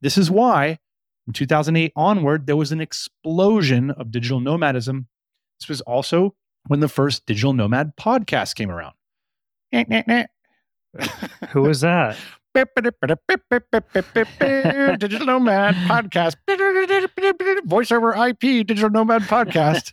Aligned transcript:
This 0.00 0.18
is 0.18 0.30
why 0.30 0.78
from 1.24 1.32
2008 1.32 1.92
onward, 1.96 2.46
there 2.46 2.56
was 2.56 2.72
an 2.72 2.80
explosion 2.80 3.90
of 3.90 4.10
digital 4.10 4.40
nomadism. 4.40 5.06
This 5.60 5.68
was 5.68 5.80
also 5.82 6.34
when 6.68 6.80
the 6.80 6.88
first 6.88 7.26
digital 7.26 7.52
nomad 7.52 7.96
podcast 7.96 8.54
came 8.54 8.70
around. 8.70 8.94
Who 11.50 11.62
was 11.62 11.80
that? 11.80 12.16
digital 14.98 15.26
nomad 15.26 15.74
podcast. 15.74 16.36
voiceover 17.66 18.30
IP 18.30 18.66
digital 18.66 18.90
nomad 18.90 19.22
podcast. 19.22 19.92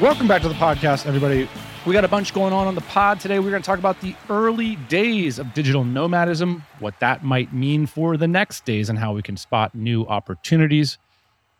Welcome 0.00 0.26
back 0.26 0.40
to 0.40 0.48
the 0.48 0.54
podcast, 0.54 1.04
everybody. 1.04 1.46
We 1.84 1.92
got 1.92 2.06
a 2.06 2.08
bunch 2.08 2.32
going 2.32 2.54
on 2.54 2.66
on 2.66 2.74
the 2.74 2.80
pod 2.80 3.20
today. 3.20 3.38
We're 3.38 3.50
going 3.50 3.60
to 3.60 3.66
talk 3.66 3.78
about 3.78 4.00
the 4.00 4.16
early 4.30 4.76
days 4.76 5.38
of 5.38 5.52
digital 5.52 5.84
nomadism, 5.84 6.64
what 6.78 6.98
that 7.00 7.22
might 7.22 7.52
mean 7.52 7.84
for 7.84 8.16
the 8.16 8.26
next 8.26 8.64
days, 8.64 8.88
and 8.88 8.98
how 8.98 9.12
we 9.12 9.20
can 9.20 9.36
spot 9.36 9.74
new 9.74 10.06
opportunities. 10.06 10.96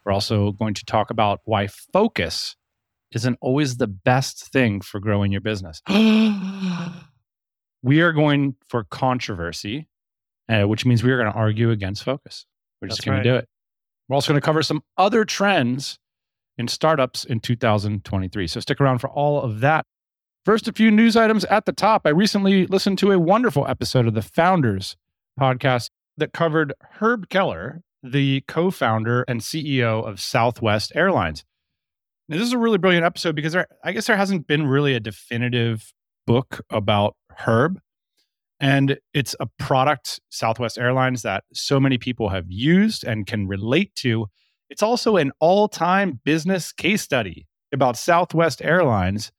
We're 0.07 0.13
also 0.13 0.53
going 0.53 0.73
to 0.73 0.87
talk 0.87 1.11
about 1.11 1.41
why 1.45 1.67
focus 1.67 2.57
isn't 3.13 3.37
always 3.43 3.77
the 3.77 3.87
best 3.87 4.51
thing 4.51 4.81
for 4.81 5.01
growing 5.01 5.33
your 5.33 5.43
business. 5.43 5.83
we 7.83 8.01
are 8.01 8.13
going 8.13 8.57
for 8.71 8.85
controversy, 8.85 9.87
uh, 10.49 10.63
which 10.63 10.87
means 10.87 11.05
we 11.05 11.13
are 11.13 11.19
going 11.19 11.31
to 11.31 11.39
argue 11.39 11.71
against 11.71 12.05
focus. 12.05 12.47
We're 12.81 12.89
just 12.89 13.05
going 13.05 13.19
right. 13.19 13.23
to 13.23 13.31
do 13.33 13.37
it. 13.37 13.47
We're 14.09 14.15
also 14.15 14.33
going 14.33 14.41
to 14.41 14.45
cover 14.47 14.63
some 14.63 14.83
other 14.97 15.27
trends 15.27 15.99
in 16.61 16.69
startups 16.69 17.25
in 17.25 17.41
2023. 17.41 18.47
So 18.47 18.61
stick 18.61 18.81
around 18.81 18.99
for 18.99 19.09
all 19.11 19.41
of 19.41 19.61
that. 19.61 19.87
First, 20.45 20.69
a 20.69 20.73
few 20.73 20.91
news 20.91 21.17
items 21.17 21.45
at 21.47 21.65
the 21.65 21.73
top. 21.73 22.03
I 22.05 22.11
recently 22.11 22.67
listened 22.67 22.99
to 22.99 23.11
a 23.11 23.19
wonderful 23.19 23.67
episode 23.67 24.07
of 24.07 24.15
the 24.15 24.23
Founders 24.23 24.97
podcast 25.41 25.91
that 26.19 26.33
covered 26.33 26.75
Herb 27.01 27.31
Kelleher, 27.31 27.83
the 28.03 28.43
co 28.47 28.71
founder 28.71 29.25
and 29.27 29.41
CEO 29.41 30.07
of 30.07 30.21
Southwest 30.21 30.93
Airlines. 30.95 31.45
Now, 32.29 32.37
this 32.37 32.47
is 32.47 32.53
a 32.53 32.59
really 32.59 32.79
brilliant 32.79 33.05
episode 33.05 33.35
because 33.35 33.55
there, 33.55 33.67
I 33.83 33.93
guess 33.93 34.07
there 34.07 34.17
hasn't 34.17 34.47
been 34.47 34.67
really 34.67 34.95
a 34.95 35.01
definitive 35.01 35.93
book 36.27 36.61
about 36.71 37.17
Herb. 37.39 37.81
And 38.61 38.99
it's 39.15 39.35
a 39.41 39.47
product, 39.59 40.21
Southwest 40.29 40.79
Airlines, 40.79 41.23
that 41.23 41.45
so 41.55 41.81
many 41.81 41.97
people 41.97 42.29
have 42.29 42.45
used 42.49 43.03
and 43.05 43.27
can 43.27 43.49
relate 43.49 43.95
to 43.97 44.27
it's 44.71 44.83
also 44.83 45.17
an 45.17 45.33
all 45.41 45.69
time 45.69 46.21
business 46.25 46.73
case 46.73 47.03
study 47.03 47.47
about 47.73 47.97
Southwest 47.97 48.63
Airlines 48.63 49.33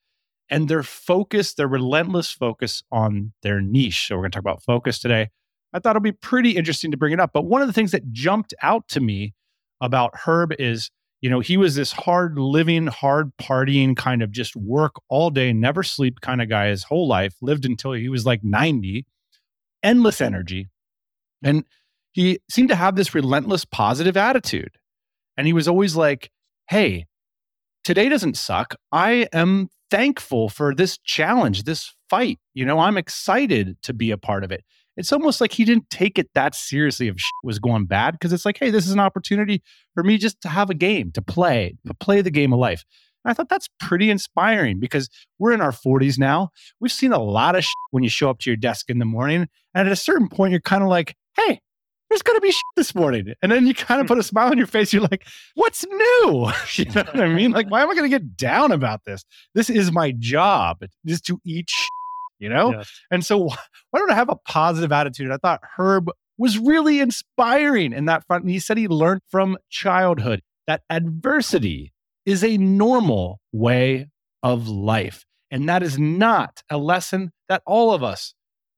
and 0.49 0.67
their 0.67 0.83
focus, 0.83 1.53
their 1.53 1.67
relentless 1.67 2.31
focus 2.31 2.83
on 2.91 3.31
their 3.41 3.61
niche. 3.61 4.07
So, 4.07 4.15
we're 4.15 4.23
going 4.23 4.31
to 4.31 4.35
talk 4.35 4.43
about 4.43 4.63
focus 4.63 4.99
today. 4.99 5.29
I 5.73 5.79
thought 5.79 5.91
it'd 5.91 6.03
be 6.03 6.11
pretty 6.11 6.51
interesting 6.51 6.91
to 6.91 6.97
bring 6.97 7.13
it 7.13 7.19
up. 7.19 7.31
But 7.33 7.45
one 7.45 7.61
of 7.61 7.67
the 7.67 7.73
things 7.73 7.91
that 7.91 8.11
jumped 8.11 8.53
out 8.61 8.87
to 8.89 8.99
me 8.99 9.33
about 9.79 10.13
Herb 10.25 10.53
is, 10.59 10.91
you 11.21 11.29
know, 11.29 11.39
he 11.39 11.55
was 11.55 11.75
this 11.75 11.93
hard 11.93 12.37
living, 12.37 12.87
hard 12.87 13.31
partying 13.37 13.95
kind 13.95 14.21
of 14.21 14.31
just 14.31 14.55
work 14.55 14.95
all 15.07 15.29
day, 15.29 15.53
never 15.53 15.81
sleep 15.81 16.19
kind 16.19 16.41
of 16.41 16.49
guy 16.49 16.67
his 16.67 16.83
whole 16.83 17.07
life, 17.07 17.35
lived 17.41 17.65
until 17.65 17.93
he 17.93 18.09
was 18.09 18.25
like 18.25 18.43
90, 18.43 19.05
endless 19.81 20.19
energy. 20.19 20.67
And 21.41 21.63
he 22.11 22.39
seemed 22.49 22.69
to 22.69 22.75
have 22.75 22.95
this 22.95 23.15
relentless 23.15 23.63
positive 23.63 24.17
attitude. 24.17 24.77
And 25.37 25.47
he 25.47 25.53
was 25.53 25.67
always 25.67 25.95
like, 25.95 26.29
hey, 26.69 27.05
today 27.83 28.09
doesn't 28.09 28.37
suck. 28.37 28.75
I 28.91 29.27
am 29.33 29.69
thankful 29.89 30.49
for 30.49 30.73
this 30.73 30.97
challenge, 30.99 31.63
this 31.63 31.93
fight. 32.09 32.39
You 32.53 32.65
know, 32.65 32.79
I'm 32.79 32.97
excited 32.97 33.77
to 33.83 33.93
be 33.93 34.11
a 34.11 34.17
part 34.17 34.43
of 34.43 34.51
it. 34.51 34.63
It's 34.97 35.11
almost 35.11 35.39
like 35.39 35.53
he 35.53 35.65
didn't 35.65 35.89
take 35.89 36.19
it 36.19 36.29
that 36.35 36.53
seriously 36.53 37.07
if 37.07 37.17
shit 37.17 37.31
was 37.43 37.59
going 37.59 37.85
bad 37.85 38.11
because 38.11 38.33
it's 38.33 38.45
like, 38.45 38.57
hey, 38.57 38.69
this 38.69 38.85
is 38.85 38.91
an 38.91 38.99
opportunity 38.99 39.61
for 39.93 40.03
me 40.03 40.17
just 40.17 40.41
to 40.41 40.49
have 40.49 40.69
a 40.69 40.73
game, 40.73 41.11
to 41.13 41.21
play, 41.21 41.75
to 41.87 41.93
play 41.93 42.21
the 42.21 42.31
game 42.31 42.51
of 42.51 42.59
life. 42.59 42.83
And 43.23 43.31
I 43.31 43.33
thought 43.33 43.49
that's 43.49 43.69
pretty 43.79 44.09
inspiring 44.09 44.79
because 44.79 45.09
we're 45.39 45.53
in 45.53 45.61
our 45.61 45.71
40s 45.71 46.19
now. 46.19 46.49
We've 46.79 46.91
seen 46.91 47.13
a 47.13 47.21
lot 47.21 47.55
of 47.55 47.65
when 47.91 48.03
you 48.03 48.09
show 48.09 48.29
up 48.29 48.39
to 48.39 48.49
your 48.49 48.57
desk 48.57 48.89
in 48.89 48.99
the 48.99 49.05
morning. 49.05 49.47
And 49.73 49.87
at 49.87 49.91
a 49.91 49.95
certain 49.95 50.27
point, 50.27 50.51
you're 50.51 50.59
kind 50.59 50.83
of 50.83 50.89
like, 50.89 51.15
hey, 51.37 51.61
there's 52.11 52.21
going 52.21 52.37
to 52.37 52.41
be 52.41 52.51
shit 52.51 52.63
this 52.75 52.93
morning. 52.93 53.33
And 53.41 53.51
then 53.51 53.65
you 53.65 53.73
kind 53.73 54.01
of 54.01 54.07
put 54.07 54.17
a 54.17 54.23
smile 54.23 54.51
on 54.51 54.57
your 54.57 54.67
face. 54.67 54.91
You're 54.91 55.03
like, 55.03 55.25
what's 55.55 55.85
new? 55.85 56.51
you 56.73 56.85
know 56.85 57.03
what 57.03 57.19
I 57.21 57.29
mean? 57.29 57.51
Like, 57.51 57.71
why 57.71 57.81
am 57.81 57.89
I 57.89 57.95
going 57.95 58.09
to 58.09 58.19
get 58.19 58.35
down 58.35 58.71
about 58.71 59.05
this? 59.05 59.23
This 59.55 59.69
is 59.69 59.91
my 59.91 60.11
job 60.11 60.79
is 61.05 61.21
to 61.21 61.39
eat 61.45 61.69
shit, 61.69 61.89
you 62.39 62.49
know? 62.49 62.73
Yes. 62.73 62.91
And 63.09 63.25
so 63.25 63.37
why 63.37 63.99
don't 63.99 64.11
I 64.11 64.15
have 64.15 64.29
a 64.29 64.35
positive 64.35 64.91
attitude? 64.91 65.31
I 65.31 65.37
thought 65.37 65.61
Herb 65.77 66.11
was 66.37 66.57
really 66.57 66.99
inspiring 66.99 67.93
in 67.93 68.05
that 68.05 68.25
front. 68.27 68.43
And 68.43 68.51
he 68.51 68.59
said 68.59 68.77
he 68.77 68.89
learned 68.89 69.21
from 69.29 69.57
childhood 69.69 70.41
that 70.67 70.81
adversity 70.89 71.93
is 72.25 72.43
a 72.43 72.57
normal 72.57 73.39
way 73.53 74.07
of 74.43 74.67
life. 74.67 75.25
And 75.49 75.67
that 75.69 75.81
is 75.81 75.97
not 75.97 76.61
a 76.69 76.77
lesson 76.77 77.31
that 77.47 77.61
all 77.65 77.93
of 77.93 78.03
us 78.03 78.33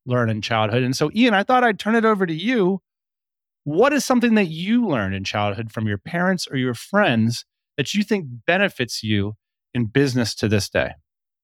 learn 0.06 0.30
in 0.30 0.42
childhood. 0.42 0.84
And 0.84 0.96
so, 0.96 1.10
Ian, 1.16 1.34
I 1.34 1.44
thought 1.44 1.64
I'd 1.64 1.80
turn 1.80 1.96
it 1.96 2.06
over 2.06 2.26
to 2.26 2.34
you 2.34 2.82
what 3.64 3.94
is 3.94 4.04
something 4.04 4.36
that 4.36 4.48
you 4.48 4.88
learned 4.88 5.16
in 5.16 5.24
childhood 5.24 5.72
from 5.72 5.88
your 5.88 5.98
parents 5.98 6.48
or 6.48 6.58
your 6.58 6.74
friends 6.74 7.46
that 7.78 7.94
you 7.94 8.04
think 8.04 8.28
benefits 8.46 9.04
you 9.04 9.34
in 9.74 9.86
business 9.86 10.36
to 10.36 10.48
this 10.48 10.70
day? 10.70 10.92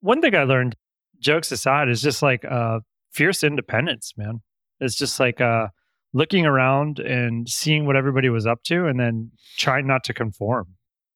One 0.02 0.22
thing 0.22 0.35
I 0.35 0.44
learned, 0.44 0.75
jokes 1.19 1.52
aside, 1.52 1.90
is 1.90 2.02
just 2.02 2.22
like 2.22 2.46
uh, 2.46 2.79
fierce 3.12 3.44
independence, 3.44 4.13
man. 4.18 4.41
It's 4.79 4.96
just 4.96 5.19
like 5.19 5.41
uh, 5.41 5.68
looking 6.13 6.46
around 6.46 7.00
and 7.00 7.47
seeing 7.47 7.85
what 7.85 7.96
everybody 7.96 8.29
was 8.29 8.46
up 8.46 8.63
to 8.63 8.88
and 8.88 9.00
then 9.00 9.31
trying 9.58 9.88
not 9.88 10.03
to 10.06 10.13
conform. 10.13 10.75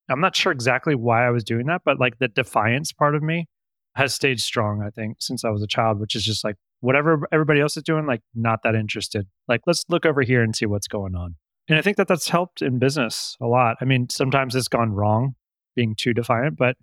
I'm 0.10 0.20
not 0.20 0.36
sure 0.36 0.52
exactly 0.52 0.96
why 0.96 1.26
I 1.26 1.30
was 1.30 1.44
doing 1.44 1.68
that, 1.68 1.82
but 1.86 2.00
like 2.00 2.20
the 2.20 2.28
defiance 2.28 2.92
part 2.92 3.16
of 3.16 3.24
me 3.24 3.48
has 3.96 4.14
stayed 4.14 4.40
strong, 4.40 4.82
I 4.82 4.90
think, 4.90 5.18
since 5.20 5.44
I 5.46 5.50
was 5.50 5.62
a 5.62 5.68
child, 5.68 6.00
which 6.00 6.16
is 6.16 6.24
just 6.24 6.44
like 6.44 6.56
whatever 6.80 7.28
everybody 7.32 7.62
else 7.62 7.78
is 7.78 7.84
doing, 7.84 8.06
like 8.06 8.22
not 8.36 8.60
that 8.64 8.76
interested. 8.76 9.28
Like, 9.48 9.62
let's 9.68 9.84
look 9.90 10.06
over 10.06 10.22
here 10.22 10.42
and 10.42 10.56
see 10.56 10.66
what's 10.66 10.88
going 10.88 11.16
on. 11.16 11.36
And 11.70 11.78
I 11.78 11.82
think 11.82 11.98
that 11.98 12.08
that's 12.08 12.28
helped 12.28 12.62
in 12.62 12.80
business 12.80 13.38
a 13.42 13.46
lot. 13.46 13.78
I 13.80 13.86
mean, 13.86 14.10
sometimes 14.10 14.56
it's 14.56 14.68
gone 14.68 14.92
wrong 14.92 15.36
being 15.76 15.96
too 15.96 16.14
defiant, 16.14 16.58
but 16.58 16.76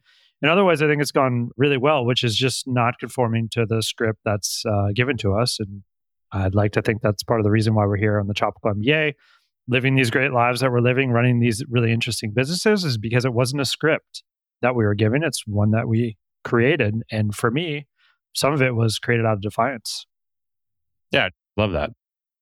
in 0.43 0.48
other 0.48 0.65
ways, 0.65 0.81
I 0.81 0.87
think 0.87 1.03
it's 1.03 1.12
gone 1.12 1.50
really 1.56 1.76
well, 1.76 2.04
which 2.04 2.25
is 2.25 2.34
just 2.34 2.66
not 2.66 2.98
conforming 2.98 3.48
to 3.50 3.66
the 3.66 3.82
script 3.82 4.21
that's 4.25 4.65
uh, 4.65 4.88
given 4.94 5.19
to 5.19 5.34
us. 5.34 5.59
And 5.60 5.82
I'd 6.32 6.54
like 6.54 6.72
to 6.72 6.82
think 6.82 7.03
that's 7.03 7.22
part 7.22 7.41
of 7.41 7.44
the 7.44 7.50
reason 7.50 7.75
why 7.75 7.84
we're 7.84 7.98
here 7.98 8.19
on 8.19 8.27
the 8.27 8.34
Tropical 8.34 8.72
MBA, 8.72 9.15
living 9.69 9.97
these 9.97 10.10
great 10.10 10.32
lives 10.32 10.60
that 10.60 10.72
we're 10.72 10.81
living, 10.81 11.10
running 11.10 11.41
these 11.41 11.62
really 11.69 11.92
interesting 11.92 12.32
businesses, 12.32 12.84
is 12.84 12.97
because 12.97 13.27
it 13.27 13.34
wasn't 13.34 13.60
a 13.60 13.66
script 13.66 14.22
that 14.62 14.75
we 14.75 14.84
were 14.84 14.94
given. 14.94 15.22
It's 15.22 15.47
one 15.47 15.72
that 15.72 15.88
we 15.88 16.16
created. 16.45 17.03
And 17.11 17.34
for 17.34 17.51
me, 17.51 17.87
some 18.34 18.53
of 18.53 18.62
it 18.62 18.75
was 18.75 18.99
created 18.99 19.27
out 19.27 19.34
of 19.34 19.41
defiance. 19.41 20.06
Yeah, 21.11 21.28
love 21.56 21.73
that. 21.73 21.91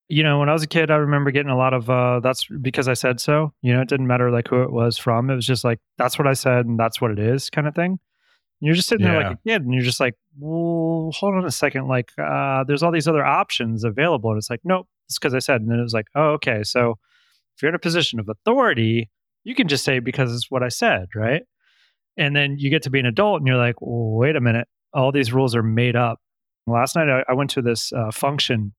You 0.07 0.23
know, 0.23 0.39
when 0.39 0.49
I 0.49 0.53
was 0.53 0.63
a 0.63 0.67
kid, 0.67 0.89
I 0.89 0.95
remember 0.95 1.29
getting 1.29 1.51
a 1.51 1.57
lot 1.57 1.73
of 1.73 1.89
uh, 1.89 2.19
that's 2.19 2.47
because 2.61 2.87
I 2.87 2.93
said 2.93 3.19
so. 3.19 3.53
You 3.61 3.73
know, 3.73 3.81
it 3.81 3.89
didn't 3.89 4.07
matter 4.07 4.31
like 4.31 4.47
who 4.47 4.63
it 4.63 4.71
was 4.71 4.97
from. 4.97 5.29
It 5.29 5.35
was 5.35 5.45
just 5.45 5.63
like, 5.63 5.79
that's 5.97 6.17
what 6.17 6.27
I 6.27 6.33
said 6.33 6.65
and 6.65 6.79
that's 6.79 6.99
what 6.99 7.11
it 7.11 7.19
is 7.19 7.49
kind 7.49 7.67
of 7.67 7.75
thing. 7.75 7.91
And 7.91 8.67
you're 8.67 8.75
just 8.75 8.89
sitting 8.89 9.05
yeah. 9.05 9.13
there 9.13 9.23
like 9.23 9.37
a 9.37 9.49
kid 9.49 9.61
and 9.63 9.73
you're 9.73 9.83
just 9.83 9.99
like, 9.99 10.15
well, 10.37 11.11
hold 11.13 11.35
on 11.35 11.45
a 11.45 11.51
second. 11.51 11.87
Like, 11.87 12.11
uh, 12.17 12.63
there's 12.63 12.81
all 12.81 12.91
these 12.91 13.07
other 13.07 13.23
options 13.23 13.83
available. 13.83 14.31
And 14.31 14.37
it's 14.37 14.49
like, 14.49 14.61
nope, 14.63 14.87
it's 15.07 15.19
because 15.19 15.35
I 15.35 15.39
said. 15.39 15.61
And 15.61 15.69
then 15.69 15.79
it 15.79 15.83
was 15.83 15.93
like, 15.93 16.07
oh, 16.15 16.31
okay. 16.31 16.63
So 16.63 16.97
if 17.55 17.61
you're 17.61 17.69
in 17.69 17.75
a 17.75 17.79
position 17.79 18.19
of 18.19 18.29
authority, 18.29 19.09
you 19.43 19.53
can 19.53 19.67
just 19.67 19.83
say 19.83 19.99
because 19.99 20.33
it's 20.33 20.49
what 20.49 20.63
I 20.63 20.69
said, 20.69 21.07
right? 21.15 21.43
And 22.19 22.35
then 22.35 22.57
you 22.59 22.69
get 22.69 22.83
to 22.83 22.91
be 22.91 22.99
an 22.99 23.07
adult 23.07 23.39
and 23.39 23.47
you're 23.47 23.57
like, 23.57 23.75
wait 23.79 24.35
a 24.35 24.41
minute 24.41 24.67
all 24.93 25.11
these 25.11 25.33
rules 25.33 25.55
are 25.55 25.63
made 25.63 25.95
up. 25.95 26.19
Last 26.67 26.95
night, 26.95 27.09
I, 27.09 27.23
I 27.29 27.33
went 27.33 27.49
to 27.51 27.61
this 27.61 27.91
uh, 27.93 28.11
function. 28.11 28.73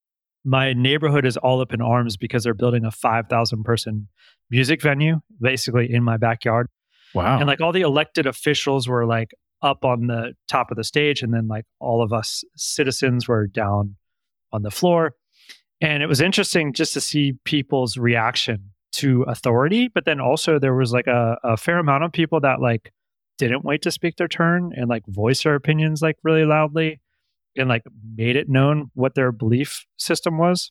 My 0.45 0.73
neighborhood 0.73 1.27
is 1.27 1.37
all 1.37 1.61
up 1.61 1.73
in 1.73 1.81
arms 1.81 2.17
because 2.17 2.45
they're 2.45 2.55
building 2.55 2.85
a 2.85 2.91
5,000 2.91 3.63
person 3.65 4.09
music 4.51 4.83
venue, 4.83 5.21
basically 5.41 5.93
in 5.93 6.03
my 6.03 6.17
backyard. 6.17 6.69
Wow. 7.15 7.39
And 7.39 7.47
like 7.47 7.61
all 7.61 7.73
the 7.73 7.81
elected 7.81 8.27
officials 8.27 8.89
were 8.89 9.07
like 9.07 9.33
up 9.63 9.85
on 9.85 10.07
the 10.07 10.35
top 10.49 10.71
of 10.71 10.77
the 10.77 10.85
stage. 10.85 11.23
And 11.23 11.35
then 11.35 11.49
like 11.49 11.65
all 11.81 12.03
of 12.03 12.13
us 12.13 12.45
citizens 12.57 13.29
were 13.29 13.47
down 13.47 13.97
on 14.53 14.63
the 14.63 14.71
floor. 14.71 15.15
And 15.81 16.03
it 16.03 16.07
was 16.07 16.21
interesting 16.21 16.73
just 16.73 16.95
to 16.95 17.01
see 17.01 17.35
people's 17.45 17.97
reaction 17.97 18.71
to 18.93 19.23
authority. 19.23 19.89
But 19.89 20.05
then 20.05 20.21
also 20.21 20.59
there 20.59 20.75
was 20.75 20.93
like 20.93 21.07
a, 21.07 21.37
a 21.43 21.57
fair 21.57 21.79
amount 21.79 22.05
of 22.05 22.13
people 22.13 22.41
that 22.41 22.61
like 22.61 22.93
didn't 23.41 23.65
wait 23.65 23.83
to 23.83 23.91
speak 23.91 24.17
their 24.17 24.29
turn 24.29 24.73
and 24.77 24.89
like 24.89 25.05
voice 25.07 25.43
their 25.43 25.55
opinions 25.55 26.03
like 26.03 26.17
really 26.23 26.45
loudly 26.45 27.01
and 27.57 27.69
like 27.69 27.83
made 28.17 28.37
it 28.37 28.49
known 28.49 28.91
what 28.95 29.15
their 29.15 29.33
belief 29.33 29.87
system 29.97 30.39
was. 30.39 30.71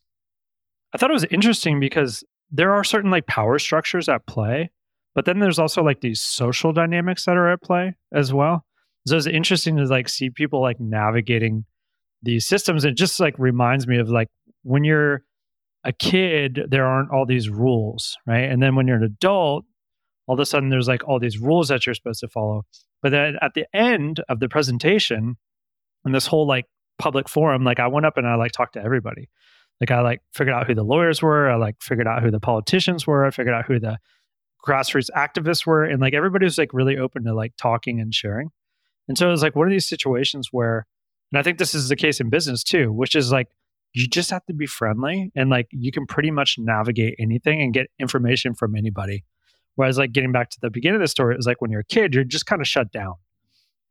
I 0.94 0.98
thought 0.98 1.10
it 1.10 1.13
was 1.13 1.25
interesting 1.25 1.80
because 1.80 2.24
there 2.51 2.74
are 2.74 2.83
certain 2.83 3.12
like 3.12 3.27
power 3.27 3.60
structures 3.60 4.07
at 4.07 4.25
play, 4.27 4.71
but 5.13 5.25
then 5.25 5.39
there's 5.39 5.60
also 5.60 5.83
like 5.83 6.01
these 6.01 6.21
social 6.21 6.71
dynamics 6.71 7.25
that 7.25 7.38
are 7.38 7.51
at 7.51 7.62
play 7.62 7.95
as 8.13 8.33
well. 8.33 8.66
So 9.07 9.18
it's 9.18 9.27
interesting 9.27 9.77
to 9.77 9.86
like 9.86 10.07
see 10.10 10.30
people 10.30 10.62
like 10.62 10.80
navigating 10.80 11.66
these 12.21 12.45
systems. 12.45 12.86
It 12.86 12.95
just 12.95 13.19
like 13.19 13.38
reminds 13.38 13.88
me 13.88 13.98
of 13.98 14.10
like 14.10 14.30
when 14.63 14.83
you're 14.83 15.24
a 15.83 15.94
kid, 15.94 16.62
there 16.69 16.86
aren't 16.86 17.12
all 17.12 17.25
these 17.25 17.50
rules, 17.50 18.18
right? 18.27 18.50
And 18.50 18.62
then 18.62 18.75
when 18.75 18.88
you're 18.88 18.98
an 18.98 19.04
adult, 19.04 19.66
all 20.30 20.36
of 20.36 20.40
a 20.40 20.46
sudden 20.46 20.70
there's 20.70 20.88
like 20.88 21.08
all 21.08 21.20
these 21.20 21.40
rules 21.40 21.70
that 21.70 21.88
you're 21.88 21.96
supposed 21.96 22.20
to 22.20 22.28
follow. 22.28 22.64
But 23.02 23.10
then 23.10 23.38
at 23.42 23.56
the 23.56 23.66
end 23.76 24.22
of 24.30 24.40
the 24.40 24.48
presentation, 24.48 25.38
and 26.06 26.14
this 26.14 26.28
whole 26.28 26.46
like 26.46 26.66
public 27.00 27.28
forum, 27.28 27.64
like 27.64 27.80
I 27.80 27.88
went 27.88 28.06
up 28.06 28.16
and 28.16 28.28
I 28.28 28.36
like 28.36 28.52
talked 28.52 28.74
to 28.74 28.81
everybody. 28.81 29.28
Like 29.81 29.90
I 29.90 30.02
like 30.02 30.22
figured 30.36 30.56
out 30.56 30.68
who 30.68 30.76
the 30.76 30.84
lawyers 30.84 31.24
were, 31.24 31.50
I 31.50 31.56
like 31.56 31.78
figured 31.81 32.06
out 32.06 32.22
who 32.22 32.30
the 32.30 32.40
politicians 32.40 33.08
were, 33.08 33.26
I 33.26 33.31
figured 33.31 33.56
out 33.56 33.66
who 33.66 33.80
the 33.80 33.98
grassroots 34.64 35.10
activists 35.18 35.66
were, 35.66 35.84
and 35.84 36.00
like 36.00 36.14
everybody 36.14 36.46
was 36.46 36.60
like 36.60 36.74
really 36.74 36.96
open 36.96 37.24
to 37.24 37.34
like 37.34 37.54
talking 37.58 38.00
and 38.00 38.14
sharing. 38.14 38.52
And 39.08 39.18
so 39.18 39.30
it 39.30 39.31
was 39.31 39.42
like 39.42 39.56
one 39.56 39.66
of 39.66 39.72
these 39.72 39.90
situations 39.90 40.50
where, 40.52 40.86
and 41.31 41.40
I 41.40 41.44
think 41.44 41.58
this 41.58 41.74
is 41.74 41.90
the 41.90 41.96
case 41.96 42.20
in 42.20 42.30
business 42.30 42.64
too, 42.64 42.92
which 42.92 43.16
is 43.16 43.31
like 43.31 43.48
you 43.96 44.08
just 44.08 44.30
have 44.30 44.46
to 44.46 44.54
be 44.54 44.68
friendly 44.68 45.31
and 45.36 45.50
like 45.50 45.70
you 45.72 45.92
can 45.92 46.06
pretty 46.06 46.30
much 46.30 46.58
navigate 46.60 47.16
anything 47.18 47.64
and 47.64 47.74
get 47.74 47.88
information 47.98 48.54
from 48.54 48.76
anybody. 48.76 49.24
Whereas 49.75 49.98
like 49.98 50.12
getting 50.12 50.31
back 50.31 50.50
to 50.50 50.57
the 50.62 50.69
beginning 50.69 50.95
of 50.95 51.01
the 51.01 51.07
story, 51.07 51.33
it 51.33 51.38
was 51.38 51.45
like 51.45 51.62
when 51.62 51.71
you're 51.71 51.81
a 51.81 51.86
kid, 51.86 52.13
you're 52.13 52.24
just 52.24 52.45
kind 52.45 52.62
of 52.62 52.68
shut 52.68 52.92
down. 52.92 53.16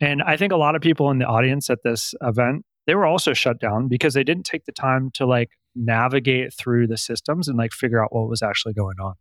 And 0.01 0.23
I 0.23 0.37
think 0.37 0.53
a 0.53 0.57
lot 0.57 0.77
of 0.77 0.83
people 0.83 1.11
in 1.11 1.19
the 1.19 1.27
audience 1.27 1.71
at 1.71 1.83
this 1.83 2.15
event, 2.21 2.65
they 2.87 2.95
were 2.95 3.07
also 3.07 3.33
shut 3.35 3.59
down 3.59 3.89
because 3.89 4.15
they 4.15 4.25
didn't 4.25 4.45
take 4.45 4.65
the 4.65 4.73
time 4.73 5.11
to 5.15 5.27
like 5.27 5.51
navigate 5.75 6.55
through 6.55 6.87
the 6.87 6.97
systems 6.97 7.49
and 7.49 7.57
like 7.59 7.73
figure 7.73 8.03
out 8.03 8.15
what 8.15 8.29
was 8.29 8.43
actually 8.43 8.75
going 8.75 8.97
on. 9.01 9.15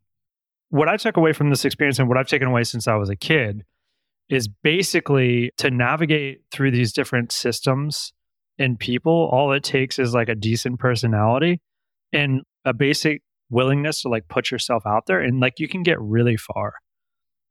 What 0.70 0.90
I 0.90 0.98
took 0.98 1.18
away 1.18 1.34
from 1.34 1.50
this 1.50 1.66
experience 1.66 2.00
and 2.00 2.10
what 2.10 2.18
I've 2.18 2.28
taken 2.28 2.48
away 2.48 2.64
since 2.64 2.88
I 2.88 2.96
was 2.96 3.10
a 3.10 3.16
kid 3.16 3.64
is 4.30 4.48
basically 4.48 5.52
to 5.58 5.72
navigate 5.72 6.42
through 6.52 6.72
these 6.72 6.92
different 6.92 7.32
systems 7.32 8.12
and 8.60 8.80
people, 8.80 9.30
all 9.32 9.52
it 9.54 9.64
takes 9.64 10.00
is 10.00 10.14
like 10.14 10.30
a 10.30 10.36
decent 10.36 10.80
personality 10.80 11.62
and 12.12 12.42
a 12.66 12.74
basic 12.74 13.22
willingness 13.50 14.02
to 14.02 14.10
like 14.10 14.28
put 14.28 14.52
yourself 14.52 14.84
out 14.86 15.06
there 15.06 15.20
and 15.20 15.40
like 15.40 15.60
you 15.60 15.68
can 15.68 15.84
get 15.84 16.00
really 16.02 16.38
far 16.38 16.74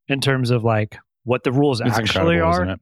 in 0.09 0.21
terms 0.21 0.51
of 0.51 0.63
like 0.65 0.99
what 1.25 1.43
the 1.45 1.53
rules 1.53 1.81
It's 1.81 1.99
actually 1.99 2.39
are. 2.39 2.63
isn't 2.63 2.71
it? 2.71 2.81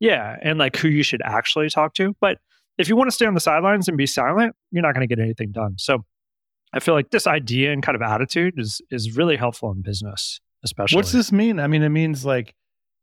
Yeah, 0.00 0.36
and 0.42 0.58
like 0.58 0.76
who 0.76 0.88
you 0.88 1.02
should 1.02 1.22
actually 1.24 1.70
talk 1.70 1.94
to. 1.94 2.14
But 2.20 2.38
if 2.76 2.88
you 2.88 2.96
want 2.96 3.08
to 3.08 3.14
stay 3.14 3.26
on 3.26 3.34
the 3.34 3.40
sidelines 3.40 3.88
and 3.88 3.96
be 3.96 4.06
silent, 4.06 4.54
you're 4.70 4.82
not 4.82 4.94
going 4.94 5.06
to 5.08 5.14
get 5.14 5.22
anything 5.22 5.50
done. 5.50 5.74
So 5.78 6.04
I 6.72 6.80
feel 6.80 6.94
like 6.94 7.10
this 7.10 7.26
idea 7.26 7.72
and 7.72 7.82
kind 7.82 7.96
of 7.96 8.02
attitude 8.02 8.54
is 8.58 8.80
is 8.90 9.16
really 9.16 9.36
helpful 9.36 9.72
in 9.72 9.82
business, 9.82 10.40
especially. 10.64 10.96
What's 10.96 11.12
this 11.12 11.32
mean? 11.32 11.58
I 11.58 11.66
mean, 11.66 11.82
it 11.82 11.88
means 11.88 12.24
like 12.24 12.54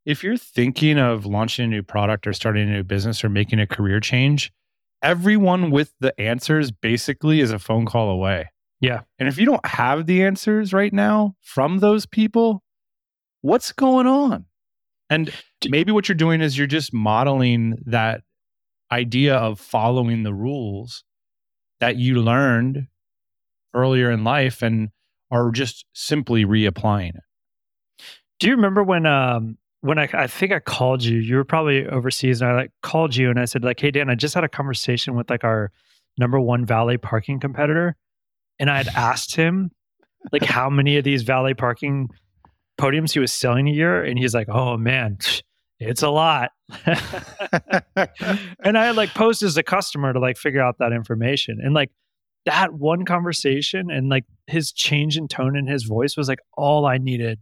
if 0.06 0.24
you're 0.24 0.38
thinking 0.38 1.00
of 1.00 1.26
launching 1.26 1.66
a 1.66 1.68
new 1.68 1.84
product 1.84 2.28
or 2.28 2.34
starting 2.34 2.70
a 2.70 2.74
new 2.74 2.84
business 2.84 3.24
or 3.24 3.30
making 3.30 3.60
a 3.60 3.68
career 3.68 4.00
change, 4.00 4.54
everyone 5.02 5.72
with 5.72 5.94
the 6.00 6.20
answers 6.22 6.72
basically 6.72 7.40
is 7.40 7.52
a 7.52 7.60
phone 7.60 7.86
call 7.86 8.10
away. 8.10 8.46
Yeah. 8.82 9.02
And 9.20 9.28
if 9.28 9.38
you 9.38 9.46
don't 9.46 9.66
have 9.66 10.06
the 10.06 10.24
answers 10.24 10.74
right 10.74 10.94
now 10.94 11.36
from 11.42 11.80
those 11.80 12.06
people, 12.06 12.64
what's 13.42 13.72
going 13.72 14.08
on? 14.08 14.46
And 15.10 15.32
maybe 15.70 15.92
what 15.92 16.08
you're 16.10 16.16
doing 16.16 16.42
is 16.42 16.58
you're 16.58 16.68
just 16.68 16.94
modeling 16.94 17.82
that 17.86 18.22
idea 18.92 19.36
of 19.36 19.60
following 19.60 20.24
the 20.24 20.34
rules 20.34 21.04
that 21.80 21.98
you 21.98 22.22
learned 22.22 22.88
earlier 23.74 24.12
in 24.12 24.24
life 24.24 24.62
and 24.62 24.90
are 25.32 25.52
just 25.52 25.86
simply 25.94 26.46
reapplying 26.46 27.10
it. 27.10 27.24
Do 28.40 28.48
you 28.48 28.56
remember 28.56 28.84
when 28.84 29.06
um 29.06 29.58
when 29.82 30.00
I 30.00 30.10
I 30.14 30.28
think 30.28 30.52
I 30.52 30.60
called 30.60 31.04
you, 31.04 31.18
you 31.20 31.36
were 31.36 31.44
probably 31.46 31.88
overseas 31.88 32.42
and 32.42 32.52
I 32.52 32.56
like 32.56 32.72
called 32.82 33.16
you 33.16 33.30
and 33.30 33.40
I 33.40 33.46
said 33.46 33.64
like, 33.64 33.80
"Hey 33.80 33.92
Dan, 33.92 34.10
I 34.10 34.16
just 34.16 34.36
had 34.36 34.44
a 34.44 34.50
conversation 34.50 35.16
with 35.16 35.30
like 35.30 35.44
our 35.44 35.72
number 36.18 36.40
1 36.40 36.66
valet 36.66 36.98
parking 36.98 37.40
competitor." 37.40 37.96
And 38.60 38.70
I 38.70 38.78
had 38.78 38.88
asked 38.96 39.36
him 39.36 39.72
like 40.32 40.44
how 40.46 40.70
many 40.70 40.98
of 40.98 41.04
these 41.04 41.24
valet 41.24 41.54
parking 41.54 42.10
podiums 42.80 43.14
he 43.14 43.20
was 43.20 43.32
selling 43.32 43.68
a 43.68 43.72
year 43.72 44.04
and 44.04 44.18
he's 44.18 44.34
like, 44.34 44.48
"Oh 44.50 44.78
man, 44.78 45.18
it's 45.80 46.04
a 46.04 46.10
lot." 46.10 46.52
and 46.86 48.78
I 48.78 48.86
had 48.86 48.96
like 48.96 49.14
posed 49.14 49.44
as 49.44 49.58
a 49.58 49.64
customer 49.64 50.14
to 50.14 50.20
like 50.20 50.38
figure 50.38 50.62
out 50.62 50.78
that 50.80 50.92
information. 50.92 51.60
And 51.62 51.74
like 51.74 51.92
that 52.46 52.74
one 52.74 53.06
conversation 53.06 53.90
and 53.90 54.10
like 54.10 54.26
his 54.48 54.72
change 54.72 55.18
in 55.18 55.28
tone 55.28 55.58
in 55.58 55.68
his 55.68 55.84
voice 55.84 56.16
was 56.16 56.28
like 56.28 56.40
all 56.58 56.86
I 56.86 56.98
needed 56.98 57.40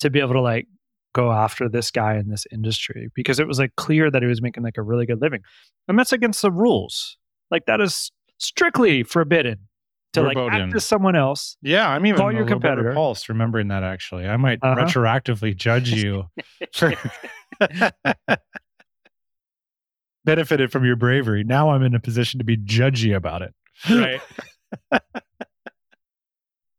to 0.00 0.10
be 0.10 0.20
able 0.20 0.34
to 0.34 0.40
like 0.40 0.66
go 1.14 1.32
after 1.32 1.68
this 1.68 1.90
guy 1.90 2.16
in 2.16 2.28
this 2.28 2.46
industry 2.52 3.08
because 3.14 3.40
it 3.40 3.48
was 3.48 3.58
like 3.58 3.74
clear 3.76 4.10
that 4.10 4.22
he 4.22 4.28
was 4.28 4.42
making 4.42 4.62
like 4.62 4.76
a 4.76 4.82
really 4.82 5.06
good 5.06 5.20
living. 5.20 5.40
And 5.88 5.98
that's 5.98 6.12
against 6.12 6.42
the 6.42 6.52
rules. 6.52 7.16
Like 7.50 7.66
that 7.66 7.80
is 7.80 8.12
strictly 8.38 9.02
forbidden 9.02 9.67
to 10.14 10.22
like 10.22 10.36
Verboten. 10.36 10.68
act 10.68 10.74
as 10.76 10.84
someone 10.84 11.14
else. 11.16 11.56
Yeah, 11.62 11.88
I'm 11.88 12.04
even 12.06 12.18
Call 12.18 12.30
a 12.30 12.34
your 12.34 12.46
competitor. 12.46 12.88
repulsed 12.88 13.28
remembering 13.28 13.68
that 13.68 13.82
actually. 13.82 14.26
I 14.26 14.36
might 14.36 14.58
Uh-huh. 14.62 14.84
retroactively 14.84 15.54
judge 15.56 15.90
you 15.90 16.28
for 16.72 16.94
benefited 20.24 20.70
from 20.72 20.84
your 20.84 20.96
bravery. 20.96 21.44
Now 21.44 21.70
I'm 21.70 21.82
in 21.82 21.94
a 21.94 22.00
position 22.00 22.38
to 22.38 22.44
be 22.44 22.56
judgy 22.56 23.14
about 23.14 23.42
it. 23.42 23.54
Right. 23.88 24.20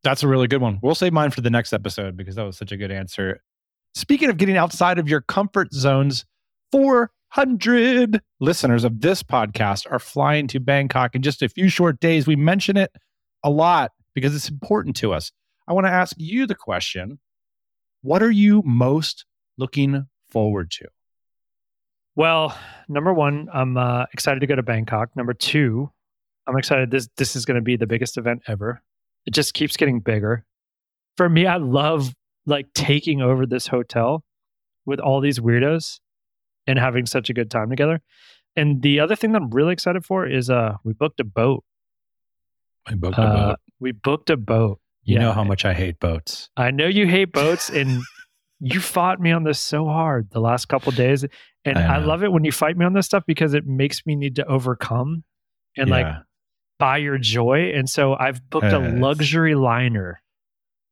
That's 0.03 0.23
a 0.23 0.27
really 0.27 0.47
good 0.47 0.61
one. 0.61 0.79
We'll 0.81 0.95
save 0.95 1.13
mine 1.13 1.31
for 1.31 1.41
the 1.41 1.49
next 1.49 1.73
episode 1.73 2.15
because 2.15 2.35
that 2.35 2.43
was 2.43 2.57
such 2.57 2.71
a 2.71 2.77
good 2.77 2.91
answer. 2.91 3.41
Speaking 3.95 4.29
of 4.29 4.37
getting 4.37 4.55
outside 4.55 4.97
of 4.99 5.09
your 5.09 5.21
comfort 5.21 5.73
zones, 5.73 6.25
400 6.71 8.21
listeners 8.39 8.83
of 8.83 9.01
this 9.01 9.23
podcast 9.23 9.91
are 9.91 9.99
flying 9.99 10.47
to 10.47 10.59
Bangkok 10.59 11.15
in 11.15 11.21
just 11.21 11.41
a 11.41 11.49
few 11.49 11.67
short 11.69 11.99
days. 11.99 12.27
We 12.27 12.35
mention 12.37 12.77
it 12.77 12.91
a 13.43 13.49
lot 13.49 13.91
because 14.13 14.35
it's 14.35 14.49
important 14.49 14.95
to 14.97 15.13
us. 15.13 15.31
I 15.67 15.73
want 15.73 15.85
to 15.85 15.91
ask 15.91 16.15
you 16.17 16.47
the 16.47 16.55
question 16.55 17.19
What 18.01 18.23
are 18.23 18.31
you 18.31 18.61
most 18.65 19.25
looking 19.57 20.07
forward 20.29 20.71
to? 20.71 20.87
Well, 22.15 22.57
number 22.87 23.13
one, 23.13 23.47
I'm 23.53 23.77
uh, 23.77 24.05
excited 24.13 24.41
to 24.41 24.47
go 24.47 24.55
to 24.55 24.63
Bangkok. 24.63 25.15
Number 25.15 25.33
two, 25.33 25.89
I'm 26.47 26.57
excited. 26.57 26.91
This 26.91 27.07
this 27.17 27.35
is 27.35 27.45
going 27.45 27.55
to 27.55 27.61
be 27.61 27.77
the 27.77 27.87
biggest 27.87 28.17
event 28.17 28.41
ever. 28.47 28.81
It 29.25 29.33
just 29.33 29.53
keeps 29.53 29.77
getting 29.77 29.99
bigger. 29.99 30.45
For 31.17 31.29
me, 31.29 31.45
I 31.45 31.57
love 31.57 32.13
like 32.45 32.73
taking 32.73 33.21
over 33.21 33.45
this 33.45 33.67
hotel 33.67 34.23
with 34.85 34.99
all 34.99 35.21
these 35.21 35.39
weirdos 35.39 35.99
and 36.65 36.79
having 36.79 37.05
such 37.05 37.29
a 37.29 37.33
good 37.33 37.51
time 37.51 37.69
together. 37.69 38.01
And 38.55 38.81
the 38.81 38.99
other 38.99 39.15
thing 39.15 39.31
that 39.33 39.41
I'm 39.41 39.51
really 39.51 39.73
excited 39.73 40.03
for 40.03 40.25
is 40.25 40.49
uh 40.49 40.77
we 40.83 40.93
booked 40.93 41.19
a 41.19 41.23
boat. 41.23 41.63
I 42.87 42.95
booked 42.95 43.19
Uh, 43.19 43.55
we 43.79 43.91
booked 43.91 44.29
a 44.29 44.37
boat. 44.37 44.79
You 45.03 45.15
yeah. 45.15 45.21
know 45.21 45.31
how 45.31 45.43
much 45.43 45.65
I 45.65 45.73
hate 45.73 45.99
boats. 45.99 46.49
I 46.57 46.71
know 46.71 46.87
you 46.87 47.07
hate 47.07 47.31
boats 47.31 47.69
and 47.69 48.01
you 48.59 48.79
fought 48.79 49.19
me 49.19 49.31
on 49.31 49.43
this 49.43 49.59
so 49.59 49.85
hard 49.85 50.29
the 50.31 50.41
last 50.41 50.67
couple 50.67 50.91
days. 50.91 51.25
And 51.65 51.77
I 51.77 51.95
I, 51.95 51.97
love 51.99 52.23
it 52.23 52.31
when 52.31 52.43
you 52.43 52.51
fight 52.51 52.77
me 52.77 52.85
on 52.85 52.93
this 52.93 53.05
stuff 53.05 53.23
because 53.25 53.53
it 53.53 53.65
makes 53.65 54.05
me 54.05 54.15
need 54.15 54.35
to 54.37 54.45
overcome 54.45 55.23
and 55.77 55.89
like 55.89 56.07
buy 56.77 56.97
your 56.97 57.17
joy. 57.17 57.71
And 57.75 57.89
so 57.89 58.15
I've 58.15 58.47
booked 58.49 58.65
a 58.65 58.79
luxury 58.79 59.55
liner. 59.55 60.21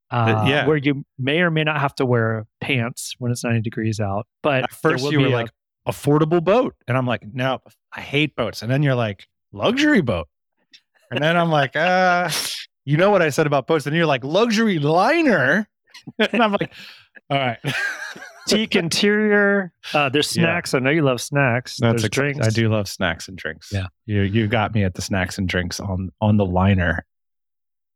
Uh, 0.09 0.45
yeah. 0.47 0.65
where 0.65 0.77
you 0.77 1.03
may 1.19 1.39
or 1.41 1.51
may 1.51 1.65
not 1.65 1.81
have 1.81 1.93
to 1.93 2.05
wear 2.05 2.45
pants 2.61 3.13
when 3.19 3.29
it's 3.29 3.43
90 3.43 3.59
degrees 3.59 3.99
out. 3.99 4.25
But 4.41 4.63
At 4.63 4.71
first, 4.71 5.11
you 5.11 5.19
were 5.19 5.27
a- 5.27 5.31
like, 5.31 5.49
affordable 5.85 6.41
boat. 6.41 6.75
And 6.87 6.97
I'm 6.97 7.05
like, 7.05 7.23
no, 7.33 7.59
I 7.93 7.99
hate 7.99 8.33
boats. 8.35 8.61
And 8.61 8.71
then 8.71 8.83
you're 8.83 8.95
like, 8.95 9.27
luxury 9.51 9.99
boat. 10.01 10.27
And 11.11 11.23
then 11.23 11.37
I'm 11.37 11.49
like, 11.49 11.75
uh, 11.75 12.29
you 12.85 12.97
know 12.97 13.09
what 13.11 13.21
I 13.21 13.29
said 13.29 13.47
about 13.47 13.67
boats. 13.67 13.85
And 13.85 13.95
you're 13.95 14.05
like, 14.05 14.23
luxury 14.23 14.79
liner. 14.79 15.67
And 16.19 16.41
I'm 16.41 16.51
like, 16.53 16.71
all 17.29 17.37
right. 17.37 17.57
teak 18.47 18.75
interior. 18.77 19.73
Uh, 19.93 20.07
there's 20.07 20.35
Yeah. 20.37 20.43
snacks. 20.43 20.73
I 20.73 20.79
know 20.79 20.89
you 20.89 21.01
love 21.01 21.19
snacks. 21.19 21.77
That's 21.81 21.93
there's 21.95 22.05
ex- 22.05 22.15
drinks. 22.15 22.47
I 22.47 22.49
do 22.49 22.69
love 22.69 22.87
snacks 22.87 23.27
and 23.27 23.37
drinks. 23.37 23.71
Yeah. 23.73 23.87
You 24.05 24.21
you 24.21 24.47
got 24.47 24.73
me 24.73 24.85
at 24.85 24.93
the 24.93 25.01
snacks 25.01 25.37
and 25.37 25.49
drinks 25.49 25.79
on 25.81 26.11
on 26.21 26.37
the 26.37 26.45
liner. 26.45 27.05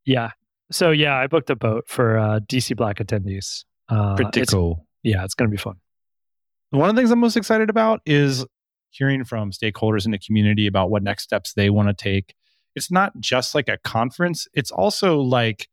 Yeah. 0.04 0.32
So 0.72 0.92
yeah, 0.92 1.16
I 1.16 1.28
booked 1.28 1.50
a 1.52 1.56
boat 1.56 1.86
for 1.88 2.18
uh, 2.18 2.40
DC 2.42 2.76
Black 2.76 2.98
attendees. 2.98 3.64
Uh, 3.88 4.16
Pretty 4.16 4.46
cool. 4.46 4.86
Yeah, 5.04 5.24
it's 5.24 5.36
going 5.36 5.50
to 5.50 5.52
be 5.52 5.58
fun. 5.62 5.76
One 6.72 6.90
of 6.90 6.96
the 6.96 7.00
things 7.02 7.12
I'm 7.12 7.20
most 7.20 7.38
excited 7.38 7.70
about 7.70 8.02
is 8.06 8.46
hearing 8.90 9.24
from 9.24 9.52
stakeholders 9.52 10.06
in 10.06 10.12
the 10.12 10.20
community 10.20 10.68
about 10.68 10.90
what 10.90 11.02
next 11.04 11.24
steps 11.24 11.54
they 11.54 11.70
want 11.70 11.88
to 11.90 11.94
take 11.94 12.34
it's 12.76 12.92
not 12.92 13.20
just 13.20 13.54
like 13.56 13.68
a 13.68 13.78
conference, 13.78 14.48
it's 14.54 14.72
also 14.72 15.20
like 15.20 15.68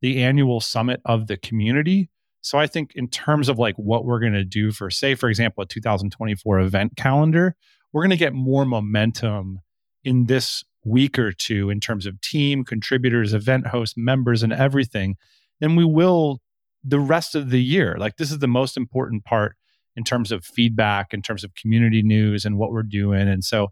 the 0.00 0.22
annual 0.22 0.60
summit 0.60 1.00
of 1.04 1.26
the 1.26 1.36
community. 1.36 2.10
So 2.40 2.58
I 2.58 2.66
think 2.66 2.92
in 2.94 3.08
terms 3.08 3.48
of 3.48 3.58
like 3.58 3.76
what 3.76 4.04
we're 4.04 4.20
going 4.20 4.32
to 4.32 4.44
do 4.44 4.72
for 4.72 4.90
say 4.90 5.14
for 5.14 5.28
example 5.28 5.62
a 5.62 5.66
2024 5.66 6.60
event 6.60 6.96
calendar, 6.96 7.54
we're 7.92 8.02
going 8.02 8.10
to 8.10 8.16
get 8.16 8.34
more 8.34 8.64
momentum 8.64 9.60
in 10.04 10.26
this 10.26 10.64
week 10.84 11.18
or 11.18 11.32
two 11.32 11.70
in 11.70 11.78
terms 11.78 12.06
of 12.06 12.20
team, 12.20 12.64
contributors, 12.64 13.32
event 13.32 13.68
hosts, 13.68 13.96
members 13.96 14.42
and 14.42 14.52
everything 14.52 15.16
than 15.60 15.76
we 15.76 15.84
will 15.84 16.40
the 16.84 16.98
rest 16.98 17.36
of 17.36 17.50
the 17.50 17.62
year. 17.62 17.96
Like 17.98 18.16
this 18.16 18.32
is 18.32 18.40
the 18.40 18.48
most 18.48 18.76
important 18.76 19.24
part 19.24 19.56
in 19.94 20.04
terms 20.04 20.32
of 20.32 20.44
feedback, 20.44 21.14
in 21.14 21.22
terms 21.22 21.44
of 21.44 21.54
community 21.54 22.02
news 22.02 22.44
and 22.44 22.58
what 22.58 22.72
we're 22.72 22.82
doing. 22.82 23.28
And 23.28 23.44
so 23.44 23.68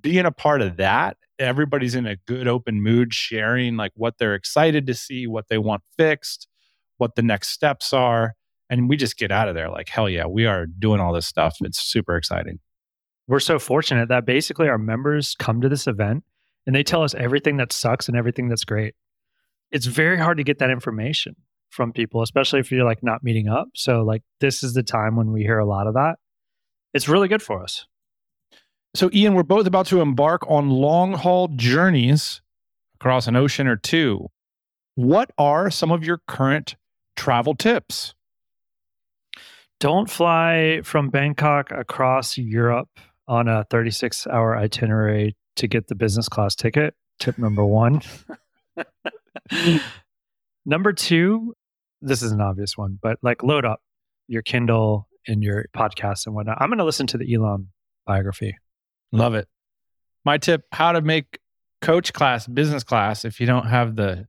being 0.00 0.26
a 0.26 0.32
part 0.32 0.62
of 0.62 0.76
that, 0.76 1.16
everybody's 1.38 1.94
in 1.94 2.06
a 2.06 2.16
good 2.26 2.48
open 2.48 2.82
mood, 2.82 3.14
sharing 3.14 3.76
like 3.76 3.92
what 3.94 4.18
they're 4.18 4.34
excited 4.34 4.86
to 4.86 4.94
see, 4.94 5.26
what 5.26 5.48
they 5.48 5.58
want 5.58 5.82
fixed, 5.96 6.48
what 6.96 7.14
the 7.14 7.22
next 7.22 7.48
steps 7.48 7.92
are. 7.92 8.34
And 8.68 8.88
we 8.88 8.96
just 8.96 9.16
get 9.16 9.30
out 9.30 9.48
of 9.48 9.54
there 9.54 9.70
like, 9.70 9.88
hell 9.88 10.08
yeah, 10.08 10.26
we 10.26 10.46
are 10.46 10.66
doing 10.66 11.00
all 11.00 11.12
this 11.12 11.26
stuff. 11.26 11.56
It's 11.60 11.80
super 11.80 12.16
exciting. 12.16 12.58
We're 13.28 13.40
so 13.40 13.58
fortunate 13.58 14.08
that 14.08 14.26
basically 14.26 14.68
our 14.68 14.78
members 14.78 15.34
come 15.38 15.60
to 15.60 15.68
this 15.68 15.86
event 15.86 16.24
and 16.66 16.74
they 16.74 16.82
tell 16.82 17.02
us 17.02 17.14
everything 17.14 17.56
that 17.58 17.72
sucks 17.72 18.08
and 18.08 18.16
everything 18.16 18.48
that's 18.48 18.64
great. 18.64 18.94
It's 19.70 19.86
very 19.86 20.18
hard 20.18 20.38
to 20.38 20.44
get 20.44 20.58
that 20.58 20.70
information 20.70 21.36
from 21.70 21.92
people, 21.92 22.22
especially 22.22 22.60
if 22.60 22.70
you're 22.70 22.84
like 22.84 23.02
not 23.02 23.22
meeting 23.24 23.48
up. 23.48 23.68
So, 23.74 24.02
like, 24.02 24.22
this 24.40 24.62
is 24.62 24.74
the 24.74 24.82
time 24.82 25.16
when 25.16 25.32
we 25.32 25.42
hear 25.42 25.58
a 25.58 25.66
lot 25.66 25.86
of 25.86 25.94
that. 25.94 26.16
It's 26.94 27.08
really 27.08 27.28
good 27.28 27.42
for 27.42 27.62
us. 27.62 27.86
So, 28.96 29.10
Ian, 29.12 29.34
we're 29.34 29.42
both 29.42 29.66
about 29.66 29.84
to 29.88 30.00
embark 30.00 30.48
on 30.48 30.70
long 30.70 31.12
haul 31.12 31.48
journeys 31.48 32.40
across 32.94 33.26
an 33.26 33.36
ocean 33.36 33.66
or 33.66 33.76
two. 33.76 34.30
What 34.94 35.30
are 35.36 35.70
some 35.70 35.92
of 35.92 36.02
your 36.02 36.22
current 36.26 36.76
travel 37.14 37.54
tips? 37.54 38.14
Don't 39.80 40.08
fly 40.08 40.80
from 40.82 41.10
Bangkok 41.10 41.70
across 41.72 42.38
Europe 42.38 42.88
on 43.28 43.48
a 43.48 43.64
36 43.64 44.26
hour 44.28 44.56
itinerary 44.56 45.36
to 45.56 45.68
get 45.68 45.88
the 45.88 45.94
business 45.94 46.26
class 46.26 46.54
ticket. 46.54 46.94
Tip 47.18 47.36
number 47.36 47.66
one. 47.66 48.00
number 50.64 50.94
two, 50.94 51.54
this 52.00 52.22
is 52.22 52.32
an 52.32 52.40
obvious 52.40 52.78
one, 52.78 52.98
but 53.02 53.18
like 53.20 53.42
load 53.42 53.66
up 53.66 53.82
your 54.26 54.40
Kindle 54.40 55.06
and 55.26 55.42
your 55.42 55.66
podcast 55.76 56.24
and 56.24 56.34
whatnot. 56.34 56.56
I'm 56.62 56.70
going 56.70 56.78
to 56.78 56.84
listen 56.84 57.06
to 57.08 57.18
the 57.18 57.34
Elon 57.34 57.68
biography. 58.06 58.56
Love 59.12 59.34
it. 59.34 59.48
My 60.24 60.38
tip: 60.38 60.62
how 60.72 60.92
to 60.92 61.00
make 61.00 61.38
coach 61.80 62.12
class 62.12 62.46
business 62.46 62.82
class 62.82 63.24
if 63.24 63.40
you 63.40 63.46
don't 63.46 63.66
have 63.66 63.96
the 63.96 64.26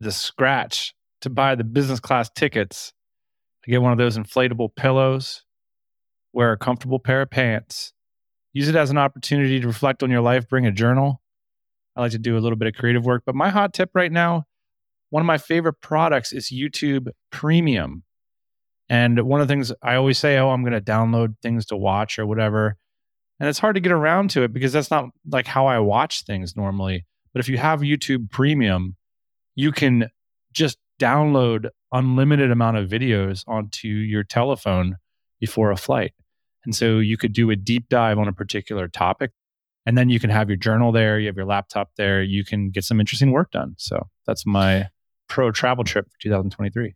the 0.00 0.12
scratch 0.12 0.94
to 1.22 1.30
buy 1.30 1.54
the 1.54 1.64
business 1.64 2.00
class 2.00 2.30
tickets. 2.30 2.92
To 3.64 3.70
get 3.70 3.80
one 3.80 3.92
of 3.92 3.98
those 3.98 4.18
inflatable 4.18 4.76
pillows, 4.76 5.42
wear 6.34 6.52
a 6.52 6.58
comfortable 6.58 6.98
pair 6.98 7.22
of 7.22 7.30
pants, 7.30 7.94
use 8.52 8.68
it 8.68 8.76
as 8.76 8.90
an 8.90 8.98
opportunity 8.98 9.58
to 9.58 9.66
reflect 9.66 10.02
on 10.02 10.10
your 10.10 10.20
life, 10.20 10.46
bring 10.48 10.66
a 10.66 10.70
journal. 10.70 11.22
I 11.96 12.02
like 12.02 12.12
to 12.12 12.18
do 12.18 12.36
a 12.36 12.40
little 12.40 12.58
bit 12.58 12.68
of 12.68 12.74
creative 12.74 13.06
work, 13.06 13.22
but 13.24 13.34
my 13.34 13.48
hot 13.48 13.72
tip 13.72 13.90
right 13.94 14.12
now, 14.12 14.44
one 15.08 15.22
of 15.22 15.26
my 15.26 15.38
favorite 15.38 15.80
products 15.80 16.32
is 16.32 16.50
YouTube 16.50 17.08
Premium. 17.30 18.02
And 18.90 19.22
one 19.22 19.40
of 19.40 19.48
the 19.48 19.52
things 19.52 19.72
I 19.82 19.94
always 19.94 20.18
say, 20.18 20.36
oh, 20.36 20.50
I'm 20.50 20.62
going 20.62 20.74
to 20.74 20.80
download 20.80 21.36
things 21.40 21.64
to 21.66 21.76
watch 21.76 22.18
or 22.18 22.26
whatever. 22.26 22.76
And 23.44 23.50
it's 23.50 23.58
hard 23.58 23.74
to 23.74 23.80
get 23.80 23.92
around 23.92 24.30
to 24.30 24.42
it 24.42 24.54
because 24.54 24.72
that's 24.72 24.90
not 24.90 25.10
like 25.30 25.46
how 25.46 25.66
I 25.66 25.78
watch 25.78 26.24
things 26.24 26.56
normally. 26.56 27.04
But 27.34 27.40
if 27.40 27.48
you 27.50 27.58
have 27.58 27.80
YouTube 27.80 28.30
Premium, 28.30 28.96
you 29.54 29.70
can 29.70 30.08
just 30.54 30.78
download 30.98 31.68
unlimited 31.92 32.50
amount 32.50 32.78
of 32.78 32.88
videos 32.88 33.44
onto 33.46 33.86
your 33.86 34.24
telephone 34.24 34.96
before 35.40 35.70
a 35.70 35.76
flight. 35.76 36.14
And 36.64 36.74
so 36.74 37.00
you 37.00 37.18
could 37.18 37.34
do 37.34 37.50
a 37.50 37.54
deep 37.54 37.90
dive 37.90 38.18
on 38.18 38.28
a 38.28 38.32
particular 38.32 38.88
topic 38.88 39.32
and 39.84 39.98
then 39.98 40.08
you 40.08 40.18
can 40.18 40.30
have 40.30 40.48
your 40.48 40.56
journal 40.56 40.90
there, 40.90 41.18
you 41.18 41.26
have 41.26 41.36
your 41.36 41.44
laptop 41.44 41.90
there, 41.98 42.22
you 42.22 42.46
can 42.46 42.70
get 42.70 42.84
some 42.84 42.98
interesting 42.98 43.30
work 43.30 43.50
done. 43.50 43.74
So 43.76 44.08
that's 44.26 44.46
my 44.46 44.88
pro 45.28 45.50
travel 45.50 45.84
trip 45.84 46.06
for 46.06 46.18
2023. 46.22 46.94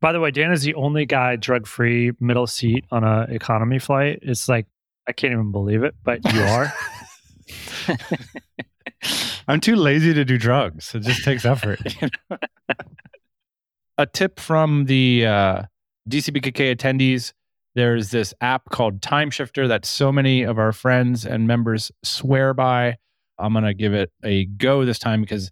By 0.00 0.12
the 0.12 0.18
way, 0.18 0.30
Dan 0.30 0.50
is 0.50 0.62
the 0.62 0.74
only 0.76 1.04
guy 1.04 1.36
drug 1.36 1.66
free 1.66 2.12
middle 2.20 2.46
seat 2.46 2.86
on 2.90 3.04
a 3.04 3.26
economy 3.28 3.78
flight. 3.78 4.20
It's 4.22 4.48
like 4.48 4.66
I 5.06 5.12
can't 5.12 5.32
even 5.32 5.52
believe 5.52 5.82
it, 5.82 5.94
but 6.04 6.20
you 6.32 6.42
are. 6.42 6.72
I'm 9.48 9.60
too 9.60 9.76
lazy 9.76 10.14
to 10.14 10.24
do 10.24 10.38
drugs. 10.38 10.94
It 10.94 11.00
just 11.00 11.24
takes 11.24 11.44
effort. 11.44 11.80
a 13.98 14.06
tip 14.06 14.38
from 14.38 14.84
the 14.86 15.26
uh, 15.26 15.62
DCBKK 16.08 16.76
attendees 16.76 17.32
there's 17.74 18.10
this 18.10 18.34
app 18.40 18.68
called 18.70 19.00
Timeshifter 19.00 19.66
that 19.68 19.86
so 19.86 20.12
many 20.12 20.42
of 20.42 20.58
our 20.58 20.72
friends 20.72 21.24
and 21.24 21.46
members 21.46 21.90
swear 22.02 22.52
by. 22.52 22.98
I'm 23.38 23.52
going 23.52 23.64
to 23.64 23.74
give 23.74 23.94
it 23.94 24.12
a 24.22 24.44
go 24.44 24.84
this 24.84 24.98
time 24.98 25.22
because 25.22 25.50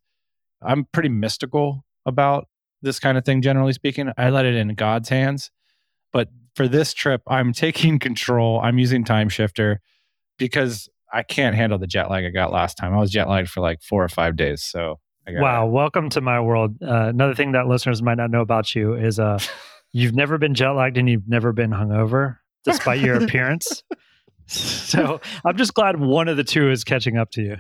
I'm 0.61 0.87
pretty 0.93 1.09
mystical 1.09 1.85
about 2.05 2.47
this 2.83 3.01
kind 3.01 3.17
of 3.17 3.25
thing, 3.25 3.41
generally 3.41 3.73
speaking. 3.73 4.13
I 4.19 4.31
let 4.31 4.45
it 4.45 4.55
in 4.55 4.75
God's 4.75 5.09
hands. 5.09 5.51
But 6.13 6.29
for 6.55 6.69
this 6.69 6.93
trip, 6.95 7.23
I'm 7.27 7.53
taking 7.53 7.99
control. 8.01 8.61
I'm 8.61 8.79
using 8.79 9.05
Timeshifter 9.05 9.79
because 10.39 10.89
I 11.13 11.23
can't 11.23 11.57
handle 11.57 11.79
the 11.79 11.87
jet 11.87 12.11
lag 12.11 12.25
I 12.25 12.31
got 12.31 12.53
last 12.53 12.77
time. 12.77 12.95
I 12.95 12.99
was 12.99 13.11
jet 13.11 13.29
lagged 13.29 13.49
for 13.49 13.61
like 13.61 13.83
four 13.83 14.05
or 14.05 14.09
five 14.09 14.37
days. 14.37 14.63
So, 14.63 15.01
wow, 15.43 15.67
welcome 15.67 16.09
to 16.11 16.21
my 16.21 16.41
world. 16.41 16.77
Uh, 16.83 17.09
another 17.09 17.35
thing 17.35 17.53
that 17.53 17.67
listeners 17.67 18.03
might 18.03 18.17
not 18.17 18.31
know 18.31 18.41
about 18.41 18.75
you 18.75 18.95
is 18.95 19.19
uh, 19.19 19.39
you've 19.93 20.15
never 20.15 20.39
been 20.39 20.55
jet 20.55 20.71
lagged 20.71 20.97
and 20.99 21.09
you've 21.09 21.29
never 21.29 21.53
been 21.53 21.71
hungover, 21.71 22.39
despite 22.65 23.01
your 23.01 23.17
appearance. 23.25 23.83
so 24.47 25.21
I'm 25.45 25.57
just 25.57 25.75
glad 25.75 26.01
one 26.01 26.29
of 26.29 26.37
the 26.37 26.45
two 26.45 26.71
is 26.71 26.85
catching 26.85 27.17
up 27.17 27.31
to 27.33 27.43
you. 27.43 27.57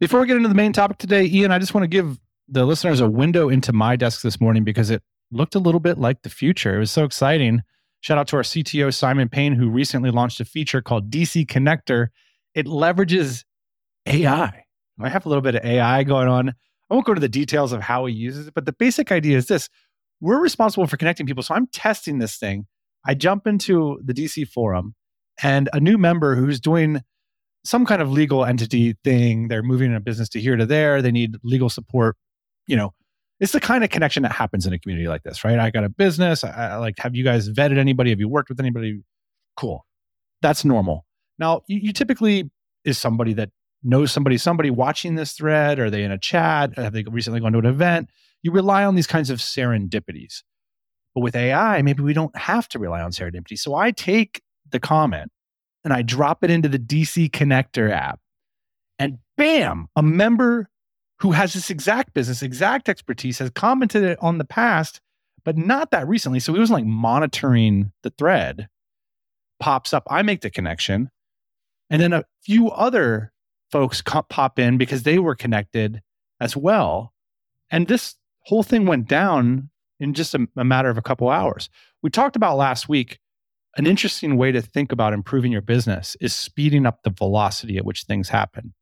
Before 0.00 0.20
we 0.20 0.26
get 0.26 0.36
into 0.36 0.48
the 0.48 0.54
main 0.54 0.72
topic 0.72 0.98
today, 0.98 1.26
Ian, 1.26 1.52
I 1.52 1.58
just 1.58 1.74
want 1.74 1.84
to 1.84 1.88
give 1.88 2.18
the 2.48 2.64
listeners 2.64 3.00
a 3.00 3.08
window 3.08 3.48
into 3.48 3.72
my 3.72 3.96
desk 3.96 4.22
this 4.22 4.40
morning 4.40 4.64
because 4.64 4.90
it 4.90 5.02
looked 5.32 5.54
a 5.54 5.58
little 5.58 5.80
bit 5.80 5.98
like 5.98 6.22
the 6.22 6.30
future. 6.30 6.76
It 6.76 6.78
was 6.78 6.90
so 6.90 7.04
exciting. 7.04 7.62
Shout 8.00 8.18
out 8.18 8.28
to 8.28 8.36
our 8.36 8.42
CTO, 8.42 8.92
Simon 8.92 9.28
Payne, 9.28 9.54
who 9.54 9.68
recently 9.68 10.10
launched 10.10 10.40
a 10.40 10.44
feature 10.44 10.82
called 10.82 11.10
DC 11.10 11.46
Connector. 11.46 12.08
It 12.54 12.66
leverages 12.66 13.44
AI. 14.06 14.64
I 15.00 15.08
have 15.08 15.24
a 15.24 15.28
little 15.28 15.42
bit 15.42 15.54
of 15.54 15.64
AI 15.64 16.02
going 16.04 16.28
on. 16.28 16.50
I 16.50 16.94
won't 16.94 17.06
go 17.06 17.14
to 17.14 17.20
the 17.20 17.28
details 17.28 17.72
of 17.72 17.80
how 17.80 18.06
he 18.06 18.14
uses 18.14 18.48
it, 18.48 18.54
but 18.54 18.66
the 18.66 18.72
basic 18.72 19.10
idea 19.10 19.36
is 19.36 19.46
this 19.46 19.68
we're 20.20 20.40
responsible 20.40 20.86
for 20.86 20.96
connecting 20.96 21.26
people. 21.26 21.42
So 21.42 21.54
I'm 21.54 21.66
testing 21.68 22.18
this 22.18 22.36
thing. 22.36 22.66
I 23.04 23.14
jump 23.14 23.46
into 23.46 23.98
the 24.04 24.14
DC 24.14 24.48
forum 24.48 24.94
and 25.42 25.68
a 25.72 25.80
new 25.80 25.98
member 25.98 26.36
who's 26.36 26.60
doing 26.60 27.02
some 27.64 27.86
kind 27.86 28.02
of 28.02 28.10
legal 28.10 28.44
entity 28.44 28.96
thing, 29.04 29.48
they're 29.48 29.62
moving 29.62 29.94
a 29.94 30.00
business 30.00 30.28
to 30.30 30.40
here 30.40 30.56
to 30.56 30.66
there, 30.66 31.00
they 31.00 31.12
need 31.12 31.36
legal 31.42 31.68
support, 31.68 32.16
you 32.66 32.76
know, 32.76 32.92
it's 33.42 33.50
the 33.50 33.60
kind 33.60 33.82
of 33.82 33.90
connection 33.90 34.22
that 34.22 34.30
happens 34.30 34.66
in 34.66 34.72
a 34.72 34.78
community 34.78 35.08
like 35.08 35.24
this, 35.24 35.42
right? 35.42 35.58
I 35.58 35.70
got 35.70 35.82
a 35.82 35.88
business. 35.88 36.44
I, 36.44 36.50
I 36.50 36.76
like, 36.76 36.94
have 36.98 37.16
you 37.16 37.24
guys 37.24 37.50
vetted 37.50 37.76
anybody? 37.76 38.10
Have 38.10 38.20
you 38.20 38.28
worked 38.28 38.48
with 38.48 38.60
anybody? 38.60 39.02
Cool. 39.56 39.84
That's 40.42 40.64
normal. 40.64 41.04
Now, 41.40 41.62
you, 41.66 41.80
you 41.82 41.92
typically 41.92 42.52
is 42.84 42.98
somebody 42.98 43.32
that 43.34 43.50
knows 43.82 44.12
somebody, 44.12 44.38
somebody 44.38 44.70
watching 44.70 45.16
this 45.16 45.32
thread. 45.32 45.80
Are 45.80 45.90
they 45.90 46.04
in 46.04 46.12
a 46.12 46.18
chat? 46.18 46.78
Have 46.78 46.92
they 46.92 47.02
recently 47.02 47.40
gone 47.40 47.50
to 47.54 47.58
an 47.58 47.66
event? 47.66 48.10
You 48.44 48.52
rely 48.52 48.84
on 48.84 48.94
these 48.94 49.08
kinds 49.08 49.28
of 49.28 49.40
serendipities. 49.40 50.44
But 51.12 51.22
with 51.22 51.34
AI, 51.34 51.82
maybe 51.82 52.04
we 52.04 52.12
don't 52.12 52.36
have 52.38 52.68
to 52.68 52.78
rely 52.78 53.00
on 53.00 53.10
serendipity. 53.10 53.58
So 53.58 53.74
I 53.74 53.90
take 53.90 54.40
the 54.70 54.78
comment 54.78 55.32
and 55.82 55.92
I 55.92 56.02
drop 56.02 56.44
it 56.44 56.50
into 56.50 56.68
the 56.68 56.78
DC 56.78 57.30
Connector 57.30 57.90
app. 57.90 58.20
And 59.00 59.18
bam, 59.36 59.88
a 59.96 60.02
member 60.02 60.68
who 61.22 61.30
has 61.30 61.52
this 61.52 61.70
exact 61.70 62.14
business, 62.14 62.42
exact 62.42 62.88
expertise, 62.88 63.38
has 63.38 63.48
commented 63.50 64.18
on 64.20 64.38
the 64.38 64.44
past, 64.44 65.00
but 65.44 65.56
not 65.56 65.92
that 65.92 66.08
recently. 66.08 66.40
So 66.40 66.52
he 66.52 66.58
wasn't 66.58 66.80
like 66.80 66.84
monitoring 66.84 67.92
the 68.02 68.10
thread, 68.10 68.68
pops 69.60 69.92
up. 69.92 70.02
I 70.10 70.22
make 70.22 70.40
the 70.40 70.50
connection. 70.50 71.10
And 71.90 72.02
then 72.02 72.12
a 72.12 72.24
few 72.42 72.70
other 72.70 73.32
folks 73.70 74.02
pop 74.02 74.58
in 74.58 74.78
because 74.78 75.04
they 75.04 75.20
were 75.20 75.36
connected 75.36 76.02
as 76.40 76.56
well. 76.56 77.12
And 77.70 77.86
this 77.86 78.16
whole 78.46 78.64
thing 78.64 78.86
went 78.86 79.06
down 79.06 79.70
in 80.00 80.14
just 80.14 80.34
a, 80.34 80.48
a 80.56 80.64
matter 80.64 80.90
of 80.90 80.98
a 80.98 81.02
couple 81.02 81.30
hours. 81.30 81.70
We 82.02 82.10
talked 82.10 82.34
about 82.34 82.56
last 82.56 82.88
week 82.88 83.20
an 83.76 83.86
interesting 83.86 84.36
way 84.36 84.50
to 84.50 84.60
think 84.60 84.90
about 84.90 85.12
improving 85.12 85.52
your 85.52 85.62
business 85.62 86.16
is 86.20 86.34
speeding 86.34 86.84
up 86.84 87.04
the 87.04 87.10
velocity 87.10 87.78
at 87.78 87.84
which 87.84 88.02
things 88.02 88.28
happen. 88.28 88.74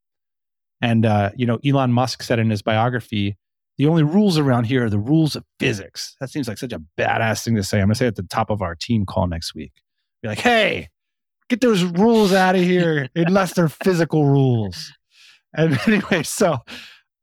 And 0.81 1.05
uh, 1.05 1.31
you 1.37 1.47
know, 1.47 1.59
Elon 1.65 1.93
Musk 1.93 2.23
said 2.23 2.39
in 2.39 2.51
his 2.51 2.63
biography, 2.63 3.37
the 3.79 3.87
only 3.87 4.03
rules 4.03 4.39
around 4.39 4.65
here 4.65 4.85
are 4.85 4.91
the 4.91 4.99
rules 4.99 5.37
of 5.37 5.45
physics. 5.59 6.17
That 6.21 6.31
seems 6.31 6.49
like 6.49 6.59
such 6.59 6.73
a 6.73 6.83
badass 6.99 7.45
thing 7.45 7.57
to 7.57 7.63
say. 7.63 7.79
I'm 7.79 7.87
gonna 7.87 7.95
say 7.95 8.07
at 8.07 8.17
the 8.17 8.23
top 8.23 8.51
of 8.51 8.63
our 8.63 8.75
team 8.75 9.07
call 9.07 9.27
next 9.27 9.55
week. 9.55 9.73
Be 10.23 10.29
like, 10.29 10.39
hey, 10.39 10.89
get 11.49 11.61
those 11.61 11.83
rules 11.83 12.33
out 12.33 12.55
of 12.55 12.63
here 12.63 13.09
unless 13.15 13.55
they're 13.55 13.69
physical 13.69 14.27
rules. 14.27 14.93
And 15.55 15.79
anyway, 15.87 16.23
so 16.23 16.59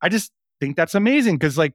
I 0.01 0.09
just 0.09 0.31
think 0.59 0.75
that's 0.75 0.95
amazing 0.95 1.37
because, 1.37 1.57
like, 1.57 1.73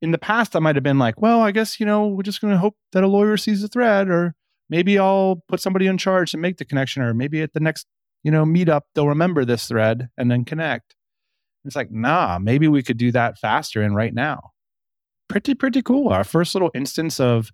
in 0.00 0.10
the 0.10 0.18
past, 0.18 0.56
I 0.56 0.58
might 0.58 0.74
have 0.74 0.82
been 0.82 0.98
like, 0.98 1.20
well, 1.20 1.40
I 1.40 1.52
guess, 1.52 1.78
you 1.78 1.86
know, 1.86 2.08
we're 2.08 2.22
just 2.22 2.40
going 2.40 2.52
to 2.52 2.58
hope 2.58 2.76
that 2.92 3.04
a 3.04 3.08
lawyer 3.08 3.36
sees 3.36 3.62
the 3.62 3.68
thread, 3.68 4.08
or 4.08 4.34
maybe 4.68 4.98
I'll 4.98 5.44
put 5.46 5.60
somebody 5.60 5.86
in 5.86 5.96
charge 5.96 6.32
to 6.32 6.38
make 6.38 6.56
the 6.56 6.64
connection, 6.64 7.02
or 7.02 7.14
maybe 7.14 7.40
at 7.40 7.52
the 7.52 7.60
next, 7.60 7.86
you 8.24 8.32
know, 8.32 8.44
meetup, 8.44 8.82
they'll 8.94 9.08
remember 9.08 9.44
this 9.44 9.68
thread 9.68 10.08
and 10.16 10.30
then 10.30 10.44
connect. 10.44 10.96
It's 11.64 11.76
like, 11.76 11.90
nah, 11.90 12.38
maybe 12.40 12.68
we 12.68 12.82
could 12.82 12.96
do 12.96 13.12
that 13.12 13.38
faster 13.38 13.82
and 13.82 13.94
right 13.94 14.12
now. 14.12 14.50
Pretty, 15.28 15.54
pretty 15.54 15.82
cool. 15.82 16.08
Our 16.08 16.24
first 16.24 16.54
little 16.54 16.70
instance 16.74 17.20
of 17.20 17.50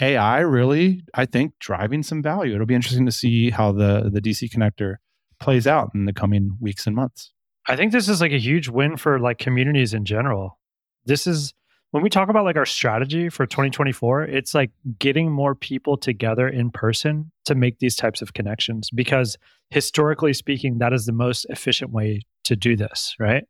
AI 0.00 0.40
really, 0.40 1.02
I 1.14 1.26
think, 1.26 1.54
driving 1.60 2.02
some 2.02 2.22
value. 2.22 2.54
It'll 2.54 2.66
be 2.66 2.74
interesting 2.74 3.06
to 3.06 3.12
see 3.12 3.50
how 3.50 3.72
the 3.72 4.10
the 4.12 4.20
DC 4.20 4.50
connector 4.50 4.96
plays 5.38 5.66
out 5.66 5.90
in 5.94 6.06
the 6.06 6.12
coming 6.12 6.56
weeks 6.60 6.86
and 6.86 6.96
months. 6.96 7.32
I 7.68 7.76
think 7.76 7.92
this 7.92 8.08
is 8.08 8.20
like 8.20 8.32
a 8.32 8.38
huge 8.38 8.68
win 8.68 8.96
for 8.96 9.20
like 9.20 9.38
communities 9.38 9.94
in 9.94 10.04
general. 10.04 10.58
This 11.04 11.26
is 11.26 11.52
when 11.92 12.02
we 12.02 12.08
talk 12.08 12.30
about 12.30 12.44
like 12.44 12.56
our 12.56 12.66
strategy 12.66 13.28
for 13.28 13.46
2024, 13.46 14.24
it's 14.24 14.54
like 14.54 14.70
getting 14.98 15.30
more 15.30 15.54
people 15.54 15.98
together 15.98 16.48
in 16.48 16.70
person 16.70 17.30
to 17.44 17.54
make 17.54 17.78
these 17.80 17.94
types 17.94 18.22
of 18.22 18.32
connections 18.32 18.88
because 18.90 19.36
historically 19.68 20.32
speaking, 20.32 20.78
that 20.78 20.94
is 20.94 21.04
the 21.04 21.12
most 21.12 21.44
efficient 21.50 21.92
way 21.92 22.22
to 22.44 22.56
do 22.56 22.76
this, 22.76 23.14
right? 23.18 23.44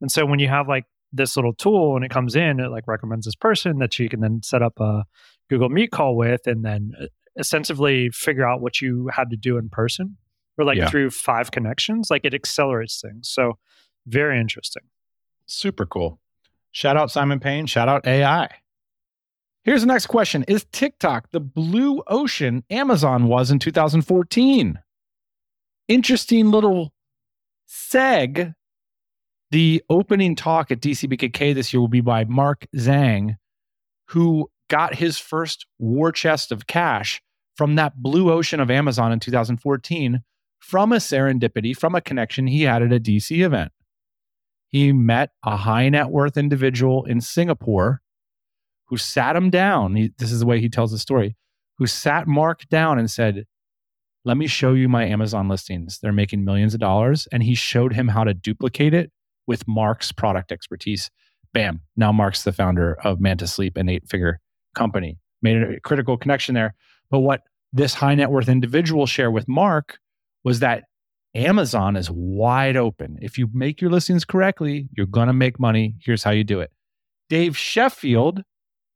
And 0.00 0.12
so 0.12 0.24
when 0.24 0.38
you 0.38 0.46
have 0.46 0.68
like 0.68 0.84
this 1.12 1.36
little 1.36 1.52
tool 1.54 1.96
and 1.96 2.04
it 2.04 2.10
comes 2.10 2.36
in, 2.36 2.60
it 2.60 2.70
like 2.70 2.86
recommends 2.86 3.26
this 3.26 3.34
person 3.34 3.78
that 3.80 3.98
you 3.98 4.08
can 4.08 4.20
then 4.20 4.42
set 4.44 4.62
up 4.62 4.78
a 4.78 5.02
Google 5.50 5.68
Meet 5.68 5.90
call 5.90 6.16
with 6.16 6.46
and 6.46 6.64
then 6.64 6.92
uh, 7.00 7.06
essentially 7.36 8.10
figure 8.10 8.48
out 8.48 8.60
what 8.60 8.80
you 8.80 9.10
had 9.12 9.28
to 9.30 9.36
do 9.36 9.58
in 9.58 9.68
person 9.68 10.16
or 10.56 10.64
like 10.64 10.78
yeah. 10.78 10.88
through 10.88 11.10
five 11.10 11.50
connections, 11.50 12.10
like 12.10 12.24
it 12.24 12.32
accelerates 12.32 13.00
things. 13.00 13.28
So 13.28 13.58
very 14.06 14.38
interesting. 14.38 14.84
Super 15.46 15.84
cool. 15.84 16.20
Shout 16.72 16.96
out 16.96 17.10
Simon 17.10 17.38
Payne. 17.38 17.66
Shout 17.66 17.88
out 17.88 18.06
AI. 18.06 18.48
Here's 19.62 19.82
the 19.82 19.86
next 19.86 20.06
question 20.06 20.42
Is 20.48 20.66
TikTok 20.72 21.30
the 21.30 21.40
blue 21.40 22.02
ocean 22.06 22.64
Amazon 22.70 23.28
was 23.28 23.50
in 23.50 23.58
2014? 23.58 24.80
Interesting 25.88 26.50
little 26.50 26.92
seg. 27.68 28.54
The 29.50 29.84
opening 29.90 30.34
talk 30.34 30.70
at 30.70 30.80
DCBKK 30.80 31.54
this 31.54 31.72
year 31.74 31.80
will 31.80 31.88
be 31.88 32.00
by 32.00 32.24
Mark 32.24 32.66
Zhang, 32.74 33.36
who 34.08 34.50
got 34.70 34.94
his 34.94 35.18
first 35.18 35.66
war 35.78 36.10
chest 36.10 36.50
of 36.50 36.66
cash 36.66 37.20
from 37.54 37.74
that 37.74 38.02
blue 38.02 38.32
ocean 38.32 38.60
of 38.60 38.70
Amazon 38.70 39.12
in 39.12 39.20
2014 39.20 40.22
from 40.58 40.92
a 40.92 40.96
serendipity, 40.96 41.76
from 41.76 41.94
a 41.94 42.00
connection 42.00 42.46
he 42.46 42.62
had 42.62 42.82
at 42.82 42.94
a 42.94 42.98
DC 42.98 43.44
event 43.44 43.72
he 44.72 44.92
met 44.92 45.30
a 45.44 45.56
high 45.56 45.88
net 45.90 46.08
worth 46.08 46.36
individual 46.36 47.04
in 47.04 47.20
Singapore 47.20 48.00
who 48.86 48.96
sat 48.96 49.36
him 49.36 49.50
down. 49.50 49.94
He, 49.94 50.12
this 50.18 50.32
is 50.32 50.40
the 50.40 50.46
way 50.46 50.60
he 50.60 50.68
tells 50.68 50.90
the 50.90 50.98
story 50.98 51.36
who 51.78 51.86
sat 51.86 52.26
Mark 52.26 52.68
down 52.68 52.98
and 52.98 53.10
said, 53.10 53.44
Let 54.24 54.36
me 54.36 54.46
show 54.46 54.72
you 54.72 54.88
my 54.88 55.04
Amazon 55.04 55.48
listings. 55.48 55.98
They're 55.98 56.12
making 56.12 56.44
millions 56.44 56.74
of 56.74 56.80
dollars. 56.80 57.28
And 57.32 57.42
he 57.42 57.54
showed 57.54 57.92
him 57.92 58.08
how 58.08 58.24
to 58.24 58.34
duplicate 58.34 58.94
it 58.94 59.10
with 59.46 59.68
Mark's 59.68 60.12
product 60.12 60.52
expertise. 60.52 61.10
Bam. 61.52 61.82
Now 61.96 62.12
Mark's 62.12 62.44
the 62.44 62.52
founder 62.52 62.94
of 63.04 63.20
Manta 63.20 63.46
Sleep, 63.46 63.76
an 63.76 63.88
eight 63.88 64.08
figure 64.08 64.40
company. 64.74 65.18
Made 65.42 65.62
a 65.62 65.80
critical 65.80 66.16
connection 66.16 66.54
there. 66.54 66.74
But 67.10 67.20
what 67.20 67.42
this 67.72 67.94
high 67.94 68.14
net 68.14 68.30
worth 68.30 68.48
individual 68.48 69.06
shared 69.06 69.34
with 69.34 69.48
Mark 69.48 69.98
was 70.44 70.60
that 70.60 70.84
Amazon 71.34 71.96
is 71.96 72.10
wide 72.10 72.76
open. 72.76 73.18
If 73.22 73.38
you 73.38 73.48
make 73.52 73.80
your 73.80 73.90
listings 73.90 74.24
correctly, 74.24 74.88
you're 74.92 75.06
going 75.06 75.28
to 75.28 75.32
make 75.32 75.58
money. 75.58 75.96
Here's 76.04 76.22
how 76.22 76.30
you 76.30 76.44
do 76.44 76.60
it. 76.60 76.70
Dave 77.30 77.56
Sheffield, 77.56 78.42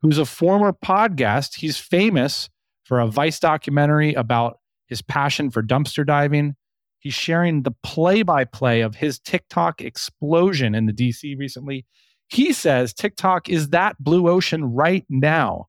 who's 0.03 0.19
a 0.19 0.27
former 0.27 0.73
podcast, 0.73 1.57
he's 1.57 1.79
famous 1.79 2.51
for 2.85 3.01
a 3.01 3.07
Vice 3.07 3.41
documentary 3.41 4.13
about 4.13 4.59
his 4.87 5.01
passion 5.01 5.51
for 5.51 5.63
dumpster 5.63 6.07
diving. 6.07 6.57
He's 6.99 7.15
sharing 7.15 7.63
the 7.63 7.75
play 7.83 8.23
by 8.23 8.45
play 8.45 8.83
of 8.83 8.97
his 8.97 9.19
TikTok 9.19 9.81
explosion 9.81 10.75
in 10.75 10.87
the 10.87 10.93
DC 10.93 11.39
recently. 11.39 11.87
He 12.29 12.53
says 12.53 12.93
TikTok 12.93 13.49
is 13.49 13.71
that 13.71 13.97
blue 13.99 14.29
ocean 14.29 14.65
right 14.65 15.05
now. 15.09 15.69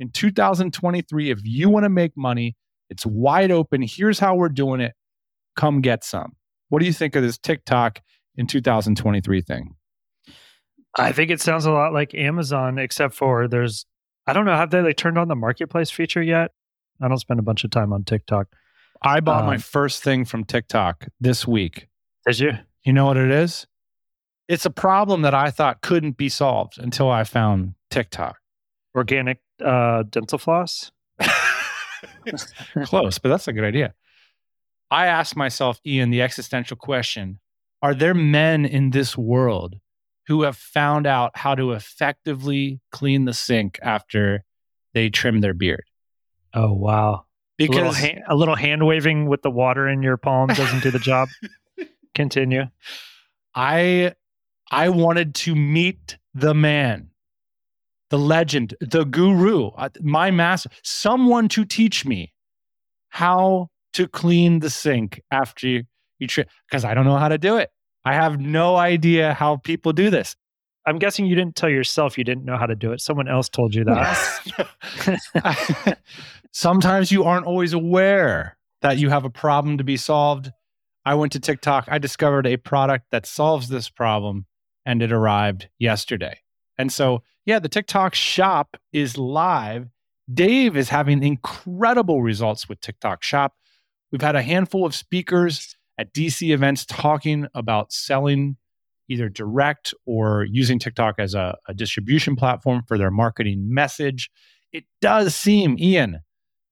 In 0.00 0.10
2023, 0.10 1.30
if 1.30 1.40
you 1.44 1.68
want 1.68 1.84
to 1.84 1.90
make 1.90 2.16
money, 2.16 2.56
it's 2.90 3.04
wide 3.04 3.50
open. 3.50 3.82
Here's 3.82 4.18
how 4.18 4.34
we're 4.34 4.48
doing 4.48 4.80
it 4.80 4.94
come 5.58 5.80
get 5.80 6.04
some. 6.04 6.36
What 6.68 6.78
do 6.78 6.86
you 6.86 6.92
think 6.92 7.16
of 7.16 7.22
this 7.22 7.36
TikTok 7.36 8.00
in 8.36 8.46
2023 8.46 9.42
thing? 9.42 9.74
I 10.96 11.10
think 11.10 11.30
it 11.30 11.40
sounds 11.40 11.66
a 11.66 11.72
lot 11.72 11.92
like 11.92 12.14
Amazon, 12.14 12.78
except 12.78 13.14
for 13.14 13.48
there's, 13.48 13.84
I 14.26 14.32
don't 14.32 14.46
know, 14.46 14.54
have 14.54 14.70
they 14.70 14.80
like 14.80 14.96
turned 14.96 15.18
on 15.18 15.26
the 15.26 15.34
marketplace 15.34 15.90
feature 15.90 16.22
yet? 16.22 16.52
I 17.02 17.08
don't 17.08 17.18
spend 17.18 17.40
a 17.40 17.42
bunch 17.42 17.64
of 17.64 17.70
time 17.70 17.92
on 17.92 18.04
TikTok. 18.04 18.46
I 19.02 19.18
bought 19.20 19.42
um, 19.42 19.46
my 19.46 19.58
first 19.58 20.02
thing 20.02 20.24
from 20.24 20.44
TikTok 20.44 21.08
this 21.20 21.46
week. 21.46 21.88
Did 22.24 22.38
you? 22.38 22.52
You 22.84 22.92
know 22.92 23.06
what 23.06 23.16
it 23.16 23.30
is? 23.30 23.66
It's 24.46 24.64
a 24.64 24.70
problem 24.70 25.22
that 25.22 25.34
I 25.34 25.50
thought 25.50 25.82
couldn't 25.82 26.16
be 26.16 26.28
solved 26.28 26.78
until 26.78 27.10
I 27.10 27.24
found 27.24 27.74
TikTok. 27.90 28.36
Organic 28.94 29.40
uh, 29.64 30.04
dental 30.04 30.38
floss? 30.38 30.92
Close, 32.84 33.18
but 33.18 33.28
that's 33.28 33.48
a 33.48 33.52
good 33.52 33.64
idea. 33.64 33.94
I 34.90 35.06
ask 35.06 35.36
myself, 35.36 35.80
Ian, 35.86 36.10
the 36.10 36.22
existential 36.22 36.76
question 36.76 37.40
Are 37.82 37.94
there 37.94 38.14
men 38.14 38.64
in 38.64 38.90
this 38.90 39.16
world 39.16 39.76
who 40.26 40.42
have 40.42 40.56
found 40.56 41.06
out 41.06 41.36
how 41.36 41.54
to 41.54 41.72
effectively 41.72 42.80
clean 42.92 43.24
the 43.24 43.34
sink 43.34 43.78
after 43.82 44.44
they 44.94 45.08
trim 45.10 45.40
their 45.40 45.54
beard? 45.54 45.84
Oh, 46.54 46.72
wow. 46.72 47.24
Because 47.56 47.76
a 47.76 47.80
little, 47.80 47.92
hand, 47.92 48.22
a 48.28 48.36
little 48.36 48.54
hand 48.54 48.86
waving 48.86 49.26
with 49.26 49.42
the 49.42 49.50
water 49.50 49.88
in 49.88 50.02
your 50.02 50.16
palm 50.16 50.48
doesn't 50.48 50.82
do 50.82 50.90
the 50.90 50.98
job. 50.98 51.28
Continue. 52.14 52.64
I 53.54 54.14
I 54.70 54.90
wanted 54.90 55.34
to 55.36 55.54
meet 55.54 56.18
the 56.34 56.54
man, 56.54 57.10
the 58.10 58.18
legend, 58.18 58.74
the 58.80 59.04
guru, 59.04 59.68
uh, 59.70 59.88
my 60.00 60.30
master, 60.30 60.70
someone 60.82 61.48
to 61.48 61.64
teach 61.64 62.04
me 62.04 62.32
how 63.08 63.70
to 63.98 64.06
clean 64.06 64.60
the 64.60 64.70
sink 64.70 65.20
after 65.32 65.66
you, 65.66 65.82
you 66.20 66.28
because 66.70 66.84
I 66.84 66.94
don't 66.94 67.04
know 67.04 67.16
how 67.16 67.28
to 67.28 67.36
do 67.36 67.56
it. 67.56 67.70
I 68.04 68.14
have 68.14 68.40
no 68.40 68.76
idea 68.76 69.34
how 69.34 69.56
people 69.56 69.92
do 69.92 70.08
this. 70.08 70.36
I'm 70.86 71.00
guessing 71.00 71.26
you 71.26 71.34
didn't 71.34 71.56
tell 71.56 71.68
yourself 71.68 72.16
you 72.16 72.22
didn't 72.22 72.44
know 72.44 72.56
how 72.56 72.66
to 72.66 72.76
do 72.76 72.92
it. 72.92 73.00
Someone 73.00 73.26
else 73.26 73.48
told 73.48 73.74
you 73.74 73.84
that. 73.84 75.98
Sometimes 76.52 77.10
you 77.10 77.24
aren't 77.24 77.46
always 77.46 77.72
aware 77.72 78.56
that 78.82 78.98
you 78.98 79.10
have 79.10 79.24
a 79.24 79.30
problem 79.30 79.78
to 79.78 79.84
be 79.84 79.96
solved. 79.96 80.52
I 81.04 81.16
went 81.16 81.32
to 81.32 81.40
TikTok. 81.40 81.86
I 81.88 81.98
discovered 81.98 82.46
a 82.46 82.56
product 82.56 83.06
that 83.10 83.26
solves 83.26 83.68
this 83.68 83.88
problem 83.88 84.46
and 84.86 85.02
it 85.02 85.10
arrived 85.10 85.68
yesterday. 85.78 86.38
And 86.78 86.92
so, 86.92 87.24
yeah, 87.44 87.58
the 87.58 87.68
TikTok 87.68 88.14
shop 88.14 88.76
is 88.92 89.18
live. 89.18 89.88
Dave 90.32 90.76
is 90.76 90.88
having 90.88 91.24
incredible 91.24 92.22
results 92.22 92.68
with 92.68 92.80
TikTok 92.80 93.24
shop. 93.24 93.54
We've 94.10 94.22
had 94.22 94.36
a 94.36 94.42
handful 94.42 94.86
of 94.86 94.94
speakers 94.94 95.76
at 95.98 96.14
DC 96.14 96.50
events 96.52 96.86
talking 96.86 97.46
about 97.54 97.92
selling 97.92 98.56
either 99.08 99.28
direct 99.28 99.94
or 100.06 100.46
using 100.50 100.78
TikTok 100.78 101.16
as 101.18 101.34
a, 101.34 101.56
a, 101.66 101.74
distribution 101.74 102.36
platform 102.36 102.82
for 102.86 102.98
their 102.98 103.10
marketing 103.10 103.72
message. 103.72 104.30
It 104.72 104.84
does 105.00 105.34
seem, 105.34 105.78
Ian, 105.78 106.20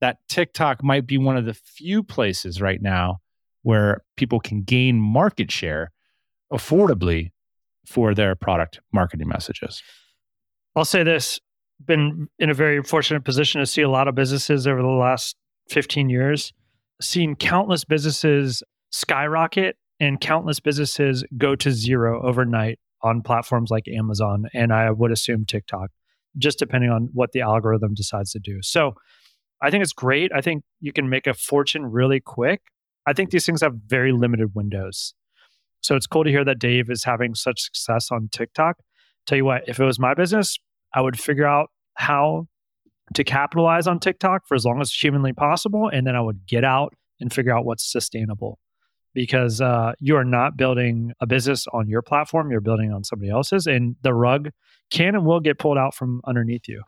that 0.01 0.19
TikTok 0.29 0.85
might 0.85 1.07
be 1.07 1.17
one 1.17 1.37
of 1.37 1.47
the 1.47 1.55
few 1.55 2.03
places 2.03 2.61
right 2.61 2.81
now 2.81 3.21
where 3.63 4.03
people 4.17 4.39
can 4.39 4.63
gain 4.63 5.01
market 5.01 5.51
share 5.51 5.93
affordably 6.53 7.33
for 7.87 8.15
their 8.15 8.35
product 8.35 8.81
marketing 8.93 9.29
messages. 9.29 9.83
I'll 10.75 10.85
say 10.85 11.03
this 11.03 11.41
been 11.85 12.29
in 12.39 12.49
a 12.49 12.55
very 12.55 12.83
fortunate 12.83 13.25
position 13.25 13.61
to 13.61 13.67
see 13.67 13.83
a 13.83 13.89
lot 13.89 14.09
of 14.09 14.15
businesses 14.15 14.67
over 14.67 14.81
the 14.81 14.89
last 14.89 15.37
15 15.69 16.09
years 16.09 16.53
seen 17.01 17.35
countless 17.35 17.85
businesses 17.85 18.63
skyrocket 18.91 19.77
and 20.01 20.21
countless 20.21 20.61
businesses 20.61 21.25
go 21.37 21.55
to 21.57 21.71
zero 21.71 22.23
overnight 22.27 22.79
on 23.03 23.23
platforms 23.23 23.71
like 23.71 23.89
Amazon 23.89 24.47
and 24.55 24.73
I 24.73 24.91
would 24.91 25.13
assume 25.13 25.45
TikTok, 25.45 25.91
just 26.39 26.59
depending 26.59 26.91
on 26.91 27.09
what 27.13 27.33
the 27.33 27.41
algorithm 27.41 27.95
decides 27.95 28.33
to 28.33 28.39
do. 28.39 28.59
So 28.63 28.95
I 29.63 29.71
think 29.71 29.83
it's 29.83 29.93
great. 29.93 30.33
I 30.35 30.41
think 30.41 30.65
you 30.81 30.93
can 30.93 31.09
make 31.09 31.27
a 31.27 31.35
fortune 31.35 31.87
really 31.87 32.21
quick. 32.21 32.63
I 33.07 33.13
think 33.13 33.31
these 33.31 33.47
things 33.47 33.61
have 33.61 33.75
very 33.87 34.13
limited 34.13 34.55
windows. 34.55 35.15
So 35.81 35.95
it's 35.95 36.07
cool 36.07 36.25
to 36.25 36.31
hear 36.31 36.45
that 36.45 36.59
Dave 36.59 36.91
is 36.91 37.05
having 37.05 37.35
such 37.35 37.61
success 37.61 38.11
on 38.11 38.29
TikTok. 38.33 38.79
Tell 39.27 39.39
you 39.39 39.45
what, 39.45 39.63
if 39.69 39.79
it 39.79 39.85
was 39.85 39.99
my 39.99 40.15
business, 40.15 40.59
I 40.95 41.01
would 41.01 41.19
figure 41.19 41.47
out 41.47 41.71
how 41.95 42.49
to 43.15 43.25
capitalize 43.25 43.87
on 43.87 44.01
TikTok 44.01 44.47
for 44.47 44.55
as 44.55 44.65
long 44.65 44.81
as 44.81 44.93
humanly 44.93 45.33
possible. 45.33 45.89
And 45.93 46.07
then 46.07 46.17
I 46.17 46.21
would 46.21 46.47
get 46.47 46.65
out 46.65 46.95
and 47.21 47.33
figure 47.33 47.57
out 47.57 47.65
what's 47.65 47.91
sustainable. 47.91 48.59
because 49.15 49.63
uh, 49.63 49.93
you 49.99 50.15
are 50.15 50.25
not 50.27 50.59
building 50.59 51.13
a 51.21 51.27
business 51.27 51.67
on 51.73 51.89
your 51.89 52.03
platform. 52.03 52.51
You're 52.51 52.61
building 52.61 52.93
on 52.93 53.03
somebody 53.03 53.31
else's, 53.31 53.67
and 53.67 53.97
the 54.03 54.13
rug 54.13 54.51
can 54.91 55.15
and 55.15 55.25
will 55.25 55.41
get 55.41 55.59
pulled 55.59 55.79
out 55.79 55.95
from 55.95 56.21
underneath 56.27 56.69
you. 56.69 56.83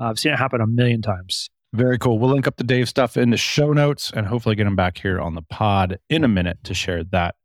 Uh, 0.00 0.06
I've 0.06 0.18
seen 0.18 0.32
it 0.32 0.38
happen 0.38 0.60
a 0.60 0.66
million 0.66 1.02
times. 1.02 1.48
Very 1.72 1.96
cool. 1.96 2.18
We'll 2.18 2.30
link 2.30 2.48
up 2.48 2.56
the 2.56 2.64
Dave 2.64 2.88
stuff 2.88 3.16
in 3.16 3.30
the 3.30 3.36
show 3.36 3.72
notes 3.72 4.10
and 4.12 4.26
hopefully 4.26 4.56
get 4.56 4.66
him 4.66 4.74
back 4.74 4.98
here 4.98 5.20
on 5.20 5.34
the 5.36 5.42
pod 5.42 6.00
in 6.08 6.24
a 6.24 6.28
minute 6.28 6.58
to 6.64 6.74
share 6.74 7.04
that 7.04 7.36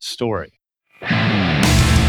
story. 0.00 0.57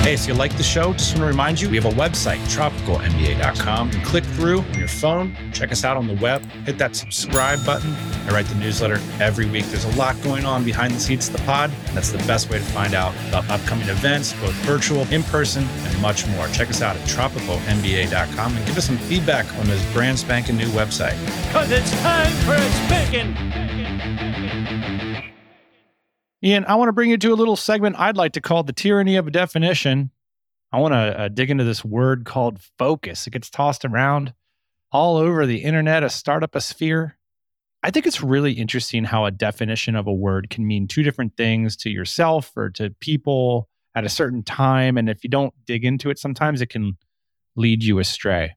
Hey, 0.01 0.13
if 0.13 0.27
you 0.27 0.33
like 0.33 0.55
the 0.57 0.63
show, 0.63 0.93
just 0.93 1.12
want 1.12 1.21
to 1.21 1.25
remind 1.27 1.62
you 1.62 1.69
we 1.69 1.75
have 1.75 1.85
a 1.85 1.95
website, 1.95 2.39
tropicalmba.com. 2.47 3.91
You 3.91 3.99
click 3.99 4.23
through 4.23 4.62
on 4.62 4.73
your 4.73 4.88
phone, 4.88 5.35
check 5.51 5.71
us 5.71 5.83
out 5.83 5.97
on 5.97 6.07
the 6.07 6.15
web, 6.15 6.43
hit 6.65 6.77
that 6.79 6.95
subscribe 6.95 7.63
button. 7.65 7.93
I 8.25 8.29
write 8.31 8.45
the 8.45 8.55
newsletter 8.55 8.99
every 9.19 9.45
week. 9.45 9.65
There's 9.65 9.85
a 9.85 9.95
lot 9.97 10.19
going 10.23 10.45
on 10.45 10.63
behind 10.63 10.93
the 10.93 10.99
scenes 10.99 11.27
of 11.27 11.35
the 11.35 11.43
pod. 11.43 11.69
That's 11.93 12.12
the 12.12 12.17
best 12.19 12.49
way 12.49 12.59
to 12.59 12.63
find 12.63 12.93
out 12.93 13.13
about 13.27 13.47
upcoming 13.49 13.89
events, 13.89 14.33
both 14.41 14.53
virtual, 14.65 15.01
in 15.12 15.21
person, 15.23 15.63
and 15.63 16.01
much 16.01 16.25
more. 16.27 16.47
Check 16.47 16.69
us 16.69 16.81
out 16.81 16.95
at 16.95 17.01
tropicalmba.com 17.03 18.55
and 18.55 18.65
give 18.65 18.77
us 18.77 18.85
some 18.85 18.97
feedback 18.97 19.45
on 19.57 19.67
this 19.67 19.93
brand 19.93 20.17
spanking 20.17 20.57
new 20.57 20.69
website. 20.69 21.19
Because 21.47 21.69
it's 21.71 21.91
time 22.01 22.31
for 22.45 22.53
a 22.53 22.71
spanking. 22.88 23.68
Ian, 26.43 26.65
I 26.65 26.75
want 26.75 26.88
to 26.88 26.93
bring 26.93 27.10
you 27.10 27.17
to 27.17 27.34
a 27.34 27.36
little 27.36 27.58
segment 27.58 27.97
I'd 27.99 28.15
like 28.15 28.34
to 28.34 28.41
call 28.41 28.63
the 28.63 28.73
tyranny 28.73 29.17
of 29.17 29.28
a 29.28 29.32
definition. 29.32 30.12
I 30.71 30.80
want 30.80 30.93
to 30.93 31.19
uh, 31.19 31.28
dig 31.28 31.52
into 31.52 31.65
this 31.65 31.84
word 31.84 32.25
called 32.25 32.62
focus. 32.78 33.28
It 33.28 33.32
gets 33.32 33.49
tossed 33.49 33.84
around 33.84 34.34
all 34.91 35.17
over 35.17 35.45
the 35.45 35.63
internet, 35.63 36.04
a 36.04 36.10
startup 36.10 36.56
a 36.56 36.62
sphere. 36.62 37.17
I 37.84 37.91
think 37.91 38.06
it's 38.06 38.21
really 38.21 38.54
interesting 38.54 39.04
how 39.04 39.25
a 39.25 39.32
definition 39.32 39.95
of 39.95 40.08
a 40.08 40.13
word 40.13 40.49
can 40.49 40.65
mean 40.65 40.88
two 40.88 41.04
different 41.04 41.36
things 41.36 41.75
to 41.78 41.89
yourself 41.89 42.52
or 42.56 42.69
to 42.71 42.89
people 42.99 43.69
at 43.95 44.06
a 44.06 44.10
certain 44.10 44.43
time. 44.43 44.97
And 44.97 45.10
if 45.10 45.23
you 45.23 45.30
don't 45.30 45.54
dig 45.65 45.84
into 45.84 46.10
it, 46.10 46.19
sometimes 46.19 46.62
it 46.62 46.69
can 46.69 46.97
lead 47.56 47.84
you 47.84 47.99
astray. 47.99 48.56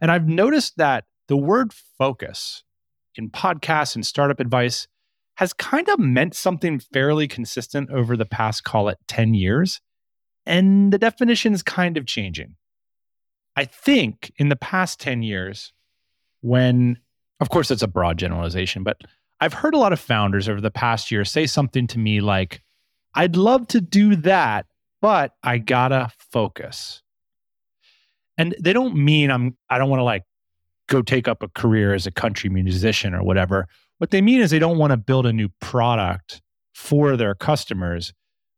And 0.00 0.10
I've 0.10 0.28
noticed 0.28 0.76
that 0.78 1.04
the 1.28 1.36
word 1.36 1.72
focus 1.98 2.64
in 3.16 3.30
podcasts 3.30 3.94
and 3.94 4.06
startup 4.06 4.40
advice 4.40 4.88
has 5.40 5.54
kind 5.54 5.88
of 5.88 5.98
meant 5.98 6.34
something 6.34 6.78
fairly 6.78 7.26
consistent 7.26 7.88
over 7.90 8.14
the 8.14 8.26
past, 8.26 8.62
call 8.62 8.90
it 8.90 8.98
10 9.08 9.32
years. 9.32 9.80
And 10.44 10.92
the 10.92 10.98
definition 10.98 11.54
is 11.54 11.62
kind 11.62 11.96
of 11.96 12.04
changing. 12.04 12.56
I 13.56 13.64
think 13.64 14.34
in 14.36 14.50
the 14.50 14.56
past 14.56 15.00
10 15.00 15.22
years, 15.22 15.72
when, 16.42 16.98
of 17.40 17.48
course, 17.48 17.70
it's 17.70 17.80
a 17.80 17.88
broad 17.88 18.18
generalization, 18.18 18.82
but 18.82 19.00
I've 19.40 19.54
heard 19.54 19.72
a 19.72 19.78
lot 19.78 19.94
of 19.94 19.98
founders 19.98 20.46
over 20.46 20.60
the 20.60 20.70
past 20.70 21.10
year 21.10 21.24
say 21.24 21.46
something 21.46 21.86
to 21.86 21.98
me 21.98 22.20
like, 22.20 22.60
I'd 23.14 23.34
love 23.34 23.66
to 23.68 23.80
do 23.80 24.16
that, 24.16 24.66
but 25.00 25.32
I 25.42 25.56
gotta 25.56 26.10
focus. 26.18 27.02
And 28.36 28.54
they 28.60 28.74
don't 28.74 28.94
mean 28.94 29.30
I'm, 29.30 29.56
I 29.70 29.78
don't 29.78 29.88
wanna 29.88 30.04
like 30.04 30.24
go 30.86 31.00
take 31.00 31.28
up 31.28 31.42
a 31.42 31.48
career 31.48 31.94
as 31.94 32.06
a 32.06 32.10
country 32.10 32.50
musician 32.50 33.14
or 33.14 33.22
whatever. 33.22 33.68
What 34.00 34.12
they 34.12 34.22
mean 34.22 34.40
is 34.40 34.50
they 34.50 34.58
don't 34.58 34.78
want 34.78 34.92
to 34.92 34.96
build 34.96 35.26
a 35.26 35.32
new 35.32 35.50
product 35.60 36.40
for 36.74 37.18
their 37.18 37.34
customers. 37.34 38.14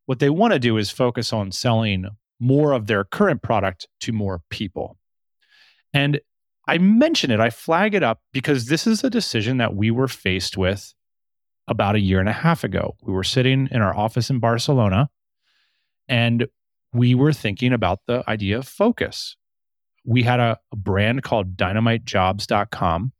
What 0.07 0.21
they 0.21 0.31
want 0.31 0.53
to 0.53 0.61
do 0.61 0.77
is 0.77 0.91
focus 0.91 1.33
on 1.33 1.51
selling 1.51 2.07
more 2.39 2.71
of 2.71 2.87
their 2.87 3.03
current 3.03 3.43
product 3.43 3.89
to 4.03 4.13
more 4.13 4.43
people. 4.51 4.99
And 5.93 6.21
I 6.69 6.79
mention 6.79 7.33
it, 7.33 7.41
I 7.41 7.51
flag 7.51 7.93
it 7.93 8.05
up 8.05 8.21
because 8.33 8.67
this 8.67 8.87
is 8.87 9.03
a 9.03 9.11
decision 9.11 9.57
that 9.57 9.75
we 9.75 9.91
were 9.91 10.07
faced 10.07 10.57
with 10.57 10.95
about 11.67 11.97
a 11.97 12.01
year 12.01 12.21
and 12.21 12.29
a 12.29 12.33
half 12.33 12.63
ago. 12.63 12.95
We 13.03 13.13
were 13.13 13.25
sitting 13.25 13.69
in 13.73 13.83
our 13.83 13.97
office 13.97 14.31
in 14.31 14.39
Barcelona 14.39 15.11
and 16.07 16.47
we 16.93 17.17
were 17.17 17.33
thinking 17.33 17.73
about 17.73 17.99
the 18.07 18.23
idea 18.31 18.59
of 18.59 18.69
focus. 18.69 19.37
We 20.05 20.23
had 20.23 20.39
a, 20.39 20.61
a 20.71 20.77
brand 20.77 21.25
called 21.25 21.57
dynamitejobs.com 21.57 23.13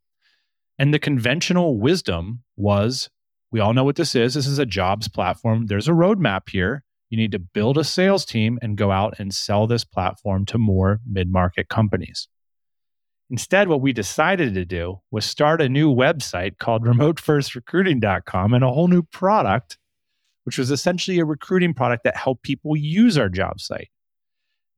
and 0.79 0.93
the 0.93 0.99
conventional 0.99 1.79
wisdom 1.79 2.43
was 2.57 3.11
we 3.51 3.61
all 3.61 3.75
know 3.75 3.85
what 3.85 3.97
this 3.97 4.15
is. 4.15 4.35
This 4.35 4.47
is 4.47 4.59
a 4.59 4.67
jobs 4.67 5.09
platform. 5.09 5.67
There's 5.67 5.89
a 5.89 5.93
roadmap 5.93 6.49
here. 6.49 6.83
You 7.11 7.19
need 7.19 7.33
to 7.33 7.39
build 7.39 7.77
a 7.77 7.85
sales 7.85 8.25
team 8.25 8.59
and 8.63 8.79
go 8.79 8.91
out 8.91 9.15
and 9.19 9.35
sell 9.35 9.67
this 9.67 9.85
platform 9.85 10.47
to 10.47 10.57
more 10.57 11.01
mid 11.07 11.31
market 11.31 11.69
companies. 11.69 12.29
Instead, 13.29 13.69
what 13.69 13.83
we 13.83 13.93
decided 13.93 14.55
to 14.55 14.65
do 14.65 15.01
was 15.11 15.25
start 15.25 15.61
a 15.61 15.69
new 15.69 15.95
website 15.95 16.59
called 16.59 16.85
remotefirstrecruiting.com 16.85 18.55
and 18.55 18.65
a 18.65 18.71
whole 18.71 18.89
new 18.89 19.03
product, 19.03 19.79
which 20.45 20.59
was 20.59 20.71
essentially 20.71 21.19
a 21.19 21.25
recruiting 21.25 21.75
product 21.75 22.05
that 22.05 22.17
helped 22.17 22.43
people 22.43 22.77
use 22.77 23.19
our 23.19 23.29
job 23.29 23.61
site. 23.61 23.89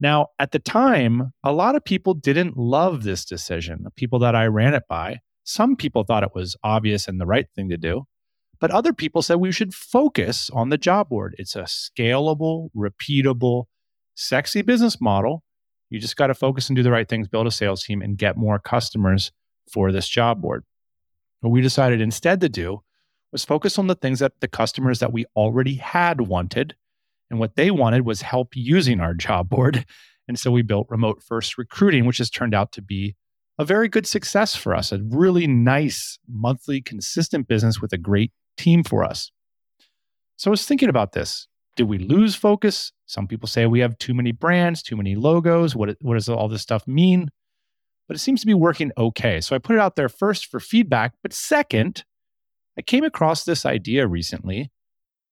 Now, 0.00 0.28
at 0.38 0.50
the 0.50 0.58
time, 0.58 1.32
a 1.42 1.52
lot 1.52 1.76
of 1.76 1.84
people 1.84 2.14
didn't 2.14 2.56
love 2.56 3.04
this 3.04 3.24
decision, 3.24 3.82
the 3.84 3.90
people 3.90 4.18
that 4.20 4.34
I 4.34 4.46
ran 4.46 4.74
it 4.74 4.84
by. 4.88 5.20
Some 5.44 5.76
people 5.76 6.04
thought 6.04 6.22
it 6.22 6.34
was 6.34 6.56
obvious 6.64 7.06
and 7.06 7.20
the 7.20 7.26
right 7.26 7.46
thing 7.54 7.68
to 7.68 7.76
do, 7.76 8.06
but 8.60 8.70
other 8.70 8.92
people 8.92 9.22
said 9.22 9.36
we 9.36 9.52
should 9.52 9.74
focus 9.74 10.50
on 10.50 10.70
the 10.70 10.78
job 10.78 11.10
board. 11.10 11.34
It's 11.38 11.54
a 11.54 11.62
scalable, 11.62 12.70
repeatable, 12.74 13.64
sexy 14.14 14.62
business 14.62 15.00
model. 15.00 15.42
You 15.90 16.00
just 16.00 16.16
got 16.16 16.28
to 16.28 16.34
focus 16.34 16.68
and 16.68 16.76
do 16.76 16.82
the 16.82 16.90
right 16.90 17.08
things, 17.08 17.28
build 17.28 17.46
a 17.46 17.50
sales 17.50 17.84
team, 17.84 18.00
and 18.00 18.16
get 18.16 18.36
more 18.36 18.58
customers 18.58 19.32
for 19.70 19.92
this 19.92 20.08
job 20.08 20.40
board. 20.40 20.64
What 21.40 21.50
we 21.50 21.60
decided 21.60 22.00
instead 22.00 22.40
to 22.40 22.48
do 22.48 22.82
was 23.32 23.44
focus 23.44 23.78
on 23.78 23.86
the 23.86 23.94
things 23.94 24.20
that 24.20 24.40
the 24.40 24.48
customers 24.48 24.98
that 25.00 25.12
we 25.12 25.26
already 25.36 25.74
had 25.74 26.22
wanted. 26.22 26.74
And 27.30 27.38
what 27.38 27.56
they 27.56 27.70
wanted 27.70 28.06
was 28.06 28.22
help 28.22 28.56
using 28.56 29.00
our 29.00 29.12
job 29.12 29.50
board. 29.50 29.84
And 30.26 30.38
so 30.38 30.50
we 30.50 30.62
built 30.62 30.86
remote 30.88 31.22
first 31.22 31.58
recruiting, 31.58 32.06
which 32.06 32.18
has 32.18 32.30
turned 32.30 32.54
out 32.54 32.72
to 32.72 32.82
be 32.82 33.14
a 33.58 33.64
very 33.64 33.88
good 33.88 34.06
success 34.06 34.56
for 34.56 34.74
us, 34.74 34.92
a 34.92 34.98
really 34.98 35.46
nice 35.46 36.18
monthly 36.28 36.80
consistent 36.80 37.46
business 37.46 37.80
with 37.80 37.92
a 37.92 37.98
great 37.98 38.32
team 38.56 38.82
for 38.82 39.04
us. 39.04 39.30
So 40.36 40.50
I 40.50 40.52
was 40.52 40.66
thinking 40.66 40.88
about 40.88 41.12
this. 41.12 41.46
Did 41.76 41.88
we 41.88 41.98
lose 41.98 42.34
focus? 42.34 42.92
Some 43.06 43.26
people 43.26 43.48
say 43.48 43.66
we 43.66 43.80
have 43.80 43.98
too 43.98 44.14
many 44.14 44.32
brands, 44.32 44.82
too 44.82 44.96
many 44.96 45.14
logos. 45.14 45.74
What, 45.74 45.96
what 46.00 46.14
does 46.14 46.28
all 46.28 46.48
this 46.48 46.62
stuff 46.62 46.86
mean? 46.86 47.30
But 48.06 48.16
it 48.16 48.20
seems 48.20 48.40
to 48.40 48.46
be 48.46 48.54
working 48.54 48.92
okay. 48.98 49.40
So 49.40 49.56
I 49.56 49.58
put 49.58 49.76
it 49.76 49.80
out 49.80 49.96
there 49.96 50.08
first 50.08 50.46
for 50.46 50.60
feedback. 50.60 51.14
But 51.22 51.32
second, 51.32 52.04
I 52.78 52.82
came 52.82 53.04
across 53.04 53.44
this 53.44 53.64
idea 53.64 54.06
recently 54.06 54.70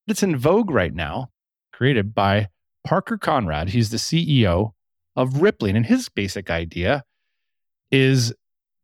that's 0.07 0.23
in 0.23 0.37
vogue 0.37 0.71
right 0.71 0.95
now, 0.95 1.31
created 1.73 2.15
by 2.15 2.49
Parker 2.85 3.19
Conrad. 3.19 3.71
He's 3.71 3.91
the 3.91 3.97
CEO 3.97 4.73
of 5.15 5.43
Rippling. 5.43 5.77
And 5.77 5.87
his 5.87 6.09
basic 6.09 6.51
idea 6.51 7.05
is 7.93 8.35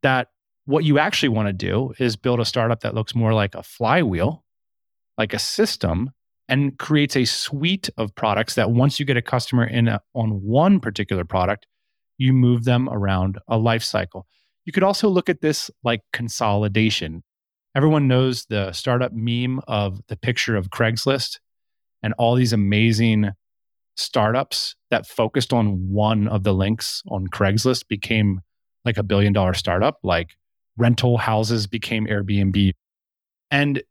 that 0.02 0.28
what 0.66 0.84
you 0.84 0.98
actually 0.98 1.30
want 1.30 1.48
to 1.48 1.52
do 1.52 1.94
is 1.98 2.14
build 2.14 2.38
a 2.38 2.44
startup 2.44 2.80
that 2.80 2.94
looks 2.94 3.14
more 3.14 3.32
like 3.32 3.54
a 3.54 3.62
flywheel, 3.62 4.44
like 5.16 5.32
a 5.32 5.38
system, 5.38 6.10
and 6.48 6.78
creates 6.78 7.16
a 7.16 7.24
suite 7.24 7.88
of 7.96 8.14
products 8.14 8.54
that 8.54 8.70
once 8.70 9.00
you 9.00 9.06
get 9.06 9.16
a 9.16 9.22
customer 9.22 9.64
in 9.64 9.88
a, 9.88 10.00
on 10.14 10.42
one 10.42 10.78
particular 10.78 11.24
product, 11.24 11.66
you 12.18 12.32
move 12.32 12.64
them 12.64 12.88
around 12.88 13.38
a 13.48 13.56
life 13.56 13.82
cycle. 13.82 14.26
You 14.64 14.72
could 14.72 14.82
also 14.82 15.08
look 15.08 15.28
at 15.28 15.40
this 15.40 15.70
like 15.82 16.02
consolidation. 16.12 17.22
Everyone 17.74 18.08
knows 18.08 18.44
the 18.46 18.72
startup 18.72 19.12
meme 19.14 19.60
of 19.66 20.00
the 20.08 20.16
picture 20.16 20.56
of 20.56 20.70
Craigslist 20.70 21.38
and 22.02 22.14
all 22.18 22.34
these 22.34 22.52
amazing 22.52 23.30
startups 23.96 24.74
that 24.90 25.06
focused 25.06 25.52
on 25.52 25.90
one 25.90 26.28
of 26.28 26.44
the 26.44 26.54
links 26.54 27.02
on 27.08 27.26
Craigslist 27.28 27.88
became 27.88 28.42
like 28.84 28.98
a 28.98 29.02
billion 29.02 29.32
dollar 29.32 29.54
startup, 29.54 29.98
like 30.02 30.36
rental 30.76 31.18
houses 31.18 31.66
became 31.66 32.06
Airbnb. 32.06 32.72
And 33.50 33.82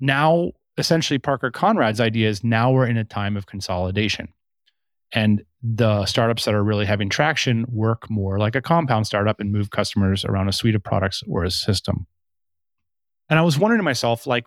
now, 0.00 0.52
essentially, 0.76 1.18
Parker 1.18 1.50
Conrad's 1.50 2.00
idea 2.00 2.28
is 2.28 2.42
now 2.42 2.72
we're 2.72 2.86
in 2.86 2.96
a 2.96 3.04
time 3.04 3.36
of 3.36 3.46
consolidation. 3.46 4.28
And 5.12 5.44
the 5.62 6.04
startups 6.06 6.44
that 6.44 6.54
are 6.54 6.64
really 6.64 6.86
having 6.86 7.08
traction 7.08 7.64
work 7.68 8.10
more 8.10 8.38
like 8.38 8.56
a 8.56 8.60
compound 8.60 9.06
startup 9.06 9.38
and 9.38 9.52
move 9.52 9.70
customers 9.70 10.24
around 10.24 10.48
a 10.48 10.52
suite 10.52 10.74
of 10.74 10.82
products 10.82 11.22
or 11.28 11.44
a 11.44 11.50
system. 11.50 12.06
And 13.30 13.38
I 13.38 13.42
was 13.42 13.58
wondering 13.58 13.78
to 13.78 13.84
myself, 13.84 14.26
like, 14.26 14.44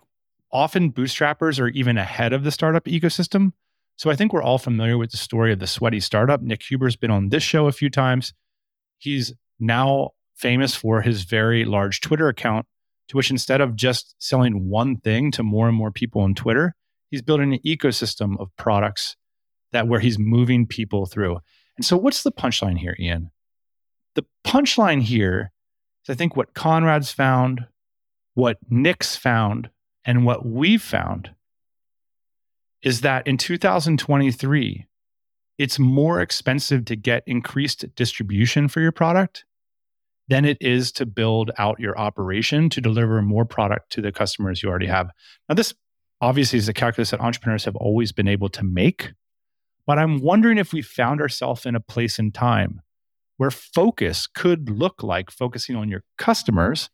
often 0.52 0.92
bootstrappers 0.92 1.58
are 1.58 1.68
even 1.68 1.98
ahead 1.98 2.32
of 2.32 2.44
the 2.44 2.50
startup 2.50 2.84
ecosystem. 2.84 3.52
So 3.96 4.10
I 4.10 4.16
think 4.16 4.32
we're 4.32 4.42
all 4.42 4.58
familiar 4.58 4.96
with 4.96 5.10
the 5.10 5.16
story 5.16 5.52
of 5.52 5.58
the 5.58 5.66
sweaty 5.66 6.00
startup. 6.00 6.42
Nick 6.42 6.62
Huber's 6.62 6.96
been 6.96 7.10
on 7.10 7.30
this 7.30 7.42
show 7.42 7.66
a 7.66 7.72
few 7.72 7.90
times. 7.90 8.32
He's 8.98 9.32
now 9.58 10.10
famous 10.36 10.74
for 10.74 11.02
his 11.02 11.22
very 11.22 11.64
large 11.64 12.00
Twitter 12.00 12.28
account, 12.28 12.66
to 13.08 13.16
which 13.16 13.30
instead 13.30 13.60
of 13.60 13.76
just 13.76 14.14
selling 14.18 14.68
one 14.68 14.96
thing 14.96 15.30
to 15.32 15.42
more 15.42 15.68
and 15.68 15.76
more 15.76 15.90
people 15.90 16.22
on 16.22 16.34
Twitter, 16.34 16.74
he's 17.10 17.22
building 17.22 17.52
an 17.52 17.60
ecosystem 17.64 18.38
of 18.40 18.54
products 18.56 19.16
that 19.72 19.88
where 19.88 20.00
he's 20.00 20.18
moving 20.18 20.66
people 20.66 21.06
through. 21.06 21.38
And 21.76 21.84
so 21.84 21.96
what's 21.96 22.22
the 22.22 22.32
punchline 22.32 22.78
here, 22.78 22.96
Ian? 22.98 23.30
The 24.14 24.24
punchline 24.44 25.02
here 25.02 25.52
is 26.04 26.12
I 26.12 26.16
think 26.16 26.36
what 26.36 26.54
Conrad's 26.54 27.12
found, 27.12 27.66
what 28.34 28.58
Nick's 28.68 29.16
found, 29.16 29.70
and 30.04 30.24
what 30.24 30.44
we've 30.44 30.82
found 30.82 31.30
is 32.82 33.02
that 33.02 33.26
in 33.26 33.36
2023, 33.36 34.86
it's 35.58 35.78
more 35.78 36.20
expensive 36.20 36.84
to 36.86 36.96
get 36.96 37.24
increased 37.26 37.84
distribution 37.96 38.68
for 38.68 38.80
your 38.80 38.92
product 38.92 39.44
than 40.28 40.44
it 40.44 40.58
is 40.60 40.92
to 40.92 41.06
build 41.06 41.50
out 41.58 41.80
your 41.80 41.98
operation 41.98 42.70
to 42.70 42.80
deliver 42.80 43.20
more 43.22 43.44
product 43.44 43.90
to 43.90 44.00
the 44.00 44.12
customers 44.12 44.62
you 44.62 44.68
already 44.68 44.86
have. 44.86 45.10
Now, 45.48 45.54
this 45.54 45.74
obviously 46.20 46.58
is 46.58 46.68
a 46.68 46.74
calculus 46.74 47.10
that 47.10 47.20
entrepreneurs 47.20 47.64
have 47.64 47.76
always 47.76 48.12
been 48.12 48.28
able 48.28 48.48
to 48.50 48.64
make. 48.64 49.12
But 49.86 49.98
I'm 49.98 50.20
wondering 50.20 50.58
if 50.58 50.72
we 50.72 50.82
found 50.82 51.20
ourselves 51.20 51.64
in 51.64 51.74
a 51.74 51.80
place 51.80 52.18
in 52.18 52.30
time 52.30 52.82
where 53.38 53.50
focus 53.50 54.26
could 54.26 54.68
look 54.68 55.02
like 55.02 55.30
focusing 55.30 55.76
on 55.76 55.88
your 55.88 56.04
customers 56.18 56.90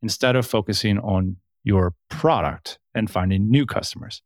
instead 0.00 0.34
of 0.34 0.46
focusing 0.46 0.98
on 0.98 1.36
your 1.64 1.94
product 2.08 2.78
and 2.94 3.10
finding 3.10 3.50
new 3.50 3.66
customers. 3.66 4.22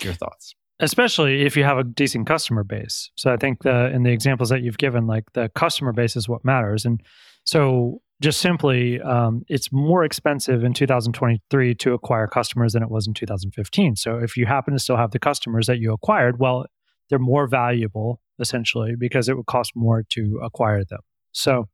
Your 0.00 0.12
thoughts? 0.12 0.54
Especially 0.80 1.42
if 1.42 1.56
you 1.56 1.64
have 1.64 1.78
a 1.78 1.84
decent 1.84 2.26
customer 2.26 2.62
base. 2.62 3.10
So 3.16 3.32
I 3.32 3.36
think 3.36 3.62
the 3.62 3.90
in 3.92 4.04
the 4.04 4.10
examples 4.10 4.48
that 4.50 4.62
you've 4.62 4.78
given, 4.78 5.06
like 5.06 5.24
the 5.32 5.50
customer 5.54 5.92
base 5.92 6.14
is 6.16 6.28
what 6.28 6.44
matters. 6.44 6.84
And 6.84 7.02
so 7.44 8.00
just 8.20 8.40
simply, 8.40 9.00
um, 9.00 9.44
it's 9.48 9.72
more 9.72 10.04
expensive 10.04 10.64
in 10.64 10.74
2023 10.74 11.74
to 11.76 11.94
acquire 11.94 12.26
customers 12.26 12.72
than 12.72 12.82
it 12.82 12.90
was 12.90 13.06
in 13.06 13.14
2015. 13.14 13.96
So 13.96 14.18
if 14.18 14.36
you 14.36 14.46
happen 14.46 14.72
to 14.72 14.78
still 14.78 14.96
have 14.96 15.12
the 15.12 15.18
customers 15.18 15.66
that 15.66 15.78
you 15.78 15.92
acquired, 15.92 16.38
well, 16.38 16.66
they're 17.08 17.18
more 17.18 17.46
valuable 17.46 18.20
essentially 18.40 18.94
because 18.98 19.28
it 19.28 19.36
would 19.36 19.46
cost 19.46 19.72
more 19.74 20.04
to 20.10 20.40
acquire 20.42 20.84
them. 20.84 21.00
So 21.32 21.68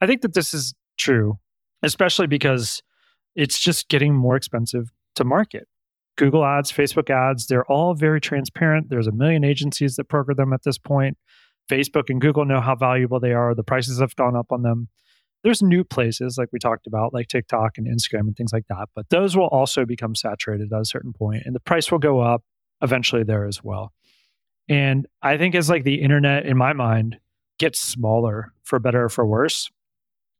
I 0.00 0.06
think 0.06 0.22
that 0.22 0.34
this 0.34 0.54
is 0.54 0.74
true, 0.96 1.38
especially 1.82 2.26
because 2.26 2.82
it's 3.34 3.58
just 3.58 3.88
getting 3.88 4.14
more 4.14 4.36
expensive 4.36 4.92
to 5.16 5.24
market. 5.24 5.66
Google 6.16 6.44
ads, 6.44 6.70
Facebook 6.70 7.10
ads, 7.10 7.46
they're 7.46 7.64
all 7.70 7.94
very 7.94 8.20
transparent. 8.20 8.88
There's 8.88 9.06
a 9.06 9.12
million 9.12 9.44
agencies 9.44 9.96
that 9.96 10.04
program 10.04 10.36
them 10.36 10.52
at 10.52 10.62
this 10.62 10.78
point. 10.78 11.16
Facebook 11.70 12.04
and 12.08 12.20
Google 12.20 12.44
know 12.44 12.60
how 12.60 12.74
valuable 12.74 13.18
they 13.18 13.32
are. 13.32 13.54
The 13.54 13.64
prices 13.64 14.00
have 14.00 14.14
gone 14.16 14.36
up 14.36 14.52
on 14.52 14.62
them 14.62 14.88
there's 15.44 15.62
new 15.62 15.84
places 15.84 16.36
like 16.38 16.48
we 16.52 16.58
talked 16.58 16.86
about, 16.86 17.12
like 17.12 17.28
TikTok 17.28 17.76
and 17.76 17.86
Instagram 17.86 18.20
and 18.20 18.36
things 18.36 18.52
like 18.52 18.66
that. 18.68 18.88
But 18.94 19.10
those 19.10 19.36
will 19.36 19.48
also 19.48 19.84
become 19.84 20.14
saturated 20.14 20.72
at 20.72 20.80
a 20.80 20.86
certain 20.86 21.12
point, 21.12 21.42
and 21.44 21.54
the 21.54 21.60
price 21.60 21.92
will 21.92 21.98
go 21.98 22.20
up 22.20 22.42
eventually 22.82 23.22
there 23.22 23.46
as 23.46 23.62
well. 23.62 23.92
And 24.68 25.06
I 25.22 25.36
think 25.36 25.54
as 25.54 25.68
like 25.68 25.84
the 25.84 26.00
internet, 26.00 26.46
in 26.46 26.56
my 26.56 26.72
mind, 26.72 27.18
gets 27.58 27.78
smaller 27.78 28.52
for 28.64 28.78
better 28.78 29.04
or 29.04 29.08
for 29.10 29.26
worse, 29.26 29.70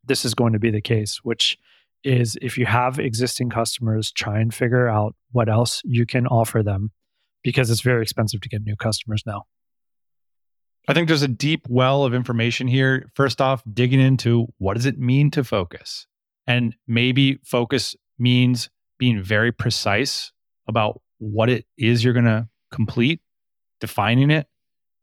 this 0.03 0.25
is 0.25 0.35
going 0.35 0.55
to 0.55 0.59
be 0.59 0.71
the 0.71 0.81
case. 0.81 1.21
Which 1.23 1.59
is 2.05 2.37
if 2.43 2.59
you 2.59 2.67
have 2.67 2.99
existing 2.99 3.51
customers, 3.51 4.13
try 4.13 4.39
and 4.41 4.53
figure 4.55 4.89
out 4.89 5.15
what 5.33 5.49
else 5.49 5.81
you 5.85 6.07
can 6.07 6.27
offer 6.27 6.63
them, 6.63 6.93
because 7.43 7.71
it's 7.71 7.81
very 7.81 8.03
expensive 8.03 8.41
to 8.43 8.49
get 8.49 8.63
new 8.63 8.77
customers 8.77 9.23
now. 9.27 9.45
I 10.87 10.93
think 10.93 11.09
there's 11.09 11.23
a 11.23 11.29
deep 11.29 11.67
well 11.69 12.05
of 12.05 12.13
information 12.13 12.69
here. 12.69 13.07
First 13.15 13.41
off, 13.41 13.63
digging 13.73 14.01
into 14.01 14.49
what 14.59 14.75
does 14.75 14.85
it 14.85 14.99
mean 14.99 15.31
to 15.31 15.43
focus? 15.43 16.07
And 16.47 16.77
maybe 16.87 17.39
focus 17.45 17.97
means 18.19 18.69
being 18.99 19.23
very 19.23 19.51
precise 19.51 20.31
about 20.69 21.01
what 21.19 21.49
it 21.49 21.65
is 21.79 22.05
you're 22.05 22.13
going 22.13 22.27
to 22.27 22.49
complete, 22.71 23.23
defining 23.81 24.31
it, 24.31 24.47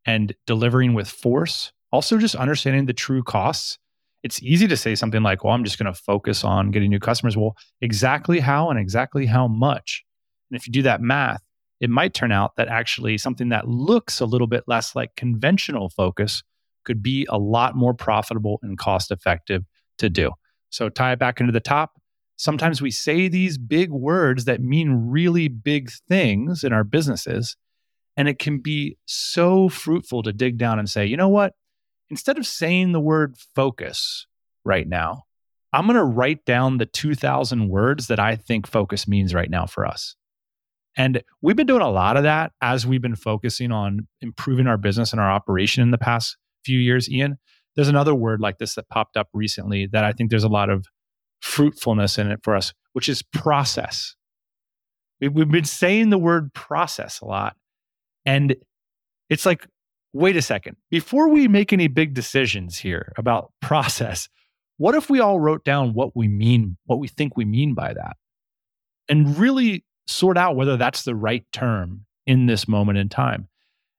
and 0.06 0.36
delivering 0.46 0.94
with 0.94 1.08
force. 1.08 1.74
Also, 1.92 2.18
just 2.20 2.36
understanding 2.36 2.86
the 2.86 2.94
true 2.94 3.24
costs. 3.24 3.80
It's 4.24 4.42
easy 4.44 4.68
to 4.68 4.78
say 4.78 4.96
something 4.96 5.24
like, 5.24 5.44
well, 5.44 5.54
I'm 5.54 5.64
just 5.64 5.80
going 5.80 5.92
to 5.92 6.00
focus 6.00 6.44
on 6.44 6.72
getting 6.72 6.90
new 6.90 7.00
customers. 7.00 7.36
Well, 7.36 7.56
exactly 7.82 8.40
how 8.40 8.70
and 8.70 8.80
exactly 8.80 9.26
how 9.26 9.48
much. 9.48 10.04
And 10.50 10.60
if 10.60 10.68
you 10.68 10.74
do 10.74 10.84
that 10.84 11.02
math, 11.02 11.42
it 11.80 11.90
might 11.90 12.14
turn 12.14 12.32
out 12.32 12.56
that 12.58 12.68
actually 12.68 13.18
something 13.18 13.50
that 13.50 13.68
looks 13.68 14.20
a 14.20 14.26
little 14.26 14.48
bit 14.48 14.64
less 14.68 14.96
like 14.96 15.16
conventional 15.16 15.90
focus 15.90 16.44
could 16.84 17.02
be 17.02 17.26
a 17.30 17.38
lot 17.38 17.76
more 17.76 17.94
profitable 17.94 18.60
and 18.62 18.78
cost 18.78 19.12
effective 19.12 19.64
to 19.98 20.10
do. 20.10 20.32
So 20.70 20.90
tie 20.90 21.14
it 21.14 21.20
back 21.20 21.40
into 21.40 21.52
the 21.52 21.60
top. 21.60 22.00
Sometimes 22.38 22.82
we 22.82 22.92
say 22.92 23.28
these 23.28 23.58
big 23.58 23.92
words 23.92 24.46
that 24.46 24.62
mean 24.62 25.10
really 25.10 25.48
big 25.48 25.92
things 26.08 26.64
in 26.64 26.74
our 26.74 26.84
businesses. 26.84 27.56
And 28.18 28.28
it 28.28 28.40
can 28.40 28.60
be 28.60 28.98
so 29.06 29.70
fruitful 29.70 30.24
to 30.24 30.34
dig 30.34 30.58
down 30.58 30.80
and 30.80 30.90
say, 30.90 31.06
you 31.06 31.18
know 31.18 31.30
what? 31.30 31.54
Instead 32.12 32.38
of 32.38 32.46
saying 32.46 32.92
the 32.92 33.00
word 33.00 33.36
focus 33.56 34.28
right 34.66 34.88
now, 34.88 35.24
I'm 35.74 35.86
going 35.86 35.96
to 35.96 36.04
write 36.04 36.44
down 36.46 36.78
the 36.78 36.86
2,000 36.86 37.70
words 37.70 38.08
that 38.08 38.20
I 38.20 38.36
think 38.36 38.68
focus 38.68 39.08
means 39.08 39.34
right 39.34 39.50
now 39.50 39.66
for 39.66 39.86
us. 39.86 40.16
And 40.98 41.24
we've 41.42 41.56
been 41.56 41.68
doing 41.68 41.82
a 41.82 41.90
lot 41.90 42.18
of 42.18 42.24
that 42.24 42.52
as 42.62 42.86
we've 42.86 43.02
been 43.02 43.16
focusing 43.16 43.72
on 43.72 44.08
improving 44.20 44.68
our 44.68 44.78
business 44.78 45.14
and 45.14 45.22
our 45.22 45.32
operation 45.32 45.82
in 45.82 45.92
the 45.92 45.98
past 45.98 46.36
few 46.66 46.78
years, 46.78 47.10
Ian. 47.10 47.38
There's 47.78 47.88
another 47.88 48.14
word 48.14 48.42
like 48.42 48.58
this 48.58 48.76
that 48.76 48.90
popped 48.90 49.16
up 49.16 49.30
recently 49.34 49.88
that 49.88 50.04
I 50.04 50.12
think 50.12 50.30
there's 50.30 50.44
a 50.44 50.50
lot 50.50 50.70
of 50.70 50.86
fruitfulness 51.40 52.18
in 52.18 52.30
it 52.30 52.42
for 52.44 52.58
us, 52.58 52.74
which 52.92 53.08
is 53.08 53.22
process. 53.22 54.18
We've 55.22 55.50
been 55.50 55.64
saying 55.64 56.10
the 56.10 56.18
word 56.18 56.54
process 56.54 57.22
a 57.22 57.26
lot. 57.26 57.56
And 58.26 58.58
it's 59.30 59.46
like, 59.46 59.66
wait 60.14 60.36
a 60.36 60.42
second, 60.42 60.76
before 60.90 61.30
we 61.30 61.48
make 61.48 61.72
any 61.72 61.88
big 61.88 62.14
decisions 62.14 62.78
here 62.78 63.12
about 63.18 63.52
process, 63.62 64.30
what 64.78 64.96
if 64.96 65.10
we 65.10 65.20
all 65.20 65.40
wrote 65.40 65.64
down 65.64 65.94
what 65.94 66.16
we 66.16 66.28
mean, 66.28 66.78
what 66.86 67.00
we 67.00 67.08
think 67.08 67.38
we 67.38 67.46
mean 67.46 67.74
by 67.74 67.94
that? 67.94 68.18
And 69.08 69.38
really 69.38 69.84
sort 70.08 70.38
out 70.38 70.56
whether 70.56 70.78
that's 70.78 71.04
the 71.04 71.16
right 71.16 71.46
term 71.52 72.06
in 72.26 72.46
this 72.46 72.68
moment 72.68 72.98
in 72.98 73.10
time. 73.10 73.48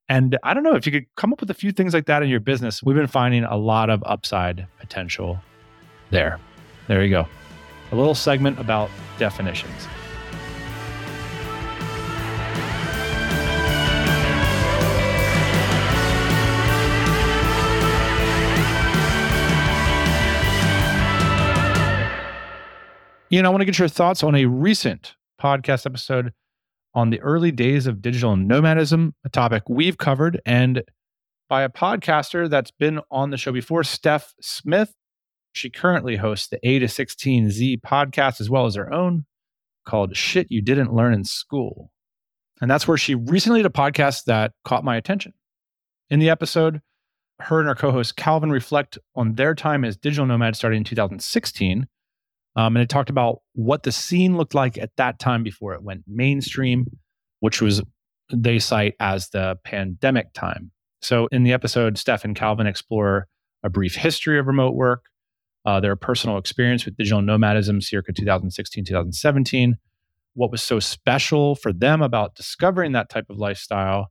And 0.08 0.38
I 0.42 0.52
don't 0.52 0.62
know 0.62 0.74
if 0.74 0.84
you 0.84 0.92
could 0.92 1.06
come 1.16 1.32
up 1.32 1.40
with 1.40 1.50
a 1.50 1.54
few 1.54 1.72
things 1.72 1.94
like 1.94 2.06
that 2.06 2.22
in 2.22 2.28
your 2.28 2.40
business. 2.40 2.82
We've 2.82 2.96
been 2.96 3.06
finding 3.06 3.44
a 3.44 3.56
lot 3.56 3.88
of 3.88 4.02
upside 4.04 4.66
potential 4.78 5.40
there. 6.10 6.38
There 6.88 7.02
you 7.02 7.10
go. 7.10 7.26
A 7.92 7.96
little 7.96 8.14
segment 8.14 8.58
about 8.58 8.90
definitions. 9.18 9.86
Ian, 23.34 23.46
I 23.46 23.48
want 23.48 23.62
to 23.62 23.64
get 23.64 23.78
your 23.78 23.88
thoughts 23.88 24.22
on 24.22 24.34
a 24.34 24.44
recent 24.44 25.14
podcast 25.40 25.86
episode 25.86 26.34
on 26.92 27.08
the 27.08 27.18
early 27.20 27.50
days 27.50 27.86
of 27.86 28.02
digital 28.02 28.36
nomadism, 28.36 29.14
a 29.24 29.30
topic 29.30 29.62
we've 29.70 29.96
covered, 29.96 30.38
and 30.44 30.82
by 31.48 31.62
a 31.62 31.70
podcaster 31.70 32.50
that's 32.50 32.70
been 32.70 33.00
on 33.10 33.30
the 33.30 33.38
show 33.38 33.50
before, 33.50 33.84
Steph 33.84 34.34
Smith. 34.42 34.92
She 35.54 35.70
currently 35.70 36.16
hosts 36.16 36.48
the 36.48 36.58
A 36.62 36.78
to 36.80 36.84
16Z 36.84 37.80
podcast 37.80 38.38
as 38.38 38.50
well 38.50 38.66
as 38.66 38.74
her 38.74 38.92
own 38.92 39.24
called 39.86 40.14
Shit 40.14 40.48
You 40.50 40.60
Didn't 40.60 40.92
Learn 40.92 41.14
in 41.14 41.24
School. 41.24 41.90
And 42.60 42.70
that's 42.70 42.86
where 42.86 42.98
she 42.98 43.14
recently 43.14 43.60
did 43.60 43.66
a 43.66 43.70
podcast 43.70 44.24
that 44.24 44.52
caught 44.66 44.84
my 44.84 44.96
attention. 44.96 45.32
In 46.10 46.20
the 46.20 46.28
episode, 46.28 46.82
her 47.40 47.60
and 47.60 47.68
her 47.68 47.74
co 47.74 47.92
host 47.92 48.14
Calvin 48.14 48.50
reflect 48.50 48.98
on 49.16 49.36
their 49.36 49.54
time 49.54 49.86
as 49.86 49.96
digital 49.96 50.26
nomads 50.26 50.58
starting 50.58 50.78
in 50.78 50.84
2016 50.84 51.86
um, 52.56 52.76
and 52.76 52.82
it 52.82 52.88
talked 52.88 53.10
about 53.10 53.40
what 53.54 53.82
the 53.82 53.92
scene 53.92 54.36
looked 54.36 54.54
like 54.54 54.76
at 54.76 54.90
that 54.96 55.18
time 55.18 55.42
before 55.42 55.74
it 55.74 55.82
went 55.82 56.04
mainstream, 56.06 56.86
which 57.40 57.62
was 57.62 57.82
they 58.32 58.58
cite 58.58 58.94
as 59.00 59.30
the 59.30 59.58
pandemic 59.64 60.32
time. 60.34 60.70
So 61.00 61.28
in 61.32 61.42
the 61.42 61.52
episode, 61.52 61.98
Steph 61.98 62.24
and 62.24 62.36
Calvin 62.36 62.66
explore 62.66 63.26
a 63.62 63.70
brief 63.70 63.94
history 63.94 64.38
of 64.38 64.46
remote 64.46 64.74
work, 64.74 65.04
uh, 65.64 65.80
their 65.80 65.96
personal 65.96 66.38
experience 66.38 66.84
with 66.84 66.96
digital 66.96 67.22
nomadism 67.22 67.80
circa 67.80 68.12
2016, 68.12 68.84
2017, 68.84 69.76
what 70.34 70.50
was 70.50 70.62
so 70.62 70.78
special 70.78 71.54
for 71.54 71.72
them 71.72 72.02
about 72.02 72.34
discovering 72.34 72.92
that 72.92 73.08
type 73.08 73.26
of 73.30 73.38
lifestyle, 73.38 74.10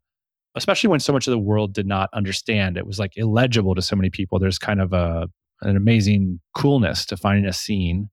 especially 0.55 0.89
when 0.89 0.99
so 0.99 1.13
much 1.13 1.27
of 1.27 1.31
the 1.31 1.39
world 1.39 1.73
did 1.73 1.87
not 1.87 2.09
understand. 2.13 2.77
It 2.77 2.85
was 2.85 2.99
like 2.99 3.13
illegible 3.15 3.75
to 3.75 3.81
so 3.81 3.95
many 3.95 4.09
people. 4.09 4.39
There's 4.39 4.59
kind 4.59 4.81
of 4.81 4.93
a, 4.93 5.27
an 5.61 5.75
amazing 5.75 6.39
coolness 6.55 7.05
to 7.07 7.17
finding 7.17 7.45
a 7.45 7.53
scene 7.53 8.09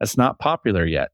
that's 0.00 0.16
not 0.16 0.38
popular 0.38 0.86
yet. 0.86 1.10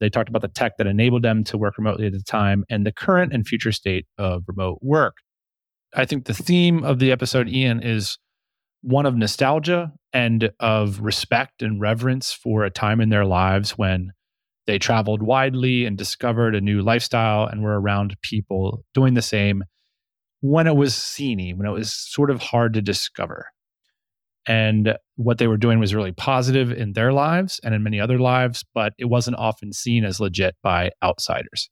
They 0.00 0.08
talked 0.08 0.28
about 0.28 0.42
the 0.42 0.48
tech 0.48 0.76
that 0.78 0.86
enabled 0.86 1.22
them 1.22 1.44
to 1.44 1.58
work 1.58 1.76
remotely 1.76 2.06
at 2.06 2.12
the 2.12 2.22
time 2.22 2.64
and 2.70 2.86
the 2.86 2.92
current 2.92 3.32
and 3.32 3.46
future 3.46 3.72
state 3.72 4.06
of 4.16 4.44
remote 4.46 4.78
work. 4.80 5.16
I 5.94 6.04
think 6.04 6.26
the 6.26 6.34
theme 6.34 6.84
of 6.84 6.98
the 6.98 7.10
episode, 7.10 7.48
Ian, 7.48 7.82
is 7.82 8.18
one 8.82 9.06
of 9.06 9.16
nostalgia 9.16 9.92
and 10.12 10.50
of 10.60 11.00
respect 11.00 11.62
and 11.62 11.80
reverence 11.80 12.32
for 12.32 12.64
a 12.64 12.70
time 12.70 13.00
in 13.00 13.08
their 13.08 13.24
lives 13.24 13.72
when 13.72 14.12
they 14.66 14.78
traveled 14.78 15.22
widely 15.22 15.84
and 15.86 15.96
discovered 15.96 16.54
a 16.54 16.60
new 16.60 16.82
lifestyle 16.82 17.46
and 17.46 17.62
were 17.62 17.80
around 17.80 18.16
people 18.22 18.84
doing 18.94 19.14
the 19.14 19.22
same 19.22 19.64
when 20.40 20.66
it 20.66 20.76
was 20.76 20.94
sceney, 20.94 21.54
when 21.56 21.66
it 21.66 21.72
was 21.72 21.92
sort 21.92 22.30
of 22.30 22.40
hard 22.40 22.74
to 22.74 22.82
discover. 22.82 23.46
And 24.48 24.96
what 25.16 25.36
they 25.36 25.46
were 25.46 25.58
doing 25.58 25.78
was 25.78 25.94
really 25.94 26.12
positive 26.12 26.72
in 26.72 26.94
their 26.94 27.12
lives 27.12 27.60
and 27.62 27.74
in 27.74 27.82
many 27.82 28.00
other 28.00 28.18
lives, 28.18 28.64
but 28.74 28.94
it 28.98 29.04
wasn't 29.04 29.36
often 29.36 29.74
seen 29.74 30.04
as 30.04 30.20
legit 30.20 30.56
by 30.62 30.90
outsiders. 31.02 31.68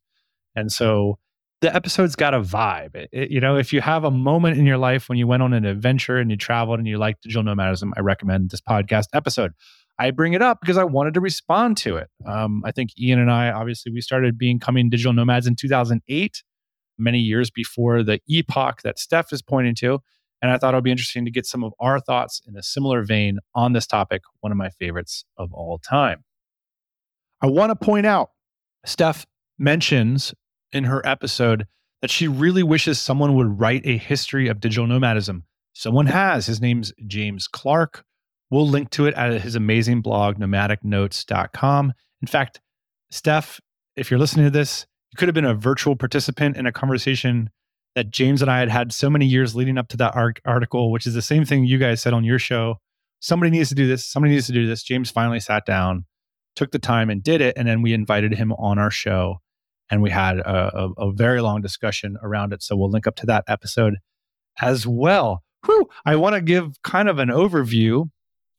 And 0.55 0.71
so 0.71 1.19
the 1.63 1.75
episode's 1.75 2.17
got 2.17 2.35
a 2.35 2.41
vibe. 2.41 2.95
It, 2.95 3.09
it, 3.13 3.31
you 3.31 3.41
know, 3.41 3.57
if 3.57 3.73
you 3.73 3.81
have 3.81 4.05
a 4.05 4.11
moment 4.11 4.59
in 4.59 4.67
your 4.67 4.77
life 4.77 5.09
when 5.09 5.17
you 5.17 5.27
went 5.27 5.43
on 5.43 5.55
an 5.55 5.65
adventure 5.65 6.19
and 6.19 6.31
you 6.31 6.37
traveled 6.37 6.79
and 6.79 6.87
you 6.87 6.99
like 6.99 7.21
digital 7.23 7.43
nomadism, 7.43 7.95
I 7.97 8.01
recommend 8.01 8.51
this 8.51 8.61
podcast 8.61 9.07
episode. 9.15 9.53
I 9.99 10.11
bring 10.11 10.35
it 10.35 10.43
up 10.43 10.61
because 10.61 10.77
I 10.77 10.85
wanted 10.85 11.15
to 11.15 11.21
respond 11.21 11.79
to 11.79 11.97
it. 11.97 12.09
Um, 12.27 12.63
I 12.67 12.73
think 12.73 12.91
Ian 13.01 13.19
and 13.19 13.31
I, 13.31 13.51
obviously, 13.51 13.91
we 13.91 14.03
started 14.03 14.37
becoming 14.37 14.91
digital 14.91 15.15
nomads 15.15 15.47
in 15.47 15.57
2008, 15.57 16.43
many 16.99 17.19
years 17.21 17.51
before 17.51 18.03
the 18.03 18.21
epoch 18.29 18.83
that 18.83 18.99
Steph 18.99 19.33
is 19.33 19.41
pointing 19.41 19.75
to. 19.77 20.01
And 20.43 20.51
I 20.51 20.59
thought 20.59 20.75
it 20.75 20.77
would 20.77 20.85
be 20.85 20.91
interesting 20.91 21.25
to 21.25 21.31
get 21.31 21.47
some 21.47 21.65
of 21.65 21.73
our 21.81 21.99
thoughts 21.99 22.43
in 22.47 22.57
a 22.57 22.63
similar 22.63 23.03
vein 23.03 23.39
on 23.55 23.73
this 23.73 23.87
topic, 23.87 24.23
one 24.41 24.53
of 24.53 24.59
my 24.59 24.69
favorites 24.69 25.25
of 25.37 25.53
all 25.53 25.79
time. 25.79 26.25
I 27.41 27.47
want 27.47 27.71
to 27.71 27.85
point 27.85 28.07
out, 28.07 28.31
Steph 28.85 29.27
mentions 29.59 30.35
in 30.73 30.85
her 30.85 31.05
episode 31.07 31.67
that 32.03 32.11
she 32.11 32.29
really 32.29 32.63
wishes 32.63 33.01
someone 33.01 33.35
would 33.35 33.59
write 33.59 33.83
a 33.85 33.97
history 33.97 34.49
of 34.49 34.61
digital 34.61 34.87
nomadism. 34.87 35.45
Someone 35.73 36.07
has. 36.07 36.47
His 36.47 36.61
name's 36.61 36.93
James 37.07 37.49
Clark. 37.49 38.05
We'll 38.51 38.69
link 38.69 38.91
to 38.91 39.07
it 39.07 39.15
at 39.15 39.41
his 39.41 39.57
amazing 39.57 40.03
blog, 40.03 40.37
nomadicnotes.com. 40.37 41.93
In 42.23 42.29
fact, 42.29 42.61
Steph, 43.11 43.61
if 43.97 44.11
you're 44.11 44.21
listening 44.21 44.47
to 44.47 44.51
this, 44.51 44.87
you 45.11 45.17
could 45.17 45.29
have 45.29 45.35
been 45.35 45.45
a 45.45 45.55
virtual 45.55 45.97
participant 45.97 46.57
in 46.57 46.67
a 46.67 46.73
conversation 46.73 47.51
that 47.97 48.11
James 48.11 48.43
and 48.43 48.51
I 48.51 48.61
had 48.61 48.69
had 48.69 48.93
so 48.93 49.09
many 49.09 49.25
years 49.25 49.57
leading 49.57 49.79
up 49.79 49.89
to 49.89 49.97
that 49.97 50.15
article, 50.45 50.93
which 50.93 51.07
is 51.07 51.15
the 51.15 51.23
same 51.23 51.47
thing 51.47 51.65
you 51.65 51.79
guys 51.79 52.03
said 52.03 52.13
on 52.13 52.25
your 52.25 52.39
show. 52.39 52.77
Somebody 53.21 53.51
needs 53.51 53.71
to 53.71 53.75
do 53.75 53.89
this. 53.89 54.05
Somebody 54.05 54.35
needs 54.35 54.47
to 54.47 54.53
do 54.53 54.67
this. 54.67 54.83
James 54.83 55.11
finally 55.11 55.41
sat 55.41 55.65
down, 55.65 56.05
took 56.55 56.73
the 56.73 56.79
time 56.79 57.09
and 57.09 57.23
did 57.23 57.41
it. 57.41 57.57
And 57.57 57.67
then 57.67 57.81
we 57.81 57.95
invited 57.95 58.35
him 58.35 58.53
on 58.53 58.79
our 58.79 58.91
show 58.91 59.41
and 59.91 60.03
we 60.03 60.11
had 60.11 60.39
a, 60.41 60.79
a, 60.79 61.09
a 61.09 61.13
very 61.13 61.41
long 61.41 61.63
discussion 61.63 62.19
around 62.23 62.53
it. 62.53 62.63
So 62.63 62.77
we'll 62.77 62.91
link 62.91 63.07
up 63.07 63.17
to 63.17 63.27
that 63.27 63.45
episode 63.49 63.97
as 64.61 64.87
well. 64.87 65.43
Whew, 65.65 65.89
I 66.05 66.17
want 66.17 66.35
to 66.35 66.43
give 66.43 66.83
kind 66.83 67.09
of 67.09 67.19
an 67.19 67.31
overview 67.31 68.11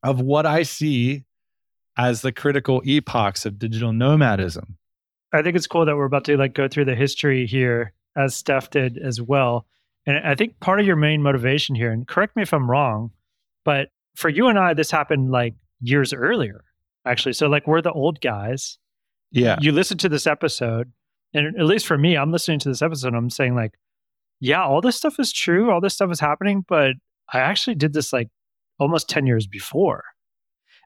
of 0.02 0.20
what 0.20 0.48
I 0.48 0.64
see 0.64 1.26
as 1.96 2.22
the 2.22 2.32
critical 2.32 2.82
epochs 2.84 3.46
of 3.46 3.60
digital 3.60 3.94
nomadism. 3.94 4.80
I 5.32 5.44
think 5.44 5.56
it's 5.56 5.68
cool 5.68 5.86
that 5.86 5.96
we're 5.96 6.06
about 6.06 6.24
to 6.26 6.38
like 6.38 6.56
go 6.56 6.68
through 6.68 6.86
the 6.86 6.96
history 6.96 7.46
here 7.46 7.94
as 8.18 8.36
Steph 8.36 8.70
did 8.70 8.98
as 8.98 9.22
well. 9.22 9.66
And 10.06 10.18
I 10.26 10.36
think 10.36 10.60
part 10.60 10.80
of 10.80 10.86
your 10.86 10.96
main 10.96 11.22
motivation 11.22 11.76
here, 11.76 11.92
and 11.92 12.08
correct 12.08 12.36
me 12.36 12.42
if 12.42 12.54
I'm 12.54 12.70
wrong, 12.70 13.12
but 13.64 13.90
for 14.16 14.30
you 14.30 14.48
and 14.48 14.58
I, 14.58 14.74
this 14.74 14.90
happened 14.90 15.32
like 15.32 15.54
years 15.82 16.14
earlier, 16.14 16.64
actually. 17.06 17.34
So 17.34 17.48
like 17.48 17.68
we're 17.68 17.82
the 17.82 17.92
old 17.92 18.22
guys. 18.22 18.78
Yeah. 19.32 19.58
You 19.62 19.72
listen 19.72 19.98
to 20.00 20.10
this 20.10 20.26
episode, 20.26 20.92
and 21.34 21.60
at 21.60 21.66
least 21.66 21.86
for 21.86 21.98
me, 21.98 22.18
I'm 22.18 22.32
listening 22.32 22.60
to 22.60 22.70
this 22.70 22.82
episode, 22.82 23.14
I'm 23.14 23.30
saying 23.30 23.56
like, 23.56 23.74
yeah, 24.40 24.64
all 24.64 24.82
this 24.82 24.96
stuff 24.96 25.20
is 25.20 25.34
true, 25.34 25.72
all 25.72 25.82
this 25.82 25.94
stuff 25.94 26.12
is 26.12 26.20
happening, 26.20 26.64
but 26.68 26.92
I 27.32 27.40
actually 27.40 27.76
did 27.76 27.94
this 27.94 28.14
like 28.14 28.30
almost 28.80 29.10
10 29.10 29.28
years 29.28 29.46
before. 29.48 30.04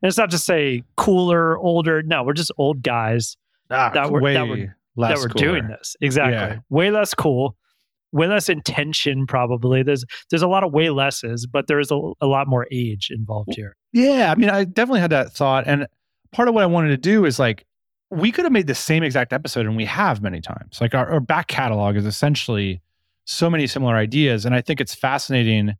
And 0.01 0.07
it's 0.07 0.17
not 0.17 0.31
to 0.31 0.37
say 0.37 0.83
cooler, 0.97 1.57
older. 1.57 2.01
No, 2.01 2.23
we're 2.23 2.33
just 2.33 2.51
old 2.57 2.81
guys 2.81 3.37
ah, 3.69 3.91
that 3.93 4.09
were, 4.09 4.33
that 4.33 4.47
were, 4.47 4.75
that 4.97 5.17
were 5.17 5.27
doing 5.27 5.67
this. 5.67 5.95
Exactly. 6.01 6.33
Yeah. 6.33 6.59
Way 6.69 6.91
less 6.91 7.13
cool, 7.13 7.55
way 8.11 8.27
less 8.27 8.49
intention, 8.49 9.25
probably. 9.27 9.83
There's 9.83 10.05
there's 10.29 10.41
a 10.41 10.47
lot 10.47 10.63
of 10.63 10.73
way 10.73 10.89
lesses, 10.89 11.47
but 11.47 11.67
there's 11.67 11.91
a, 11.91 11.99
a 12.21 12.27
lot 12.27 12.47
more 12.47 12.67
age 12.71 13.09
involved 13.11 13.55
here. 13.55 13.75
Yeah. 13.93 14.31
I 14.31 14.35
mean, 14.35 14.49
I 14.49 14.63
definitely 14.63 15.01
had 15.01 15.11
that 15.11 15.31
thought. 15.31 15.65
And 15.67 15.87
part 16.31 16.47
of 16.47 16.53
what 16.53 16.63
I 16.63 16.67
wanted 16.67 16.89
to 16.89 16.97
do 16.97 17.25
is 17.25 17.39
like, 17.39 17.65
we 18.09 18.31
could 18.31 18.43
have 18.43 18.51
made 18.51 18.67
the 18.67 18.75
same 18.75 19.03
exact 19.03 19.31
episode, 19.31 19.65
and 19.65 19.77
we 19.77 19.85
have 19.85 20.21
many 20.21 20.41
times. 20.41 20.81
Like 20.81 20.93
our, 20.93 21.09
our 21.09 21.19
back 21.21 21.47
catalog 21.47 21.95
is 21.95 22.05
essentially 22.05 22.81
so 23.23 23.49
many 23.49 23.67
similar 23.67 23.95
ideas. 23.95 24.45
And 24.45 24.53
I 24.53 24.61
think 24.61 24.81
it's 24.81 24.93
fascinating 24.93 25.75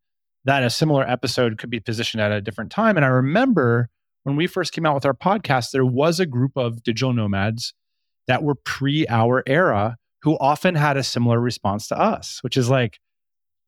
that 0.46 0.64
a 0.64 0.70
similar 0.70 1.04
episode 1.04 1.58
could 1.58 1.70
be 1.70 1.80
positioned 1.80 2.22
at 2.22 2.32
a 2.32 2.40
different 2.40 2.72
time. 2.72 2.96
And 2.96 3.06
I 3.06 3.10
remember 3.10 3.90
when 4.24 4.36
we 4.36 4.48
first 4.48 4.72
came 4.72 4.86
out 4.86 4.96
with 4.96 5.06
our 5.06 5.14
podcast, 5.14 5.72
there 5.72 5.86
was 5.86 6.20
a 6.20 6.26
group 6.26 6.56
of 6.56 6.84
digital 6.84 7.14
nomads 7.14 7.74
that 8.28 8.44
were 8.44 8.56
pre 8.56 9.08
our 9.08 9.44
era 9.46 9.98
who 10.24 10.38
often 10.40 10.76
had 10.76 10.98
a 10.98 11.04
similar 11.04 11.40
response 11.40 11.88
to 11.88 12.00
us, 12.00 12.40
which 12.44 12.58
is 12.58 12.70
like, 12.70 13.00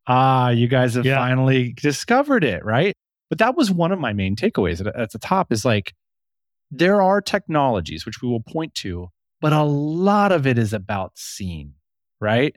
ah, 0.07 0.49
you 0.49 0.67
guys 0.67 0.93
have 0.95 1.05
yeah. 1.05 1.17
finally 1.17 1.73
discovered 1.73 2.43
it, 2.43 2.63
right? 2.63 2.93
But 3.29 3.39
that 3.39 3.55
was 3.55 3.71
one 3.71 3.91
of 3.91 3.99
my 3.99 4.13
main 4.13 4.35
takeaways 4.35 4.79
at, 4.85 4.95
at 4.95 5.11
the 5.11 5.19
top 5.19 5.51
is 5.51 5.65
like, 5.65 5.93
there 6.69 7.01
are 7.01 7.21
technologies 7.21 8.05
which 8.05 8.21
we 8.21 8.29
will 8.29 8.41
point 8.41 8.75
to, 8.75 9.09
but 9.41 9.53
a 9.53 9.63
lot 9.63 10.31
of 10.31 10.45
it 10.45 10.57
is 10.57 10.73
about 10.73 11.17
scene, 11.17 11.73
right? 12.19 12.55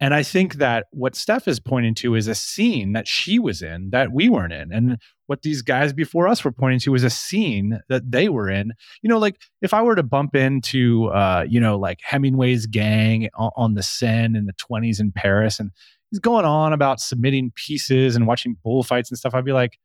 And 0.00 0.14
I 0.14 0.22
think 0.22 0.54
that 0.54 0.86
what 0.92 1.16
Steph 1.16 1.48
is 1.48 1.58
pointing 1.58 1.94
to 1.96 2.14
is 2.14 2.28
a 2.28 2.34
scene 2.34 2.92
that 2.92 3.08
she 3.08 3.38
was 3.38 3.62
in 3.62 3.90
that 3.90 4.12
we 4.12 4.28
weren't 4.28 4.52
in. 4.52 4.72
And 4.72 4.98
what 5.26 5.42
these 5.42 5.60
guys 5.60 5.92
before 5.92 6.28
us 6.28 6.44
were 6.44 6.52
pointing 6.52 6.78
to 6.80 6.92
was 6.92 7.02
a 7.02 7.10
scene 7.10 7.80
that 7.88 8.10
they 8.10 8.28
were 8.28 8.48
in. 8.48 8.72
You 9.02 9.08
know, 9.08 9.18
like 9.18 9.40
if 9.60 9.74
I 9.74 9.82
were 9.82 9.96
to 9.96 10.04
bump 10.04 10.36
into, 10.36 11.06
uh, 11.06 11.44
you 11.48 11.58
know, 11.60 11.76
like 11.78 12.00
Hemingway's 12.00 12.66
gang 12.66 13.28
on, 13.34 13.50
on 13.56 13.74
the 13.74 13.82
Seine 13.82 14.38
in 14.38 14.46
the 14.46 14.52
20s 14.52 15.00
in 15.00 15.10
Paris, 15.10 15.58
and 15.58 15.72
he's 16.10 16.20
going 16.20 16.44
on 16.44 16.72
about 16.72 17.00
submitting 17.00 17.52
pieces 17.56 18.14
and 18.14 18.26
watching 18.26 18.56
bullfights 18.62 19.10
and 19.10 19.18
stuff, 19.18 19.34
I'd 19.34 19.44
be 19.44 19.52
like, 19.52 19.78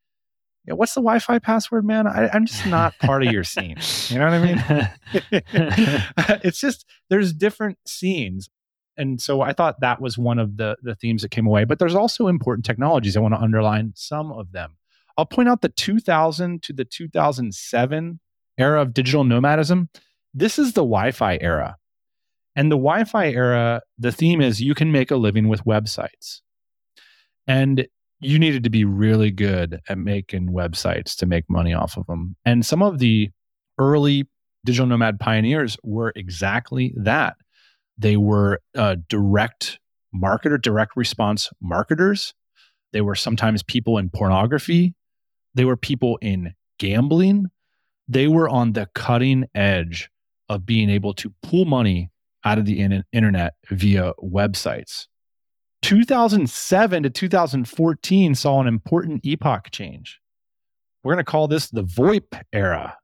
yeah, 0.66 0.74
what's 0.74 0.94
the 0.94 1.00
Wi-Fi 1.00 1.40
password, 1.40 1.84
man? 1.84 2.06
I, 2.06 2.30
I'm 2.32 2.46
just 2.46 2.64
not 2.66 2.96
part 2.98 3.22
of 3.22 3.30
your 3.30 3.44
scene. 3.44 3.76
You 4.08 4.18
know 4.18 4.24
what 4.24 4.34
I 4.34 4.40
mean? 4.40 6.02
it's 6.42 6.58
just 6.58 6.86
there's 7.10 7.34
different 7.34 7.78
scenes 7.86 8.48
and 8.96 9.20
so 9.20 9.40
I 9.40 9.52
thought 9.52 9.80
that 9.80 10.00
was 10.00 10.16
one 10.18 10.38
of 10.38 10.56
the 10.56 10.76
the 10.82 10.94
themes 10.94 11.22
that 11.22 11.30
came 11.30 11.46
away. 11.46 11.64
But 11.64 11.78
there's 11.78 11.94
also 11.94 12.28
important 12.28 12.64
technologies. 12.64 13.16
I 13.16 13.20
want 13.20 13.34
to 13.34 13.40
underline 13.40 13.92
some 13.94 14.32
of 14.32 14.52
them. 14.52 14.76
I'll 15.16 15.26
point 15.26 15.48
out 15.48 15.60
the 15.60 15.68
2000 15.68 16.62
to 16.64 16.72
the 16.72 16.84
2007 16.84 18.20
era 18.58 18.82
of 18.82 18.94
digital 18.94 19.24
nomadism. 19.24 19.88
This 20.32 20.58
is 20.58 20.72
the 20.72 20.82
Wi-Fi 20.82 21.38
era, 21.40 21.76
and 22.56 22.70
the 22.70 22.76
Wi-Fi 22.76 23.30
era. 23.30 23.82
The 23.98 24.12
theme 24.12 24.40
is 24.40 24.60
you 24.60 24.74
can 24.74 24.90
make 24.92 25.10
a 25.10 25.16
living 25.16 25.48
with 25.48 25.64
websites, 25.64 26.40
and 27.46 27.86
you 28.20 28.38
needed 28.38 28.64
to 28.64 28.70
be 28.70 28.84
really 28.84 29.30
good 29.30 29.80
at 29.88 29.98
making 29.98 30.48
websites 30.48 31.16
to 31.16 31.26
make 31.26 31.48
money 31.48 31.74
off 31.74 31.96
of 31.96 32.06
them. 32.06 32.36
And 32.44 32.64
some 32.64 32.82
of 32.82 32.98
the 32.98 33.30
early 33.78 34.26
digital 34.64 34.86
nomad 34.86 35.20
pioneers 35.20 35.76
were 35.82 36.12
exactly 36.16 36.94
that 36.96 37.36
they 37.98 38.16
were 38.16 38.60
uh, 38.76 38.96
direct 39.08 39.78
marketer, 40.14 40.60
direct 40.60 40.96
response 40.96 41.50
marketers. 41.60 42.34
They 42.92 43.00
were 43.00 43.14
sometimes 43.14 43.62
people 43.62 43.98
in 43.98 44.10
pornography. 44.10 44.94
They 45.54 45.64
were 45.64 45.76
people 45.76 46.18
in 46.20 46.54
gambling. 46.78 47.46
They 48.08 48.28
were 48.28 48.48
on 48.48 48.72
the 48.72 48.88
cutting 48.94 49.44
edge 49.54 50.10
of 50.48 50.66
being 50.66 50.90
able 50.90 51.14
to 51.14 51.32
pull 51.42 51.64
money 51.64 52.10
out 52.44 52.58
of 52.58 52.66
the 52.66 52.80
in- 52.80 53.04
internet 53.12 53.54
via 53.70 54.12
websites. 54.22 55.06
2007 55.82 57.02
to 57.02 57.10
2014 57.10 58.34
saw 58.34 58.60
an 58.60 58.66
important 58.66 59.24
epoch 59.24 59.70
change. 59.70 60.20
We're 61.02 61.14
going 61.14 61.24
to 61.24 61.30
call 61.30 61.48
this 61.48 61.68
the 61.68 61.84
VoIP 61.84 62.40
era. 62.52 62.96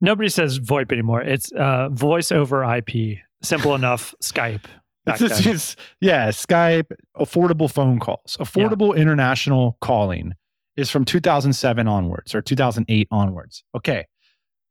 Nobody 0.00 0.28
says 0.28 0.58
VoIP 0.58 0.92
anymore. 0.92 1.22
It's 1.22 1.52
uh, 1.52 1.88
voice 1.90 2.32
over 2.32 2.64
IP 2.64 3.18
simple 3.44 3.74
enough 3.74 4.14
Skype. 4.22 4.64
It's, 5.06 5.46
it's, 5.46 5.76
yeah, 6.00 6.28
Skype, 6.28 6.90
affordable 7.18 7.70
phone 7.70 8.00
calls, 8.00 8.38
affordable 8.40 8.94
yeah. 8.94 9.02
international 9.02 9.76
calling 9.82 10.32
is 10.78 10.90
from 10.90 11.04
2007 11.04 11.86
onwards 11.86 12.34
or 12.34 12.40
2008 12.40 13.08
onwards. 13.10 13.64
Okay. 13.74 14.06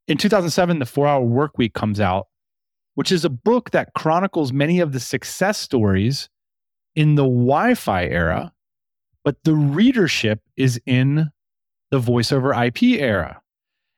In 0.08 0.18
2007, 0.18 0.80
the 0.80 0.88
four 0.88 1.06
hour 1.06 1.24
work 1.24 1.60
week 1.60 1.76
comes 1.76 2.00
out, 2.00 2.28
which 2.96 3.12
is 3.12 3.24
a 3.24 3.30
book 3.30 3.70
that 3.72 3.94
chronicles 3.94 4.52
many 4.52 4.80
of 4.80 4.92
the 4.92 5.00
success 5.00 5.60
stories 5.60 6.30
in 6.96 7.14
the 7.14 7.24
Wi 7.24 7.76
Fi 7.76 8.06
era, 8.06 8.52
but 9.24 9.38
the 9.44 9.54
readership 9.54 10.42
is 10.58 10.82
in 10.86 11.30
the 11.92 12.00
voiceover 12.00 12.54
IP 12.68 13.00
era. 13.00 13.42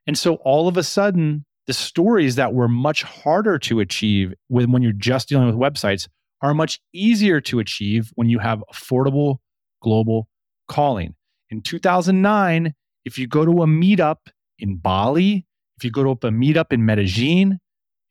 And 0.06 0.18
so 0.18 0.36
all 0.36 0.68
of 0.68 0.78
a 0.78 0.84
sudden, 0.84 1.45
the 1.68 1.74
stories 1.74 2.36
that 2.36 2.53
were 2.53 2.68
much 2.68 3.03
harder 3.03 3.57
to 3.59 3.80
achieve 3.80 4.34
when, 4.47 4.72
when 4.72 4.82
you're 4.82 4.91
just 4.91 5.30
dealing 5.30 5.47
with 5.47 5.55
websites 5.55 6.07
are 6.41 6.53
much 6.53 6.80
easier 6.93 7.41
to 7.41 7.59
achieve 7.59 8.11
when 8.16 8.30
you 8.30 8.39
have 8.39 8.63
affordable 8.72 9.38
global 9.82 10.28
calling. 10.68 11.16
In 11.49 11.61
2009, 11.61 12.74
if 13.05 13.18
you 13.18 13.28
go 13.28 13.45
to 13.45 13.63
a 13.63 13.68
meetup 13.68 14.18
in 14.59 14.78
Bali, 14.78 15.45
if 15.78 15.84
you 15.84 15.91
go 15.91 16.03
to 16.03 16.11
a 16.28 16.32
meetup 16.32 16.72
in 16.72 16.86
Medellin, 16.86 17.59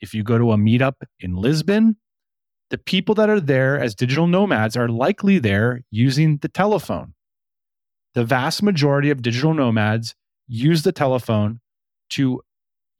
if 0.00 0.14
you 0.14 0.22
go 0.22 0.38
to 0.38 0.52
a 0.52 0.56
meetup 0.56 0.94
in 1.20 1.36
Lisbon, 1.36 1.96
the 2.70 2.78
people 2.78 3.14
that 3.14 3.30
are 3.30 3.40
there 3.40 3.78
as 3.78 3.94
digital 3.94 4.26
nomads 4.26 4.76
are 4.76 4.88
likely 4.88 5.38
there 5.38 5.82
using 5.90 6.38
the 6.38 6.48
telephone. 6.48 7.14
The 8.14 8.24
vast 8.24 8.62
majority 8.62 9.10
of 9.10 9.22
digital 9.22 9.54
nomads 9.54 10.14
use 10.46 10.82
the 10.82 10.92
telephone 10.92 11.60
to 12.10 12.40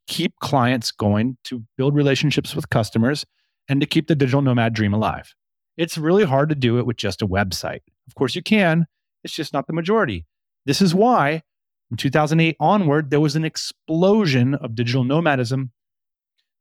keep 0.07 0.35
clients 0.39 0.91
going, 0.91 1.37
to 1.45 1.63
build 1.77 1.95
relationships 1.95 2.55
with 2.55 2.69
customers, 2.69 3.25
and 3.67 3.81
to 3.81 3.87
keep 3.87 4.07
the 4.07 4.15
digital 4.15 4.41
nomad 4.41 4.73
dream 4.73 4.93
alive. 4.93 5.33
it's 5.77 5.97
really 5.97 6.23
hard 6.23 6.47
to 6.49 6.55
do 6.55 6.77
it 6.79 6.85
with 6.85 6.95
just 6.95 7.21
a 7.21 7.27
website. 7.27 7.81
Of 8.07 8.15
course, 8.15 8.35
you 8.35 8.41
can, 8.41 8.85
it's 9.23 9.33
just 9.33 9.53
not 9.53 9.67
the 9.67 9.73
majority. 9.73 10.25
This 10.65 10.81
is 10.81 10.95
why 10.95 11.41
from 11.89 11.97
2008 11.97 12.55
onward, 12.59 13.09
there 13.09 13.19
was 13.19 13.35
an 13.35 13.45
explosion 13.45 14.55
of 14.55 14.75
digital 14.75 15.03
nomadism. 15.03 15.71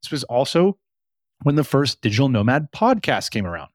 This 0.03 0.11
was 0.11 0.25
also 0.25 0.79
when 1.43 1.55
the 1.55 1.65
first 1.65 2.01
digital 2.01 2.29
nomad 2.29 2.69
podcast 2.75 3.31
came 3.31 3.47
around. 3.47 3.71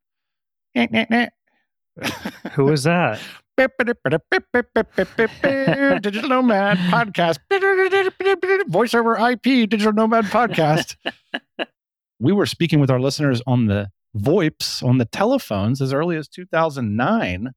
Who 2.53 2.65
was 2.65 2.83
that? 2.83 3.19
Digital 6.01 6.29
nomad 6.29 6.77
podcast. 6.77 7.39
voiceover 8.69 9.33
IP 9.33 9.69
digital 9.69 9.93
nomad 9.93 10.25
podcast. 10.25 10.95
we 12.19 12.31
were 12.31 12.45
speaking 12.45 12.79
with 12.79 12.89
our 12.89 12.99
listeners 12.99 13.41
on 13.45 13.65
the 13.67 13.89
VoIPs 14.17 14.83
on 14.83 14.97
the 14.97 15.05
telephones 15.05 15.81
as 15.81 15.93
early 15.93 16.15
as 16.15 16.27
2009. 16.27 17.51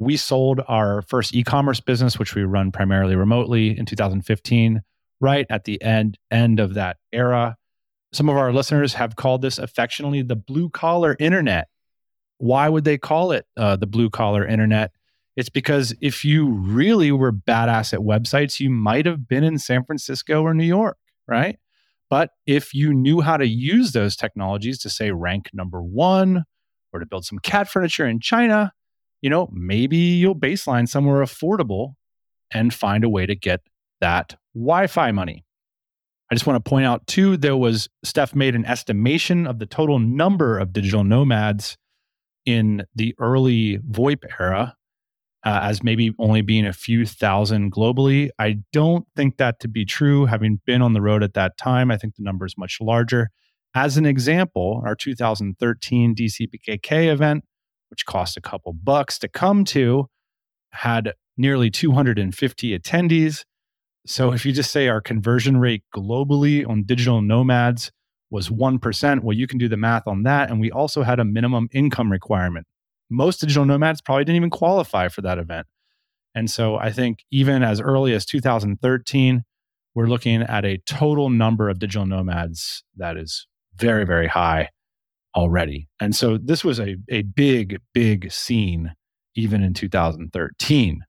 We 0.00 0.16
sold 0.16 0.60
our 0.68 1.02
first 1.02 1.34
e 1.34 1.42
commerce 1.42 1.80
business, 1.80 2.18
which 2.18 2.34
we 2.34 2.42
run 2.42 2.70
primarily 2.70 3.16
remotely 3.16 3.76
in 3.76 3.84
2015, 3.86 4.82
right 5.20 5.46
at 5.50 5.64
the 5.64 5.80
end, 5.82 6.18
end 6.30 6.60
of 6.60 6.74
that 6.74 6.98
era. 7.12 7.56
Some 8.12 8.28
of 8.28 8.36
our 8.36 8.52
listeners 8.52 8.94
have 8.94 9.16
called 9.16 9.42
this 9.42 9.58
affectionately 9.58 10.22
the 10.22 10.36
blue 10.36 10.68
collar 10.70 11.16
internet. 11.18 11.68
Why 12.38 12.68
would 12.68 12.84
they 12.84 12.98
call 12.98 13.32
it 13.32 13.46
uh, 13.56 13.76
the 13.76 13.86
blue 13.86 14.10
collar 14.10 14.46
internet? 14.46 14.92
It's 15.38 15.48
because 15.48 15.94
if 16.00 16.24
you 16.24 16.48
really 16.48 17.12
were 17.12 17.30
badass 17.30 17.92
at 17.92 18.00
websites, 18.00 18.58
you 18.58 18.70
might 18.70 19.06
have 19.06 19.28
been 19.28 19.44
in 19.44 19.56
San 19.56 19.84
Francisco 19.84 20.42
or 20.42 20.52
New 20.52 20.64
York, 20.64 20.98
right? 21.28 21.60
But 22.10 22.30
if 22.44 22.74
you 22.74 22.92
knew 22.92 23.20
how 23.20 23.36
to 23.36 23.46
use 23.46 23.92
those 23.92 24.16
technologies 24.16 24.78
to 24.78 24.90
say 24.90 25.12
rank 25.12 25.50
number 25.52 25.80
one 25.80 26.42
or 26.92 26.98
to 26.98 27.06
build 27.06 27.24
some 27.24 27.38
cat 27.38 27.68
furniture 27.68 28.04
in 28.04 28.18
China, 28.18 28.72
you 29.22 29.30
know, 29.30 29.48
maybe 29.52 29.96
you'll 29.96 30.34
baseline 30.34 30.88
somewhere 30.88 31.22
affordable 31.22 31.94
and 32.50 32.74
find 32.74 33.04
a 33.04 33.08
way 33.08 33.24
to 33.24 33.36
get 33.36 33.60
that 34.00 34.34
Wi 34.56 34.88
Fi 34.88 35.12
money. 35.12 35.44
I 36.32 36.34
just 36.34 36.48
want 36.48 36.64
to 36.64 36.68
point 36.68 36.84
out 36.84 37.06
too, 37.06 37.36
there 37.36 37.56
was 37.56 37.88
Steph 38.02 38.34
made 38.34 38.56
an 38.56 38.64
estimation 38.64 39.46
of 39.46 39.60
the 39.60 39.66
total 39.66 40.00
number 40.00 40.58
of 40.58 40.72
digital 40.72 41.04
nomads 41.04 41.78
in 42.44 42.82
the 42.96 43.14
early 43.20 43.78
VoIP 43.78 44.24
era 44.40 44.74
uh, 45.44 45.60
as 45.62 45.82
maybe 45.82 46.12
only 46.18 46.42
being 46.42 46.66
a 46.66 46.72
few 46.72 47.06
thousand 47.06 47.72
globally. 47.72 48.30
I 48.38 48.58
don't 48.72 49.06
think 49.16 49.36
that 49.36 49.60
to 49.60 49.68
be 49.68 49.84
true. 49.84 50.26
Having 50.26 50.60
been 50.66 50.82
on 50.82 50.92
the 50.92 51.00
road 51.00 51.22
at 51.22 51.34
that 51.34 51.56
time, 51.56 51.90
I 51.90 51.96
think 51.96 52.16
the 52.16 52.24
number 52.24 52.44
is 52.44 52.54
much 52.58 52.78
larger. 52.80 53.30
As 53.74 53.96
an 53.96 54.06
example, 54.06 54.82
our 54.84 54.94
2013 54.94 56.14
DCBKK 56.14 57.12
event, 57.12 57.44
which 57.90 58.06
cost 58.06 58.36
a 58.36 58.40
couple 58.40 58.72
bucks 58.72 59.18
to 59.20 59.28
come 59.28 59.64
to, 59.66 60.06
had 60.70 61.12
nearly 61.36 61.70
250 61.70 62.78
attendees. 62.78 63.44
So 64.06 64.32
if 64.32 64.44
you 64.44 64.52
just 64.52 64.70
say 64.70 64.88
our 64.88 65.00
conversion 65.00 65.58
rate 65.58 65.84
globally 65.94 66.68
on 66.68 66.84
digital 66.84 67.22
nomads 67.22 67.92
was 68.30 68.48
1%, 68.48 69.22
well, 69.22 69.36
you 69.36 69.46
can 69.46 69.58
do 69.58 69.68
the 69.68 69.76
math 69.76 70.06
on 70.06 70.24
that. 70.24 70.50
And 70.50 70.60
we 70.60 70.70
also 70.70 71.02
had 71.02 71.20
a 71.20 71.24
minimum 71.24 71.68
income 71.72 72.10
requirement 72.10 72.66
most 73.10 73.40
digital 73.40 73.64
nomads 73.64 74.00
probably 74.00 74.24
didn't 74.24 74.36
even 74.36 74.50
qualify 74.50 75.08
for 75.08 75.22
that 75.22 75.38
event. 75.38 75.66
And 76.34 76.50
so 76.50 76.76
I 76.76 76.92
think 76.92 77.24
even 77.30 77.62
as 77.62 77.80
early 77.80 78.14
as 78.14 78.24
2013, 78.26 79.44
we're 79.94 80.06
looking 80.06 80.42
at 80.42 80.64
a 80.64 80.78
total 80.86 81.30
number 81.30 81.68
of 81.68 81.78
digital 81.78 82.06
nomads 82.06 82.84
that 82.96 83.16
is 83.16 83.46
very, 83.76 84.04
very 84.04 84.28
high 84.28 84.70
already. 85.34 85.88
And 86.00 86.14
so 86.14 86.38
this 86.38 86.64
was 86.64 86.78
a, 86.78 86.96
a 87.08 87.22
big, 87.22 87.80
big 87.94 88.30
scene 88.30 88.92
even 89.34 89.62
in 89.62 89.74
2013. 89.74 91.04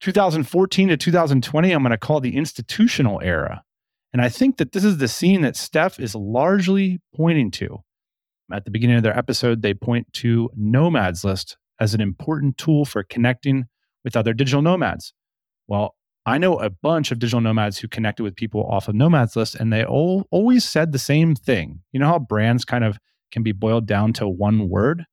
2014 0.00 0.88
to 0.88 0.96
2020, 0.96 1.72
I'm 1.72 1.82
going 1.82 1.90
to 1.90 1.98
call 1.98 2.20
the 2.20 2.36
institutional 2.36 3.20
era. 3.22 3.62
And 4.12 4.20
I 4.20 4.28
think 4.28 4.58
that 4.58 4.72
this 4.72 4.84
is 4.84 4.98
the 4.98 5.08
scene 5.08 5.42
that 5.42 5.56
Steph 5.56 5.98
is 5.98 6.14
largely 6.14 7.00
pointing 7.14 7.50
to. 7.52 7.82
At 8.52 8.64
the 8.64 8.70
beginning 8.70 8.96
of 8.96 9.02
their 9.02 9.16
episode, 9.16 9.62
they 9.62 9.74
point 9.74 10.12
to 10.14 10.50
Nomads 10.56 11.24
List 11.24 11.56
as 11.80 11.94
an 11.94 12.00
important 12.00 12.58
tool 12.58 12.84
for 12.84 13.02
connecting 13.02 13.66
with 14.04 14.16
other 14.16 14.32
digital 14.32 14.62
nomads. 14.62 15.14
Well, 15.68 15.96
I 16.26 16.38
know 16.38 16.60
a 16.60 16.70
bunch 16.70 17.10
of 17.10 17.18
digital 17.18 17.40
nomads 17.40 17.78
who 17.78 17.88
connected 17.88 18.22
with 18.22 18.36
people 18.36 18.64
off 18.70 18.86
of 18.88 18.94
Nomads 18.94 19.34
List, 19.34 19.54
and 19.56 19.72
they 19.72 19.84
all, 19.84 20.26
always 20.30 20.64
said 20.64 20.92
the 20.92 20.98
same 20.98 21.34
thing. 21.34 21.80
You 21.92 21.98
know 22.00 22.06
how 22.06 22.18
brands 22.18 22.64
kind 22.64 22.84
of 22.84 22.98
can 23.32 23.42
be 23.42 23.52
boiled 23.52 23.86
down 23.86 24.12
to 24.14 24.28
one 24.28 24.68
word? 24.68 25.04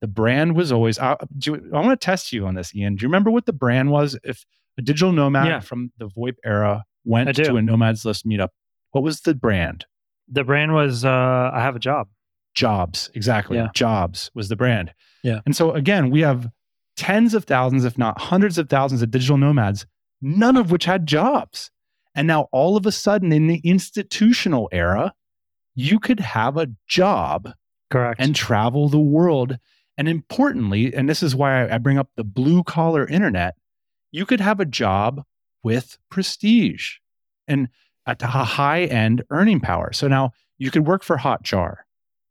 The 0.00 0.08
brand 0.08 0.56
was 0.56 0.72
always, 0.72 0.98
I, 0.98 1.16
do, 1.38 1.54
I 1.72 1.80
want 1.80 2.00
to 2.00 2.04
test 2.04 2.32
you 2.32 2.46
on 2.46 2.54
this, 2.54 2.74
Ian. 2.74 2.96
Do 2.96 3.02
you 3.02 3.08
remember 3.08 3.30
what 3.30 3.46
the 3.46 3.52
brand 3.52 3.90
was? 3.90 4.18
If 4.24 4.44
a 4.78 4.82
digital 4.82 5.12
nomad 5.12 5.46
Yeah. 5.46 5.60
from 5.60 5.92
the 5.98 6.08
VoIP 6.08 6.36
era 6.44 6.84
went 7.04 7.34
to 7.36 7.56
a 7.56 7.62
Nomads 7.62 8.04
List 8.04 8.26
meetup, 8.26 8.48
what 8.92 9.04
was 9.04 9.20
the 9.20 9.34
brand? 9.34 9.84
The 10.26 10.42
brand 10.42 10.72
was 10.72 11.04
uh, 11.04 11.50
I 11.52 11.60
have 11.60 11.76
a 11.76 11.80
job. 11.80 12.08
Jobs, 12.60 13.10
exactly. 13.14 13.56
Yeah. 13.56 13.68
Jobs 13.72 14.30
was 14.34 14.50
the 14.50 14.56
brand. 14.56 14.92
Yeah. 15.22 15.40
And 15.46 15.56
so 15.56 15.72
again, 15.72 16.10
we 16.10 16.20
have 16.20 16.50
tens 16.94 17.32
of 17.32 17.44
thousands, 17.44 17.86
if 17.86 17.96
not 17.96 18.20
hundreds 18.20 18.58
of 18.58 18.68
thousands 18.68 19.00
of 19.00 19.10
digital 19.10 19.38
nomads, 19.38 19.86
none 20.20 20.58
of 20.58 20.70
which 20.70 20.84
had 20.84 21.06
jobs. 21.06 21.70
And 22.14 22.26
now 22.26 22.48
all 22.52 22.76
of 22.76 22.84
a 22.84 22.92
sudden 22.92 23.32
in 23.32 23.46
the 23.46 23.62
institutional 23.64 24.68
era, 24.72 25.14
you 25.74 25.98
could 25.98 26.20
have 26.20 26.58
a 26.58 26.68
job 26.86 27.54
Correct. 27.88 28.20
and 28.20 28.36
travel 28.36 28.90
the 28.90 29.00
world. 29.00 29.58
And 29.96 30.06
importantly, 30.06 30.92
and 30.94 31.08
this 31.08 31.22
is 31.22 31.34
why 31.34 31.62
I, 31.62 31.76
I 31.76 31.78
bring 31.78 31.96
up 31.96 32.10
the 32.16 32.24
blue 32.24 32.62
collar 32.62 33.06
internet, 33.06 33.54
you 34.12 34.26
could 34.26 34.42
have 34.42 34.60
a 34.60 34.66
job 34.66 35.24
with 35.62 35.96
prestige 36.10 36.96
and 37.48 37.70
at 38.06 38.22
a 38.22 38.26
high 38.26 38.84
end 38.84 39.22
earning 39.30 39.60
power. 39.60 39.94
So 39.94 40.08
now 40.08 40.32
you 40.58 40.70
could 40.70 40.86
work 40.86 41.02
for 41.02 41.16
Hotjar, 41.16 41.76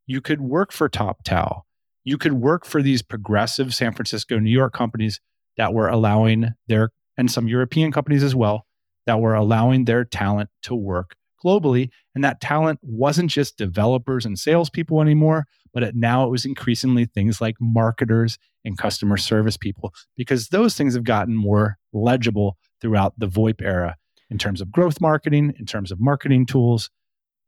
you 0.10 0.22
could 0.22 0.42
work 0.42 0.72
for 0.72 0.90
TopTal, 0.90 1.62
you 2.04 2.18
could 2.18 2.34
work 2.34 2.66
for 2.66 2.82
these 2.82 3.04
progressive 3.04 3.76
San 3.76 3.94
Francisco, 3.94 4.40
New 4.40 4.50
York 4.50 4.74
companies 4.74 5.22
that 5.56 5.72
were 5.72 5.88
allowing 5.88 6.56
their, 6.68 6.90
and 7.16 7.30
some 7.30 7.48
European 7.48 7.92
companies 7.92 8.24
as 8.24 8.34
well, 8.34 8.66
that 9.06 9.20
were 9.20 9.36
allowing 9.36 9.86
their 9.86 10.04
talent 10.04 10.50
to 10.64 10.74
work 10.74 11.16
globally. 11.46 11.90
And 12.16 12.24
that 12.24 12.42
talent 12.42 12.80
wasn't 12.82 13.30
just 13.30 13.56
developers 13.56 14.26
and 14.26 14.40
salespeople 14.40 15.00
anymore, 15.00 15.46
but 15.76 15.84
it, 15.84 15.96
now 15.96 16.26
it 16.26 16.32
was 16.32 16.44
increasingly 16.44 17.06
things 17.06 17.40
like 17.40 17.56
marketers 17.62 18.40
and 18.66 18.80
customer 18.80 19.16
service 19.16 19.58
people, 19.58 19.94
because 20.18 20.48
those 20.48 20.76
things 20.76 20.96
have 20.96 21.04
gotten 21.04 21.36
more 21.36 21.78
legible 21.94 22.58
throughout 22.82 23.14
the 23.20 23.28
VoIP 23.28 23.62
era 23.62 23.96
in 24.32 24.40
terms 24.40 24.60
of 24.60 24.72
growth 24.72 25.00
marketing, 25.00 25.54
in 25.60 25.68
terms 25.68 25.92
of 25.92 26.00
marketing 26.02 26.48
tools, 26.48 26.90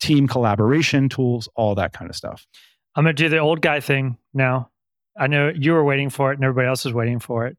team 0.02 0.28
collaboration 0.28 1.08
tools, 1.08 1.48
all 1.56 1.76
that 1.76 1.94
kind 1.94 2.10
of 2.10 2.16
stuff. 2.16 2.46
I'm 2.96 3.06
going 3.06 3.16
to 3.16 3.24
do 3.24 3.30
the 3.30 3.38
old 3.38 3.62
guy 3.62 3.80
thing 3.80 4.18
now. 4.34 4.70
I 5.18 5.28
know 5.28 5.52
you 5.54 5.74
were 5.74 5.84
waiting 5.84 6.10
for 6.10 6.32
it 6.32 6.36
and 6.36 6.44
everybody 6.44 6.68
else 6.68 6.86
was 6.86 6.94
waiting 6.94 7.20
for 7.20 7.46
it. 7.48 7.58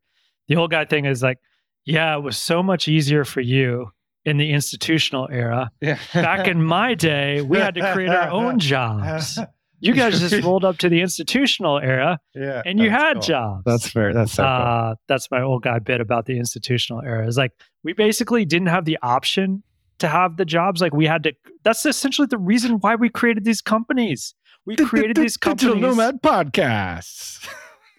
The 0.48 0.56
old 0.56 0.70
guy 0.70 0.84
thing 0.84 1.04
is 1.04 1.22
like, 1.22 1.38
yeah, 1.84 2.16
it 2.16 2.20
was 2.20 2.36
so 2.36 2.62
much 2.62 2.88
easier 2.88 3.24
for 3.24 3.40
you 3.40 3.90
in 4.24 4.36
the 4.36 4.52
institutional 4.52 5.28
era. 5.30 5.70
Yeah. 5.80 5.98
Back 6.14 6.46
in 6.46 6.62
my 6.62 6.94
day, 6.94 7.42
we 7.42 7.58
had 7.58 7.74
to 7.74 7.92
create 7.92 8.10
our 8.10 8.30
own 8.30 8.58
jobs. 8.58 9.38
You 9.80 9.94
guys 9.94 10.20
just 10.20 10.44
rolled 10.44 10.64
up 10.64 10.78
to 10.78 10.88
the 10.88 11.00
institutional 11.00 11.78
era 11.78 12.20
yeah, 12.34 12.62
and 12.64 12.78
you 12.78 12.88
had 12.88 13.14
cool. 13.14 13.22
jobs. 13.22 13.62
That's 13.64 13.88
fair. 13.88 14.14
That's 14.14 14.32
so 14.32 14.44
cool. 14.44 14.52
uh, 14.52 14.94
that's 15.08 15.28
my 15.30 15.42
old 15.42 15.64
guy 15.64 15.80
bit 15.80 16.00
about 16.00 16.26
the 16.26 16.38
institutional 16.38 17.02
era. 17.02 17.26
Is 17.26 17.36
like 17.36 17.50
we 17.82 17.92
basically 17.92 18.44
didn't 18.44 18.68
have 18.68 18.84
the 18.84 18.98
option 19.02 19.64
to 20.02 20.08
have 20.08 20.36
the 20.36 20.44
jobs. 20.44 20.80
Like 20.80 20.92
we 20.94 21.06
had 21.06 21.22
to. 21.24 21.32
That's 21.64 21.86
essentially 21.86 22.26
the 22.26 22.38
reason 22.38 22.72
why 22.80 22.94
we 22.94 23.08
created 23.08 23.44
these 23.44 23.62
companies. 23.62 24.34
We 24.66 24.76
created 24.76 25.16
these 25.16 25.36
Digital 25.40 25.74
companies. 25.74 25.96
Nomad 25.96 26.22
podcasts. 26.22 27.48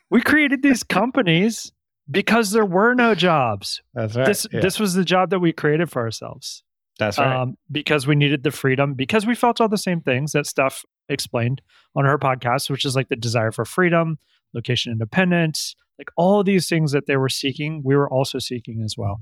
We 0.10 0.22
created 0.22 0.62
these 0.62 0.84
companies 0.84 1.72
because 2.12 2.52
there 2.52 2.68
were 2.68 2.94
no 2.94 3.16
jobs. 3.16 3.82
That's 3.96 4.16
right. 4.16 4.28
This 4.28 4.46
Yeah, 4.54 4.60
this 4.60 4.80
was 4.80 4.94
the 4.94 5.04
job 5.04 5.32
that 5.32 5.40
we 5.40 5.52
created 5.52 5.90
for 5.90 6.04
ourselves. 6.04 6.62
that's 7.00 7.18
right. 7.18 7.36
Um, 7.36 7.58
because 7.72 8.06
we 8.06 8.14
needed 8.14 8.44
the 8.44 8.52
freedom. 8.52 8.94
Because 8.94 9.26
we 9.26 9.34
felt 9.34 9.60
all 9.60 9.70
the 9.70 9.76
same 9.76 10.02
things 10.02 10.34
that 10.34 10.46
Steph 10.46 10.86
explained 11.10 11.64
on 11.96 12.06
her 12.06 12.20
podcast, 12.20 12.70
which 12.70 12.86
is 12.86 12.96
like 12.96 13.10
the 13.10 13.16
desire 13.16 13.52
for 13.52 13.66
freedom, 13.66 14.20
location 14.54 14.92
independence, 14.92 15.76
like 15.98 16.10
all 16.16 16.44
these 16.44 16.70
things 16.70 16.92
that 16.92 17.08
they 17.08 17.18
were 17.18 17.28
seeking, 17.30 17.82
we 17.84 17.96
were 17.96 18.08
also 18.08 18.38
seeking 18.38 18.84
as 18.84 18.96
well. 18.96 19.20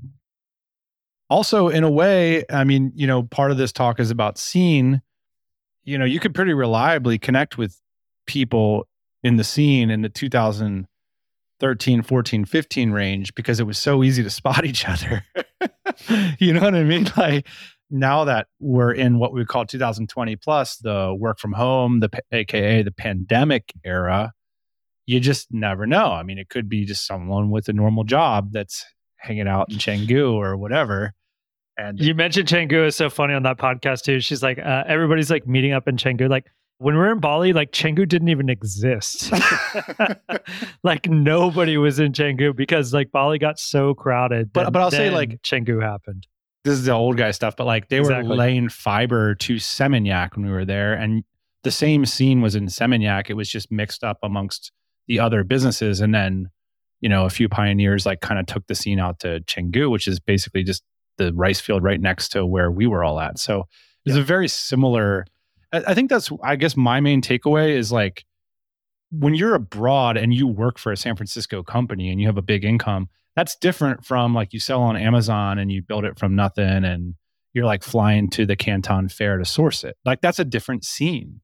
Also 1.32 1.68
in 1.68 1.82
a 1.82 1.90
way 1.90 2.44
i 2.50 2.62
mean 2.62 2.92
you 2.94 3.06
know 3.06 3.22
part 3.22 3.50
of 3.50 3.56
this 3.56 3.72
talk 3.72 3.98
is 3.98 4.10
about 4.10 4.36
scene 4.36 5.00
you 5.82 5.96
know 5.96 6.04
you 6.04 6.20
could 6.20 6.34
pretty 6.34 6.52
reliably 6.52 7.18
connect 7.18 7.56
with 7.56 7.80
people 8.26 8.86
in 9.22 9.36
the 9.36 9.44
scene 9.44 9.90
in 9.90 10.02
the 10.02 10.10
2013 10.10 12.02
14 12.02 12.44
15 12.44 12.90
range 12.90 13.34
because 13.34 13.60
it 13.60 13.64
was 13.64 13.78
so 13.78 14.04
easy 14.04 14.22
to 14.22 14.28
spot 14.40 14.66
each 14.66 14.86
other 14.86 15.24
you 16.38 16.52
know 16.52 16.60
what 16.60 16.74
i 16.74 16.84
mean 16.84 17.06
like 17.16 17.48
now 17.90 18.24
that 18.24 18.46
we're 18.60 18.92
in 18.92 19.18
what 19.18 19.32
we 19.32 19.44
call 19.44 19.64
2020 19.64 20.36
plus 20.36 20.76
the 20.76 21.16
work 21.18 21.38
from 21.38 21.52
home 21.52 22.00
the 22.00 22.10
aka 22.32 22.82
the 22.82 22.92
pandemic 22.92 23.72
era 23.84 24.32
you 25.06 25.20
just 25.20 25.52
never 25.52 25.86
know. 25.86 26.12
I 26.12 26.22
mean, 26.22 26.38
it 26.38 26.48
could 26.48 26.68
be 26.68 26.84
just 26.84 27.06
someone 27.06 27.50
with 27.50 27.68
a 27.68 27.72
normal 27.72 28.04
job 28.04 28.52
that's 28.52 28.84
hanging 29.16 29.48
out 29.48 29.70
in 29.70 29.78
Canggu 29.78 30.32
or 30.32 30.56
whatever. 30.56 31.12
And 31.78 31.98
you 31.98 32.14
mentioned 32.14 32.48
Canggu 32.48 32.86
is 32.86 32.96
so 32.96 33.08
funny 33.08 33.34
on 33.34 33.42
that 33.44 33.58
podcast 33.58 34.02
too. 34.02 34.20
She's 34.20 34.42
like, 34.42 34.58
uh, 34.58 34.84
everybody's 34.86 35.30
like 35.30 35.46
meeting 35.46 35.72
up 35.72 35.88
in 35.88 35.96
Canggu. 35.96 36.28
Like 36.28 36.46
when 36.78 36.96
we 36.96 37.00
are 37.00 37.12
in 37.12 37.20
Bali, 37.20 37.52
like 37.52 37.72
Canggu 37.72 38.06
didn't 38.06 38.28
even 38.28 38.48
exist. 38.48 39.32
like 40.82 41.08
nobody 41.08 41.78
was 41.78 41.98
in 41.98 42.12
Canggu 42.12 42.54
because 42.54 42.92
like 42.92 43.12
Bali 43.12 43.38
got 43.38 43.58
so 43.58 43.94
crowded. 43.94 44.52
But 44.52 44.72
but 44.72 44.82
I'll 44.82 44.90
say 44.90 45.10
like 45.10 45.40
Canggu 45.42 45.82
happened. 45.82 46.26
This 46.64 46.74
is 46.74 46.84
the 46.84 46.92
old 46.92 47.16
guy 47.16 47.30
stuff, 47.32 47.56
but 47.56 47.66
like 47.66 47.88
they 47.88 47.98
exactly. 47.98 48.28
were 48.28 48.36
laying 48.36 48.68
fiber 48.68 49.34
to 49.36 49.56
Seminyak 49.56 50.36
when 50.36 50.46
we 50.46 50.52
were 50.52 50.64
there, 50.64 50.94
and 50.94 51.24
the 51.64 51.70
same 51.70 52.06
scene 52.06 52.40
was 52.40 52.54
in 52.54 52.66
Seminyak. 52.66 53.30
It 53.30 53.34
was 53.34 53.48
just 53.48 53.72
mixed 53.72 54.04
up 54.04 54.18
amongst 54.22 54.70
the 55.08 55.18
other 55.18 55.42
businesses, 55.42 56.00
and 56.00 56.14
then 56.14 56.50
you 57.00 57.08
know 57.08 57.24
a 57.24 57.30
few 57.30 57.48
pioneers 57.48 58.06
like 58.06 58.20
kind 58.20 58.38
of 58.38 58.46
took 58.46 58.66
the 58.68 58.74
scene 58.74 59.00
out 59.00 59.20
to 59.20 59.40
Canggu, 59.46 59.90
which 59.90 60.06
is 60.06 60.20
basically 60.20 60.62
just 60.62 60.84
the 61.18 61.32
rice 61.34 61.60
field 61.60 61.82
right 61.82 62.00
next 62.00 62.30
to 62.30 62.44
where 62.44 62.70
we 62.70 62.86
were 62.86 63.04
all 63.04 63.20
at. 63.20 63.38
So 63.38 63.64
it's 64.04 64.16
yeah. 64.16 64.22
a 64.22 64.24
very 64.24 64.48
similar. 64.48 65.26
I 65.72 65.94
think 65.94 66.10
that's 66.10 66.30
I 66.42 66.56
guess 66.56 66.76
my 66.76 67.00
main 67.00 67.22
takeaway 67.22 67.70
is 67.70 67.90
like 67.90 68.24
when 69.10 69.34
you're 69.34 69.54
abroad 69.54 70.16
and 70.16 70.32
you 70.32 70.46
work 70.46 70.78
for 70.78 70.92
a 70.92 70.96
San 70.96 71.16
Francisco 71.16 71.62
company 71.62 72.10
and 72.10 72.20
you 72.20 72.26
have 72.26 72.38
a 72.38 72.42
big 72.42 72.64
income, 72.64 73.08
that's 73.36 73.56
different 73.56 74.04
from 74.04 74.34
like 74.34 74.52
you 74.52 74.60
sell 74.60 74.82
on 74.82 74.96
Amazon 74.96 75.58
and 75.58 75.70
you 75.70 75.82
build 75.82 76.04
it 76.04 76.18
from 76.18 76.34
nothing 76.34 76.84
and 76.84 77.14
you're 77.54 77.66
like 77.66 77.82
flying 77.82 78.28
to 78.30 78.46
the 78.46 78.56
Canton 78.56 79.08
Fair 79.08 79.38
to 79.38 79.44
source 79.44 79.84
it. 79.84 79.96
Like 80.04 80.20
that's 80.20 80.38
a 80.38 80.44
different 80.44 80.84
scene. 80.84 81.40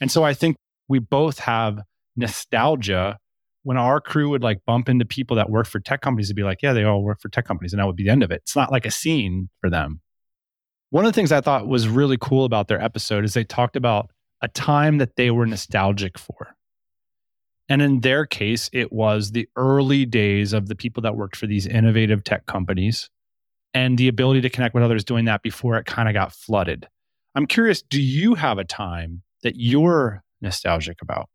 And 0.00 0.10
so 0.10 0.24
I 0.24 0.34
think 0.34 0.56
we 0.88 0.98
both 0.98 1.38
have 1.40 1.80
nostalgia 2.16 3.18
when 3.64 3.76
our 3.76 4.00
crew 4.00 4.28
would 4.28 4.42
like 4.42 4.64
bump 4.66 4.88
into 4.88 5.04
people 5.04 5.36
that 5.36 5.50
work 5.50 5.66
for 5.66 5.80
tech 5.80 6.02
companies 6.02 6.28
to 6.28 6.34
be 6.34 6.42
like, 6.42 6.62
yeah, 6.62 6.72
they 6.72 6.84
all 6.84 7.02
work 7.02 7.20
for 7.20 7.28
tech 7.28 7.46
companies. 7.46 7.72
And 7.72 7.80
that 7.80 7.86
would 7.86 7.96
be 7.96 8.04
the 8.04 8.10
end 8.10 8.22
of 8.22 8.30
it. 8.30 8.42
It's 8.42 8.54
not 8.54 8.70
like 8.70 8.86
a 8.86 8.90
scene 8.90 9.48
for 9.60 9.68
them. 9.68 10.00
One 10.90 11.04
of 11.04 11.08
the 11.12 11.16
things 11.16 11.32
I 11.32 11.40
thought 11.40 11.66
was 11.66 11.88
really 11.88 12.18
cool 12.20 12.44
about 12.44 12.68
their 12.68 12.80
episode 12.80 13.24
is 13.24 13.34
they 13.34 13.42
talked 13.42 13.74
about 13.74 14.10
a 14.42 14.48
time 14.48 14.98
that 14.98 15.16
they 15.16 15.30
were 15.30 15.46
nostalgic 15.46 16.18
for. 16.18 16.54
And 17.68 17.80
in 17.80 18.00
their 18.00 18.26
case, 18.26 18.68
it 18.72 18.92
was 18.92 19.32
the 19.32 19.48
early 19.56 20.04
days 20.04 20.52
of 20.52 20.68
the 20.68 20.74
people 20.76 21.02
that 21.02 21.16
worked 21.16 21.34
for 21.34 21.46
these 21.46 21.66
innovative 21.66 22.22
tech 22.22 22.44
companies 22.44 23.08
and 23.72 23.96
the 23.96 24.08
ability 24.08 24.42
to 24.42 24.50
connect 24.50 24.74
with 24.74 24.84
others 24.84 25.04
doing 25.04 25.24
that 25.24 25.42
before 25.42 25.78
it 25.78 25.86
kind 25.86 26.08
of 26.08 26.12
got 26.12 26.32
flooded. 26.32 26.86
I'm 27.34 27.46
curious, 27.46 27.82
do 27.82 28.00
you 28.00 28.34
have 28.34 28.58
a 28.58 28.64
time 28.64 29.22
that 29.42 29.54
you're 29.56 30.22
nostalgic 30.42 31.00
about? 31.00 31.30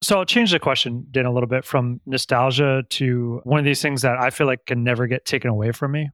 So 0.00 0.18
I'll 0.18 0.24
change 0.24 0.52
the 0.52 0.60
question, 0.60 1.06
Dan, 1.10 1.26
a 1.26 1.32
little 1.32 1.48
bit 1.48 1.64
from 1.64 2.00
nostalgia 2.06 2.84
to 2.90 3.40
one 3.42 3.58
of 3.58 3.64
these 3.64 3.82
things 3.82 4.02
that 4.02 4.16
I 4.16 4.30
feel 4.30 4.46
like 4.46 4.66
can 4.66 4.84
never 4.84 5.06
get 5.06 5.24
taken 5.24 5.50
away 5.50 5.72
from 5.72 5.90
me, 5.92 6.10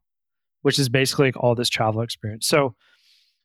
which 0.62 0.78
is 0.78 0.88
basically 0.88 1.26
like 1.26 1.36
all 1.36 1.54
this 1.54 1.68
travel 1.68 2.00
experience. 2.00 2.46
So 2.46 2.74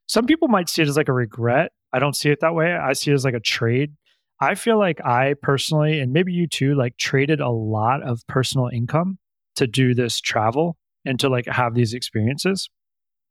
some 0.08 0.26
people 0.26 0.48
might 0.48 0.70
see 0.70 0.82
it 0.82 0.88
as 0.88 0.96
like 0.96 1.10
a 1.10 1.14
regret. 1.14 1.72
I 1.92 2.00
don't 2.00 2.16
see 2.16 2.30
it 2.30 2.40
that 2.40 2.56
way. 2.56 2.72
I 2.72 2.94
see 2.94 3.12
it 3.12 3.16
as 3.16 3.26
like 3.26 3.34
a 3.34 3.40
trade. 3.40 3.94
I 4.40 4.56
feel 4.56 4.80
like 4.80 5.04
I 5.06 5.36
personally, 5.42 6.00
and 6.00 6.14
maybe 6.14 6.32
you 6.32 6.48
too, 6.48 6.74
like 6.76 6.96
traded 6.98 7.42
a 7.42 7.50
lot 7.50 8.02
of 8.04 8.26
personal 8.28 8.70
income 8.70 9.18
to 9.58 9.68
do 9.68 9.94
this 9.94 10.22
travel 10.22 10.78
and 11.06 11.20
to 11.20 11.28
like 11.28 11.48
have 11.48 11.76
these 11.76 11.94
experiences. 11.94 12.70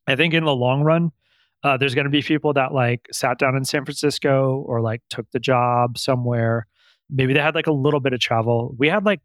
I 0.06 0.16
think 0.16 0.34
in 0.34 0.44
the 0.44 0.54
long 0.54 0.82
run, 0.82 1.12
uh, 1.64 1.78
there's 1.78 1.94
going 1.94 2.04
to 2.04 2.10
be 2.10 2.22
people 2.22 2.52
that 2.52 2.72
like 2.74 3.08
sat 3.12 3.38
down 3.38 3.56
in 3.56 3.64
San 3.64 3.84
Francisco 3.84 4.62
or 4.66 4.82
like 4.82 5.00
took 5.08 5.30
the 5.32 5.40
job 5.40 5.96
somewhere. 5.96 6.66
Maybe 7.10 7.32
they 7.32 7.40
had 7.40 7.54
like 7.54 7.66
a 7.66 7.72
little 7.72 8.00
bit 8.00 8.12
of 8.12 8.20
travel. 8.20 8.74
We 8.78 8.88
had 8.88 9.04
like 9.04 9.20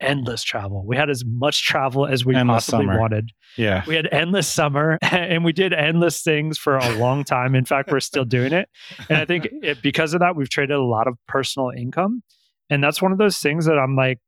endless 0.00 0.42
travel. 0.42 0.84
We 0.86 0.96
had 0.96 1.08
as 1.08 1.24
much 1.24 1.64
travel 1.64 2.06
as 2.06 2.24
we 2.24 2.34
endless 2.34 2.66
possibly 2.66 2.86
summer. 2.86 3.00
wanted. 3.00 3.30
Yeah. 3.56 3.84
We 3.86 3.94
had 3.94 4.08
endless 4.12 4.48
summer 4.48 4.98
and 5.02 5.44
we 5.44 5.52
did 5.52 5.72
endless 5.72 6.22
things 6.22 6.58
for 6.58 6.76
a 6.76 6.96
long 6.96 7.24
time. 7.24 7.54
In 7.54 7.64
fact, 7.64 7.90
we're 7.90 8.00
still 8.00 8.24
doing 8.24 8.52
it. 8.52 8.68
And 9.08 9.18
I 9.18 9.24
think 9.24 9.48
it, 9.62 9.82
because 9.82 10.14
of 10.14 10.20
that, 10.20 10.36
we've 10.36 10.50
traded 10.50 10.76
a 10.76 10.82
lot 10.82 11.06
of 11.06 11.16
personal 11.28 11.70
income. 11.70 12.22
And 12.70 12.82
that's 12.82 13.00
one 13.00 13.12
of 13.12 13.18
those 13.18 13.38
things 13.38 13.66
that 13.66 13.78
I'm 13.78 13.94
like, 13.94 14.18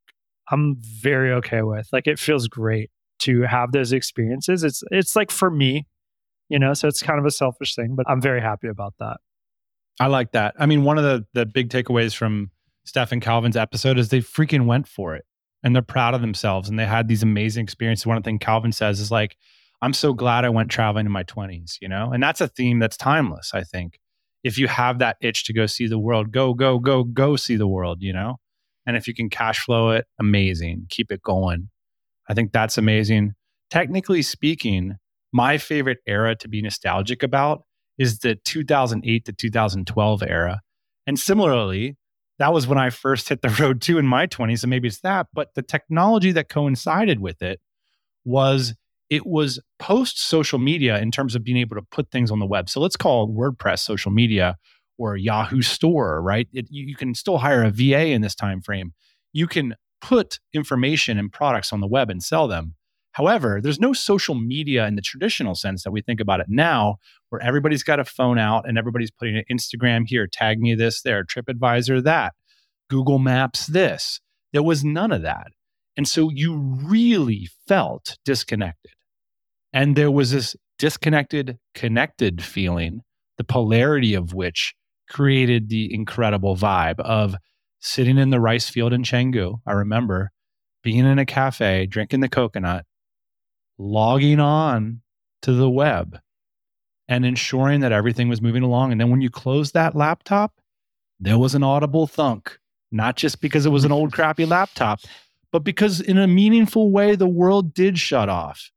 I'm 0.50 0.76
very 0.78 1.32
okay 1.32 1.62
with. 1.62 1.88
Like 1.92 2.06
it 2.06 2.18
feels 2.18 2.46
great 2.46 2.90
to 3.20 3.42
have 3.42 3.72
those 3.72 3.92
experiences. 3.92 4.62
It's 4.62 4.84
it's 4.92 5.16
like 5.16 5.30
for 5.32 5.50
me, 5.50 5.86
you 6.48 6.58
know 6.58 6.74
so 6.74 6.88
it's 6.88 7.02
kind 7.02 7.18
of 7.18 7.24
a 7.24 7.30
selfish 7.30 7.74
thing 7.74 7.94
but 7.96 8.08
i'm 8.08 8.20
very 8.20 8.40
happy 8.40 8.68
about 8.68 8.94
that 8.98 9.18
i 10.00 10.06
like 10.06 10.32
that 10.32 10.54
i 10.58 10.66
mean 10.66 10.84
one 10.84 10.98
of 10.98 11.04
the 11.04 11.24
the 11.34 11.46
big 11.46 11.68
takeaways 11.68 12.14
from 12.14 12.50
steph 12.86 13.12
and 13.12 13.20
calvin's 13.20 13.56
episode 13.56 13.98
is 13.98 14.08
they 14.08 14.20
freaking 14.20 14.66
went 14.66 14.88
for 14.88 15.14
it. 15.14 15.24
And 15.62 15.74
they're 15.74 15.82
proud 15.82 16.14
of 16.14 16.20
themselves. 16.20 16.68
And 16.68 16.78
they 16.78 16.86
had 16.86 17.08
these 17.08 17.22
amazing 17.22 17.64
experiences. 17.64 18.06
One 18.06 18.22
thing 18.22 18.38
calvin 18.38 18.72
says 18.72 19.00
is 19.00 19.10
like 19.10 19.36
i'm 19.82 19.92
so 19.92 20.14
glad 20.14 20.44
i 20.44 20.48
went 20.48 20.70
traveling 20.70 21.04
in 21.04 21.12
my 21.12 21.24
20s 21.24 21.76
you 21.82 21.88
know? 21.88 22.10
And 22.12 22.22
that's 22.22 22.40
a 22.40 22.48
theme 22.48 22.78
that's 22.78 22.96
timeless 22.96 23.52
i 23.52 23.62
think. 23.62 23.98
If 24.44 24.58
you 24.58 24.68
have 24.68 25.00
that 25.00 25.16
itch 25.20 25.44
to 25.44 25.52
go 25.52 25.66
see 25.66 25.86
the 25.86 25.98
world 25.98 26.30
go 26.30 26.54
go 26.54 26.78
go 26.78 27.04
go 27.04 27.36
see 27.36 27.56
the 27.56 27.66
world 27.66 27.98
you 28.00 28.12
know? 28.12 28.36
And 28.86 28.96
if 28.96 29.08
you 29.08 29.14
can 29.14 29.28
cash 29.28 29.58
flow 29.64 29.90
it 29.90 30.06
amazing. 30.20 30.86
Keep 30.88 31.10
it 31.10 31.22
going. 31.22 31.68
I 32.28 32.34
think 32.34 32.52
that's 32.52 32.78
amazing. 32.78 33.34
Technically 33.70 34.22
speaking 34.22 34.96
my 35.32 35.58
favorite 35.58 35.98
era 36.06 36.34
to 36.36 36.48
be 36.48 36.62
nostalgic 36.62 37.22
about 37.22 37.64
is 37.98 38.20
the 38.20 38.36
2008 38.36 39.24
to 39.24 39.32
2012 39.32 40.22
era. 40.22 40.60
And 41.06 41.18
similarly, 41.18 41.96
that 42.38 42.52
was 42.52 42.66
when 42.66 42.78
I 42.78 42.90
first 42.90 43.28
hit 43.28 43.42
the 43.42 43.48
road 43.60 43.80
too 43.80 43.98
in 43.98 44.06
my 44.06 44.26
20s. 44.26 44.62
And 44.62 44.70
maybe 44.70 44.88
it's 44.88 45.00
that. 45.00 45.28
But 45.32 45.54
the 45.54 45.62
technology 45.62 46.32
that 46.32 46.48
coincided 46.48 47.20
with 47.20 47.42
it 47.42 47.60
was 48.24 48.74
it 49.08 49.24
was 49.24 49.60
post 49.78 50.20
social 50.20 50.58
media 50.58 50.98
in 50.98 51.12
terms 51.12 51.36
of 51.36 51.44
being 51.44 51.58
able 51.58 51.76
to 51.76 51.82
put 51.82 52.10
things 52.10 52.30
on 52.30 52.40
the 52.40 52.46
web. 52.46 52.68
So 52.68 52.80
let's 52.80 52.96
call 52.96 53.28
WordPress 53.28 53.78
social 53.78 54.10
media 54.10 54.56
or 54.98 55.16
Yahoo 55.16 55.62
Store, 55.62 56.20
right? 56.20 56.48
It, 56.52 56.66
you 56.70 56.96
can 56.96 57.14
still 57.14 57.38
hire 57.38 57.62
a 57.62 57.70
VA 57.70 58.08
in 58.08 58.22
this 58.22 58.34
time 58.34 58.60
frame. 58.62 58.94
You 59.32 59.46
can 59.46 59.76
put 60.00 60.40
information 60.52 61.18
and 61.18 61.32
products 61.32 61.72
on 61.72 61.80
the 61.80 61.86
web 61.86 62.10
and 62.10 62.22
sell 62.22 62.48
them. 62.48 62.74
However, 63.16 63.60
there's 63.62 63.80
no 63.80 63.94
social 63.94 64.34
media 64.34 64.86
in 64.86 64.94
the 64.94 65.00
traditional 65.00 65.54
sense 65.54 65.84
that 65.84 65.90
we 65.90 66.02
think 66.02 66.20
about 66.20 66.40
it 66.40 66.48
now, 66.50 66.96
where 67.30 67.40
everybody's 67.40 67.82
got 67.82 67.98
a 67.98 68.04
phone 68.04 68.38
out 68.38 68.68
and 68.68 68.76
everybody's 68.76 69.10
putting 69.10 69.38
an 69.38 69.44
Instagram 69.50 70.02
here, 70.04 70.28
tag 70.30 70.60
me 70.60 70.74
this 70.74 71.00
there, 71.00 71.24
TripAdvisor 71.24 72.04
that, 72.04 72.34
Google 72.90 73.18
Maps 73.18 73.68
this. 73.68 74.20
There 74.52 74.62
was 74.62 74.84
none 74.84 75.12
of 75.12 75.22
that. 75.22 75.46
And 75.96 76.06
so 76.06 76.28
you 76.30 76.58
really 76.58 77.48
felt 77.66 78.18
disconnected. 78.26 78.92
And 79.72 79.96
there 79.96 80.10
was 80.10 80.32
this 80.32 80.54
disconnected, 80.78 81.56
connected 81.74 82.44
feeling, 82.44 83.00
the 83.38 83.44
polarity 83.44 84.12
of 84.12 84.34
which 84.34 84.74
created 85.08 85.70
the 85.70 85.88
incredible 85.90 86.54
vibe 86.54 87.00
of 87.00 87.34
sitting 87.80 88.18
in 88.18 88.28
the 88.28 88.40
rice 88.40 88.68
field 88.68 88.92
in 88.92 89.04
Canggu. 89.04 89.54
I 89.66 89.72
remember 89.72 90.32
being 90.82 91.06
in 91.06 91.18
a 91.18 91.24
cafe, 91.24 91.86
drinking 91.86 92.20
the 92.20 92.28
coconut, 92.28 92.84
logging 93.78 94.40
on 94.40 95.00
to 95.42 95.52
the 95.52 95.70
web 95.70 96.18
and 97.08 97.24
ensuring 97.24 97.80
that 97.80 97.92
everything 97.92 98.28
was 98.28 98.42
moving 98.42 98.62
along. 98.62 98.92
And 98.92 99.00
then 99.00 99.10
when 99.10 99.20
you 99.20 99.30
closed 99.30 99.74
that 99.74 99.94
laptop, 99.94 100.54
there 101.20 101.38
was 101.38 101.54
an 101.54 101.62
audible 101.62 102.06
thunk, 102.06 102.58
not 102.90 103.16
just 103.16 103.40
because 103.40 103.64
it 103.64 103.70
was 103.70 103.84
an 103.84 103.92
old 103.92 104.12
crappy 104.12 104.44
laptop, 104.44 105.00
but 105.52 105.60
because 105.60 106.00
in 106.00 106.18
a 106.18 106.26
meaningful 106.26 106.90
way, 106.90 107.14
the 107.14 107.28
world 107.28 107.72
did 107.72 107.98
shut 107.98 108.28
off. 108.28 108.70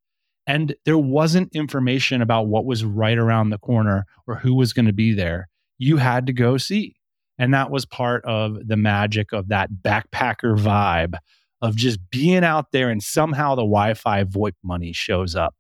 And 0.48 0.76
there 0.86 0.98
wasn't 0.98 1.56
information 1.56 2.22
about 2.22 2.48
what 2.48 2.66
was 2.66 2.84
right 2.84 3.18
around 3.18 3.50
the 3.50 3.60
corner 3.60 4.06
or 4.26 4.36
who 4.36 4.56
was 4.56 4.74
going 4.74 4.88
to 4.88 4.94
be 4.94 5.14
there. 5.14 5.48
You 5.78 5.98
had 5.98 6.26
to 6.28 6.34
go 6.34 6.58
see. 6.58 6.96
And 7.38 7.54
that 7.54 7.72
was 7.72 7.86
part 7.86 8.26
of 8.26 8.68
the 8.68 8.76
magic 8.76 9.32
of 9.32 9.48
that 9.50 9.70
backpacker 9.82 10.58
vibe 10.58 11.16
of 11.62 11.76
just 11.76 12.00
being 12.10 12.44
out 12.44 12.72
there 12.72 12.90
and 12.90 13.04
somehow 13.04 13.56
the 13.56 13.62
Wi-Fi 13.62 14.24
VoIP 14.24 14.54
money 14.64 14.94
shows 14.94 15.36
up. 15.36 15.56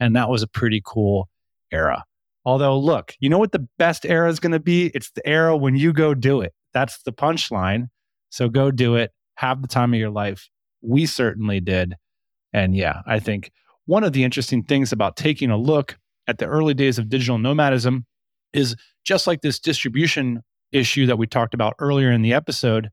And 0.00 0.16
that 0.16 0.28
was 0.28 0.42
a 0.42 0.48
pretty 0.48 0.82
cool 0.84 1.28
era. 1.70 2.04
Although, 2.44 2.78
look, 2.78 3.14
you 3.20 3.28
know 3.28 3.38
what 3.38 3.52
the 3.52 3.68
best 3.78 4.04
era 4.04 4.28
is 4.28 4.40
going 4.40 4.52
to 4.52 4.60
be? 4.60 4.86
It's 4.94 5.10
the 5.12 5.26
era 5.28 5.56
when 5.56 5.76
you 5.76 5.92
go 5.92 6.14
do 6.14 6.40
it. 6.40 6.52
That's 6.72 7.02
the 7.02 7.12
punchline. 7.12 7.88
So 8.30 8.48
go 8.48 8.70
do 8.70 8.96
it. 8.96 9.12
Have 9.36 9.62
the 9.62 9.68
time 9.68 9.94
of 9.94 10.00
your 10.00 10.10
life. 10.10 10.48
We 10.80 11.06
certainly 11.06 11.60
did. 11.60 11.94
And 12.52 12.74
yeah, 12.74 13.02
I 13.06 13.20
think 13.20 13.52
one 13.86 14.04
of 14.04 14.12
the 14.12 14.24
interesting 14.24 14.64
things 14.64 14.92
about 14.92 15.16
taking 15.16 15.50
a 15.50 15.56
look 15.56 15.98
at 16.26 16.38
the 16.38 16.46
early 16.46 16.74
days 16.74 16.98
of 16.98 17.08
digital 17.08 17.38
nomadism 17.38 18.06
is 18.52 18.76
just 19.04 19.26
like 19.26 19.42
this 19.42 19.58
distribution 19.58 20.42
issue 20.72 21.06
that 21.06 21.18
we 21.18 21.26
talked 21.26 21.54
about 21.54 21.74
earlier 21.78 22.10
in 22.10 22.22
the 22.22 22.32
episode, 22.32 22.90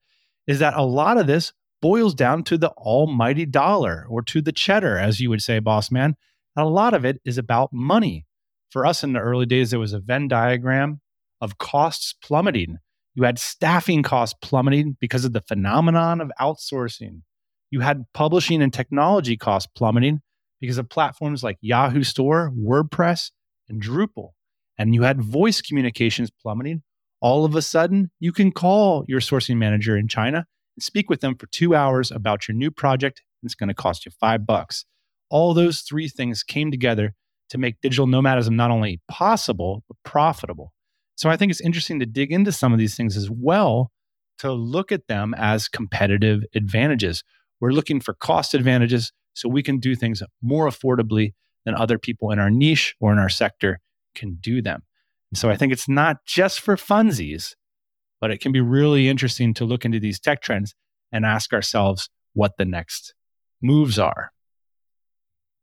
is 0.47 0.59
that 0.59 0.73
a 0.75 0.83
lot 0.83 1.17
of 1.17 1.27
this 1.27 1.53
boils 1.81 2.13
down 2.13 2.43
to 2.45 2.57
the 2.57 2.69
almighty 2.71 3.45
dollar 3.45 4.05
or 4.09 4.21
to 4.23 4.41
the 4.41 4.51
cheddar, 4.51 4.97
as 4.97 5.19
you 5.19 5.29
would 5.29 5.41
say, 5.41 5.59
boss 5.59 5.91
man. 5.91 6.15
And 6.55 6.65
a 6.65 6.69
lot 6.69 6.93
of 6.93 7.05
it 7.05 7.21
is 7.25 7.37
about 7.37 7.71
money. 7.71 8.25
For 8.71 8.85
us 8.85 9.03
in 9.03 9.13
the 9.13 9.19
early 9.19 9.45
days, 9.45 9.71
there 9.71 9.79
was 9.79 9.93
a 9.93 9.99
Venn 9.99 10.27
diagram 10.27 11.01
of 11.41 11.57
costs 11.57 12.13
plummeting. 12.21 12.77
You 13.15 13.23
had 13.23 13.39
staffing 13.39 14.03
costs 14.03 14.37
plummeting 14.41 14.97
because 14.99 15.25
of 15.25 15.33
the 15.33 15.41
phenomenon 15.41 16.21
of 16.21 16.31
outsourcing. 16.39 17.21
You 17.71 17.79
had 17.81 18.05
publishing 18.13 18.61
and 18.61 18.73
technology 18.73 19.37
costs 19.37 19.71
plummeting 19.75 20.21
because 20.61 20.77
of 20.77 20.89
platforms 20.89 21.43
like 21.43 21.57
Yahoo 21.61 22.03
Store, 22.03 22.51
WordPress, 22.57 23.31
and 23.67 23.81
Drupal. 23.81 24.29
And 24.77 24.93
you 24.93 25.03
had 25.03 25.21
voice 25.21 25.61
communications 25.61 26.29
plummeting. 26.29 26.83
All 27.21 27.45
of 27.45 27.55
a 27.55 27.61
sudden, 27.61 28.11
you 28.19 28.31
can 28.31 28.51
call 28.51 29.03
your 29.07 29.19
sourcing 29.19 29.57
manager 29.57 29.97
in 29.97 30.07
China 30.07 30.45
and 30.79 30.83
speak 30.85 31.09
with 31.09 31.19
them 31.19 31.35
for 31.35 31.45
two 31.47 31.75
hours 31.75 32.09
about 32.09 32.47
your 32.47 32.55
new 32.55 32.71
project. 32.71 33.21
It's 33.43 33.53
going 33.53 33.67
to 33.67 33.73
cost 33.73 34.05
you 34.05 34.13
five 34.17 34.45
bucks. 34.45 34.85
All 35.29 35.53
those 35.53 35.81
three 35.81 36.07
things 36.07 36.41
came 36.41 36.71
together 36.71 37.15
to 37.49 37.57
make 37.57 37.81
digital 37.81 38.07
nomadism 38.07 38.55
not 38.55 38.71
only 38.71 39.01
possible, 39.09 39.83
but 39.89 39.97
profitable. 40.05 40.71
So 41.17 41.29
I 41.29 41.35
think 41.35 41.49
it's 41.49 41.59
interesting 41.59 41.99
to 41.99 42.05
dig 42.05 42.31
into 42.31 42.53
some 42.53 42.71
of 42.71 42.79
these 42.79 42.95
things 42.95 43.17
as 43.17 43.29
well 43.29 43.91
to 44.37 44.53
look 44.53 44.93
at 44.93 45.07
them 45.07 45.33
as 45.37 45.67
competitive 45.67 46.43
advantages. 46.55 47.25
We're 47.59 47.71
looking 47.71 47.99
for 47.99 48.13
cost 48.13 48.53
advantages 48.53 49.11
so 49.33 49.49
we 49.49 49.63
can 49.63 49.79
do 49.79 49.97
things 49.97 50.23
more 50.41 50.65
affordably 50.65 51.33
than 51.65 51.75
other 51.75 51.99
people 51.99 52.31
in 52.31 52.39
our 52.39 52.49
niche 52.49 52.95
or 53.01 53.11
in 53.11 53.19
our 53.19 53.27
sector 53.27 53.81
can 54.15 54.37
do 54.39 54.61
them. 54.61 54.83
And 55.29 55.37
so 55.37 55.49
I 55.49 55.57
think 55.57 55.73
it's 55.73 55.89
not 55.89 56.23
just 56.25 56.61
for 56.61 56.77
funsies, 56.77 57.55
but 58.21 58.31
it 58.31 58.39
can 58.39 58.51
be 58.51 58.61
really 58.61 59.07
interesting 59.07 59.53
to 59.55 59.65
look 59.65 59.85
into 59.85 59.99
these 59.99 60.19
tech 60.19 60.41
trends 60.41 60.75
and 61.11 61.25
ask 61.25 61.53
ourselves 61.53 62.09
what 62.33 62.57
the 62.57 62.65
next 62.65 63.13
moves 63.61 63.97
are. 63.97 64.31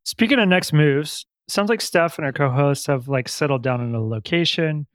Speaking 0.05 0.39
of 0.39 0.49
next 0.49 0.73
moves, 0.73 1.27
sounds 1.49 1.69
like 1.69 1.81
Steph 1.81 2.19
and 2.19 2.25
our 2.25 2.33
co-hosts 2.33 2.87
have 2.87 3.09
like 3.09 3.29
settled 3.29 3.63
down 3.63 3.81
in 3.81 3.95
a 3.95 4.05
location 4.05 4.87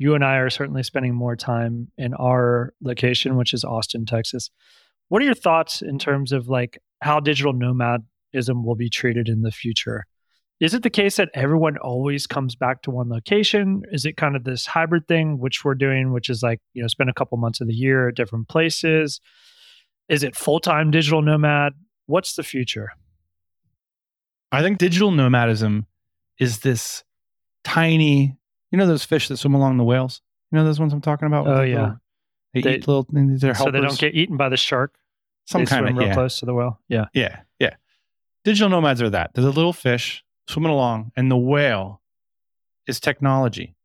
you 0.00 0.14
and 0.14 0.24
I 0.24 0.36
are 0.36 0.48
certainly 0.48 0.82
spending 0.82 1.14
more 1.14 1.36
time 1.36 1.92
in 1.98 2.14
our 2.14 2.72
location, 2.80 3.36
which 3.36 3.52
is 3.52 3.64
Austin, 3.64 4.06
Texas. 4.06 4.50
What 5.08 5.20
are 5.20 5.26
your 5.26 5.34
thoughts 5.34 5.82
in 5.82 5.98
terms 5.98 6.32
of 6.32 6.48
like 6.48 6.78
how 7.02 7.20
digital 7.20 7.52
nomadism 7.52 8.64
will 8.64 8.76
be 8.76 8.88
treated 8.88 9.28
in 9.28 9.42
the 9.42 9.50
future? 9.50 10.06
Is 10.60 10.74
it 10.74 10.82
the 10.82 10.90
case 10.90 11.16
that 11.16 11.30
everyone 11.32 11.78
always 11.78 12.26
comes 12.26 12.54
back 12.54 12.82
to 12.82 12.90
one 12.90 13.08
location? 13.08 13.82
Is 13.92 14.04
it 14.04 14.18
kind 14.18 14.36
of 14.36 14.44
this 14.44 14.66
hybrid 14.66 15.08
thing, 15.08 15.38
which 15.38 15.64
we're 15.64 15.74
doing, 15.74 16.12
which 16.12 16.28
is 16.28 16.42
like, 16.42 16.60
you 16.74 16.82
know, 16.82 16.88
spend 16.88 17.08
a 17.08 17.14
couple 17.14 17.38
months 17.38 17.62
of 17.62 17.66
the 17.66 17.74
year 17.74 18.08
at 18.08 18.14
different 18.14 18.48
places? 18.48 19.20
Is 20.10 20.22
it 20.22 20.36
full 20.36 20.60
time 20.60 20.90
digital 20.90 21.22
nomad? 21.22 21.72
What's 22.06 22.34
the 22.34 22.42
future? 22.42 22.90
I 24.52 24.62
think 24.62 24.78
digital 24.78 25.10
nomadism 25.12 25.86
is 26.38 26.58
this 26.58 27.04
tiny 27.62 28.36
you 28.70 28.78
know 28.78 28.86
those 28.86 29.04
fish 29.04 29.28
that 29.28 29.36
swim 29.36 29.54
along 29.54 29.78
the 29.78 29.84
whales? 29.84 30.20
You 30.50 30.58
know 30.58 30.64
those 30.64 30.80
ones 30.80 30.92
I'm 30.92 31.00
talking 31.00 31.26
about? 31.26 31.46
Oh 31.46 31.62
yeah. 31.62 31.80
Little, 31.80 32.00
they, 32.54 32.60
they, 32.62 32.74
eat 32.74 32.88
little. 32.88 33.06
They're 33.10 33.54
so 33.54 33.70
they 33.70 33.80
don't 33.80 33.98
get 33.98 34.14
eaten 34.14 34.36
by 34.36 34.48
the 34.48 34.56
shark. 34.56 34.94
Some 35.46 35.62
they 35.62 35.66
kind 35.66 35.84
swim 35.84 35.96
of 35.96 35.98
real 35.98 36.08
yeah. 36.08 36.14
close 36.14 36.38
to 36.40 36.46
the 36.46 36.54
whale. 36.54 36.80
Yeah. 36.88 37.06
Yeah. 37.14 37.40
Yeah. 37.58 37.74
Digital 38.44 38.68
nomads 38.68 39.02
are 39.02 39.10
that. 39.10 39.32
They're 39.34 39.44
the 39.44 39.52
little 39.52 39.72
fish 39.72 40.24
swimming 40.50 40.72
along, 40.72 41.12
and 41.16 41.30
the 41.30 41.36
whale 41.36 42.02
is 42.86 43.00
technology, 43.00 43.76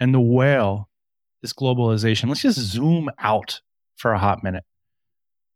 and 0.00 0.14
the 0.14 0.20
whale 0.20 0.88
is 1.42 1.52
globalization. 1.52 2.28
Let's 2.28 2.42
just 2.42 2.58
zoom 2.58 3.10
out 3.18 3.60
for 3.96 4.12
a 4.12 4.18
hot 4.18 4.42
minute. 4.42 4.64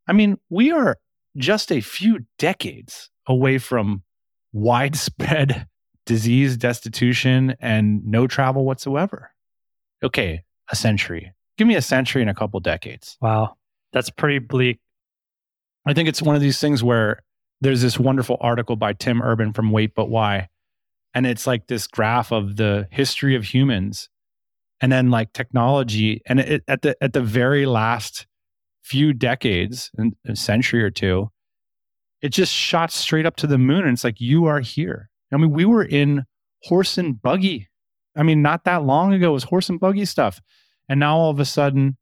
I 0.07 0.13
mean, 0.13 0.39
we 0.49 0.71
are 0.71 0.97
just 1.37 1.71
a 1.73 1.81
few 1.81 2.27
decades 2.39 3.11
away 3.27 3.59
from 3.59 4.03
widespread 4.53 5.67
disease, 6.07 6.57
destitution, 6.57 7.55
and 7.61 8.05
no 8.05 8.27
travel 8.27 8.65
whatsoever. 8.65 9.31
Okay, 10.03 10.43
a 10.71 10.77
century. 10.77 11.33
Give 11.57 11.69
me 11.69 11.77
a 11.77 11.83
century 11.83 12.23
and 12.23 12.31
a 12.31 12.35
couple 12.35 12.59
decades. 12.61 13.17
Wow. 13.21 13.57
That's 13.93 14.11
pretty 14.11 14.39
bleak. 14.39 14.81
I 15.87 15.95
think 15.95 16.09
it's 16.09 16.23
one 16.23 16.35
of 16.35 16.41
these 16.41 16.61
things 16.61 16.83
where 16.83 17.21
there's 17.61 17.83
this 17.83 17.99
wonderful 17.99 18.37
article 18.41 18.77
by 18.77 18.93
Tim 18.93 19.23
Urban 19.23 19.53
from 19.53 19.71
Wait 19.71 19.95
But 19.95 20.09
Why. 20.09 20.49
And 21.15 21.27
it's 21.27 21.47
like 21.47 21.67
this 21.67 21.87
graph 21.87 22.33
of 22.33 22.57
the 22.57 22.89
history 22.91 23.35
of 23.35 23.45
humans 23.45 24.09
and 24.81 24.91
then 24.91 25.11
like 25.11 25.33
technology. 25.33 26.23
And 26.27 26.41
it, 26.41 26.65
at 26.69 26.83
the 26.83 26.97
at 27.03 27.13
the 27.13 27.23
very 27.23 27.67
last 27.67 28.27
few 28.83 29.13
decades, 29.13 29.91
a 30.27 30.37
century 30.37 30.83
or 30.83 30.91
two, 30.91 31.31
it 32.23 32.31
just 32.31 32.53
shot 32.53 32.91
straight 32.91 33.27
up 33.27 33.37
to 33.37 33.47
the 33.47 33.59
moon. 33.59 33.85
And 33.85 33.93
it's 33.93 34.05
like, 34.05 34.21
you 34.21 34.47
are 34.47 34.61
here. 34.61 35.11
I 35.33 35.37
mean, 35.37 35.53
we 35.53 35.65
were 35.65 35.85
in 35.85 36.25
horse 36.65 36.99
and 36.99 37.21
buggy. 37.21 37.69
I 38.17 38.23
mean, 38.23 38.43
not 38.43 38.65
that 38.65 38.85
long 38.85 39.13
ago, 39.13 39.33
was 39.33 39.45
horse 39.45 39.69
and 39.69 39.79
buggy 39.79 40.05
stuff. 40.05 40.41
And 40.89 41.01
now 41.01 41.17
all 41.17 41.31
of 41.31 41.39
a 41.41 41.45
sudden, 41.45 41.97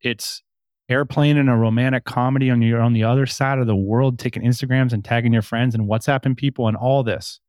it's 0.00 0.42
airplane 0.88 1.36
and 1.36 1.48
a 1.48 1.54
romantic 1.54 2.04
comedy 2.04 2.50
on 2.50 2.60
you're 2.62 2.80
on 2.80 2.92
the 2.92 3.04
other 3.04 3.26
side 3.26 3.58
of 3.58 3.66
the 3.66 3.76
world 3.76 4.18
taking 4.18 4.42
Instagrams 4.42 4.92
and 4.92 5.04
tagging 5.04 5.32
your 5.32 5.42
friends 5.42 5.74
and 5.74 5.88
WhatsApping 5.88 6.36
people 6.36 6.68
and 6.68 6.76
all 6.76 7.02
this. 7.02 7.40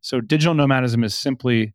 So 0.00 0.20
digital 0.20 0.54
nomadism 0.54 1.04
is 1.04 1.14
simply 1.14 1.74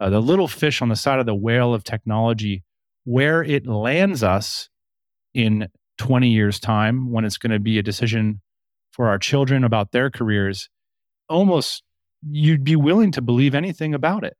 uh, 0.00 0.10
the 0.10 0.20
little 0.20 0.48
fish 0.48 0.82
on 0.82 0.88
the 0.88 0.96
side 0.96 1.20
of 1.20 1.26
the 1.26 1.34
whale 1.34 1.72
of 1.72 1.84
technology 1.84 2.64
where 3.04 3.42
it 3.42 3.66
lands 3.66 4.22
us 4.22 4.68
in 5.32 5.68
20 5.98 6.28
years 6.28 6.60
time 6.60 7.10
when 7.10 7.24
it's 7.24 7.38
going 7.38 7.52
to 7.52 7.60
be 7.60 7.78
a 7.78 7.82
decision 7.82 8.40
for 8.90 9.08
our 9.08 9.18
children 9.18 9.64
about 9.64 9.92
their 9.92 10.10
careers 10.10 10.68
almost 11.28 11.82
you'd 12.28 12.64
be 12.64 12.76
willing 12.76 13.12
to 13.12 13.22
believe 13.22 13.54
anything 13.54 13.94
about 13.94 14.24
it. 14.24 14.36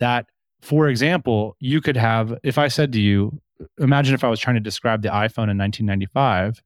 That, 0.00 0.26
for 0.60 0.88
example, 0.88 1.56
you 1.60 1.80
could 1.80 1.96
have, 1.96 2.34
if 2.42 2.58
I 2.58 2.68
said 2.68 2.92
to 2.92 3.00
you, 3.00 3.40
imagine 3.78 4.14
if 4.14 4.24
I 4.24 4.28
was 4.28 4.40
trying 4.40 4.56
to 4.56 4.60
describe 4.60 5.02
the 5.02 5.08
iPhone 5.08 5.50
in 5.50 5.58
1995 5.58 6.62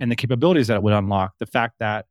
and 0.00 0.10
the 0.10 0.16
capabilities 0.16 0.66
that 0.68 0.76
it 0.76 0.82
would 0.82 0.92
unlock, 0.92 1.34
the 1.38 1.46
fact 1.46 1.76
that 1.80 2.06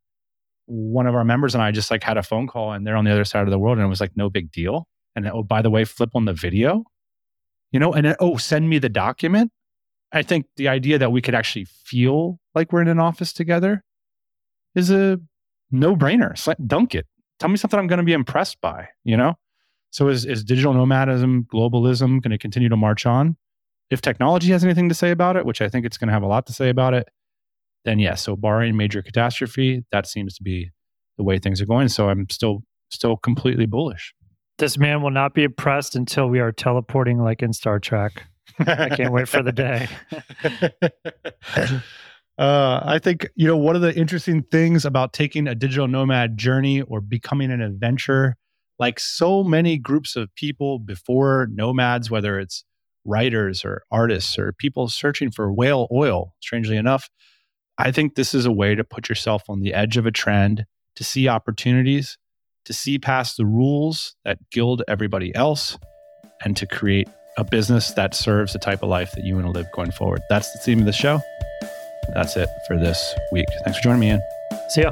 one 0.66 1.08
of 1.08 1.16
our 1.16 1.24
members 1.24 1.54
and 1.54 1.64
I 1.64 1.72
just 1.72 1.92
like 1.92 2.04
had 2.04 2.18
a 2.18 2.24
phone 2.24 2.48
call 2.48 2.72
and 2.72 2.86
they're 2.86 2.96
on 2.96 3.06
the 3.06 3.12
other 3.12 3.26
side 3.26 3.44
of 3.44 3.52
the 3.52 3.60
world 3.60 3.78
and 3.78 3.86
it 3.86 3.90
was 3.90 4.02
like 4.02 4.16
no 4.16 4.30
big 4.30 4.52
deal. 4.52 4.88
And 5.16 5.28
oh, 5.28 5.44
by 5.44 5.62
the 5.62 5.70
way, 5.70 5.86
flip 5.86 6.12
on 6.16 6.26
the 6.26 6.34
video, 6.34 6.84
you 7.72 7.80
know, 7.80 7.94
and 7.94 8.06
then, 8.06 8.16
oh, 8.20 8.38
send 8.38 8.70
me 8.70 8.80
the 8.80 8.90
document. 8.90 9.52
I 10.12 10.24
think 10.24 10.48
the 10.58 10.68
idea 10.68 10.98
that 10.98 11.12
we 11.12 11.22
could 11.22 11.36
actually 11.36 11.66
feel 11.66 12.40
like 12.54 12.74
we're 12.74 12.82
in 12.82 12.88
an 12.88 13.00
office 13.00 13.32
together 13.34 13.84
is 14.74 14.90
a 14.90 15.20
no 15.72 15.96
brainer. 15.96 16.36
Dunk 16.68 16.96
it 16.96 17.06
tell 17.40 17.50
me 17.50 17.58
something 17.58 17.80
I'm 17.80 17.88
going 17.88 17.98
to 17.98 18.04
be 18.04 18.14
impressed 18.14 18.62
by, 18.62 18.90
you 19.04 19.18
know? 19.18 19.36
So 19.92 20.10
is, 20.10 20.26
is 20.26 20.44
digital 20.44 20.74
nomadism, 20.74 21.48
globalism 21.54 22.22
going 22.22 22.32
to 22.32 22.38
continue 22.38 22.70
to 22.70 22.78
march 22.78 23.06
on? 23.06 23.38
If 23.90 24.02
technology 24.02 24.52
has 24.52 24.64
anything 24.64 24.90
to 24.90 24.96
say 24.96 25.12
about 25.12 25.38
it, 25.38 25.46
which 25.46 25.62
I 25.62 25.70
think 25.70 25.86
it's 25.86 25.98
going 25.98 26.08
to 26.08 26.14
have 26.14 26.24
a 26.24 26.28
lot 26.28 26.48
to 26.48 26.54
say 26.54 26.70
about 26.70 26.94
it, 26.94 27.08
then 27.84 28.00
yes. 28.00 28.22
So 28.24 28.36
barring 28.36 28.76
major 28.76 29.02
catastrophe, 29.02 29.86
that 29.92 30.08
seems 30.08 30.36
to 30.36 30.44
be 30.44 30.72
the 31.18 31.24
way 31.24 31.40
things 31.40 31.62
are 31.62 31.66
going. 31.66 31.88
So 31.90 32.10
I'm 32.10 32.28
still 32.30 32.64
still 32.90 33.18
completely 33.18 33.66
bullish. 33.66 34.14
This 34.58 34.78
man 34.78 35.02
will 35.02 35.12
not 35.12 35.34
be 35.34 35.44
impressed 35.44 35.96
until 35.96 36.30
we 36.30 36.40
are 36.40 36.52
teleporting 36.52 37.20
like 37.20 37.42
in 37.42 37.54
Star 37.54 37.80
Trek. 37.80 38.26
I 38.60 38.90
can't 38.90 39.12
wait 39.12 39.28
for 39.28 39.44
the 39.44 39.52
day. 39.52 39.88
Uh, 42.38 42.82
I 42.84 43.00
think, 43.00 43.30
you 43.36 43.48
know, 43.48 43.56
one 43.56 43.76
of 43.76 43.82
the 43.82 43.96
interesting 43.96 44.44
things 44.44 44.84
about 44.84 45.14
taking 45.14 45.48
a 45.48 45.56
digital 45.56 45.88
nomad 45.88 46.38
journey 46.38 46.82
or 46.82 47.00
becoming 47.00 47.50
an 47.50 47.62
adventurer, 47.62 48.36
like 48.78 49.00
so 49.00 49.44
many 49.44 49.78
groups 49.78 50.16
of 50.18 50.34
people 50.36 50.80
before 50.80 51.48
nomads, 51.50 52.12
whether 52.12 52.38
it's 52.38 52.66
writers 53.06 53.64
or 53.64 53.84
artists 53.92 54.38
or 54.38 54.54
people 54.54 54.88
searching 54.90 55.32
for 55.32 55.52
whale 55.54 55.88
oil, 55.92 56.34
strangely 56.42 56.78
enough, 56.78 57.10
I 57.78 57.92
think 57.92 58.16
this 58.16 58.34
is 58.34 58.46
a 58.46 58.52
way 58.52 58.76
to 58.76 58.84
put 58.84 59.10
yourself 59.10 59.44
on 59.50 59.62
the 59.62 59.74
edge 59.74 59.98
of 59.98 60.06
a 60.06 60.12
trend, 60.12 60.66
to 60.96 61.04
see 61.04 61.28
opportunities, 61.28 62.18
to 62.66 62.74
see 62.74 62.98
past 62.98 63.38
the 63.38 63.46
rules 63.46 64.16
that 64.26 64.40
gild 64.50 64.82
everybody 64.88 65.34
else, 65.36 65.78
and 66.44 66.58
to 66.58 66.66
create 66.66 67.08
a 67.38 67.44
business 67.44 67.92
that 67.92 68.16
serves 68.16 68.54
the 68.54 68.60
type 68.60 68.82
of 68.82 68.90
life 68.90 69.12
that 69.12 69.26
you 69.26 69.36
want 69.36 69.46
to 69.46 69.52
live 69.52 69.72
going 69.74 69.92
forward. 69.92 70.22
That's 70.30 70.52
the 70.54 70.60
theme 70.60 70.80
of 70.80 70.86
the 70.86 70.94
show 70.94 71.22
that's 72.14 72.36
it 72.38 72.50
for 72.68 72.78
this 72.78 73.16
week. 73.32 73.48
Thanks 73.64 73.80
for 73.80 73.84
joining 73.84 74.00
me, 74.02 74.08
Ian. 74.08 74.22
See 74.70 74.82
ya. 74.82 74.92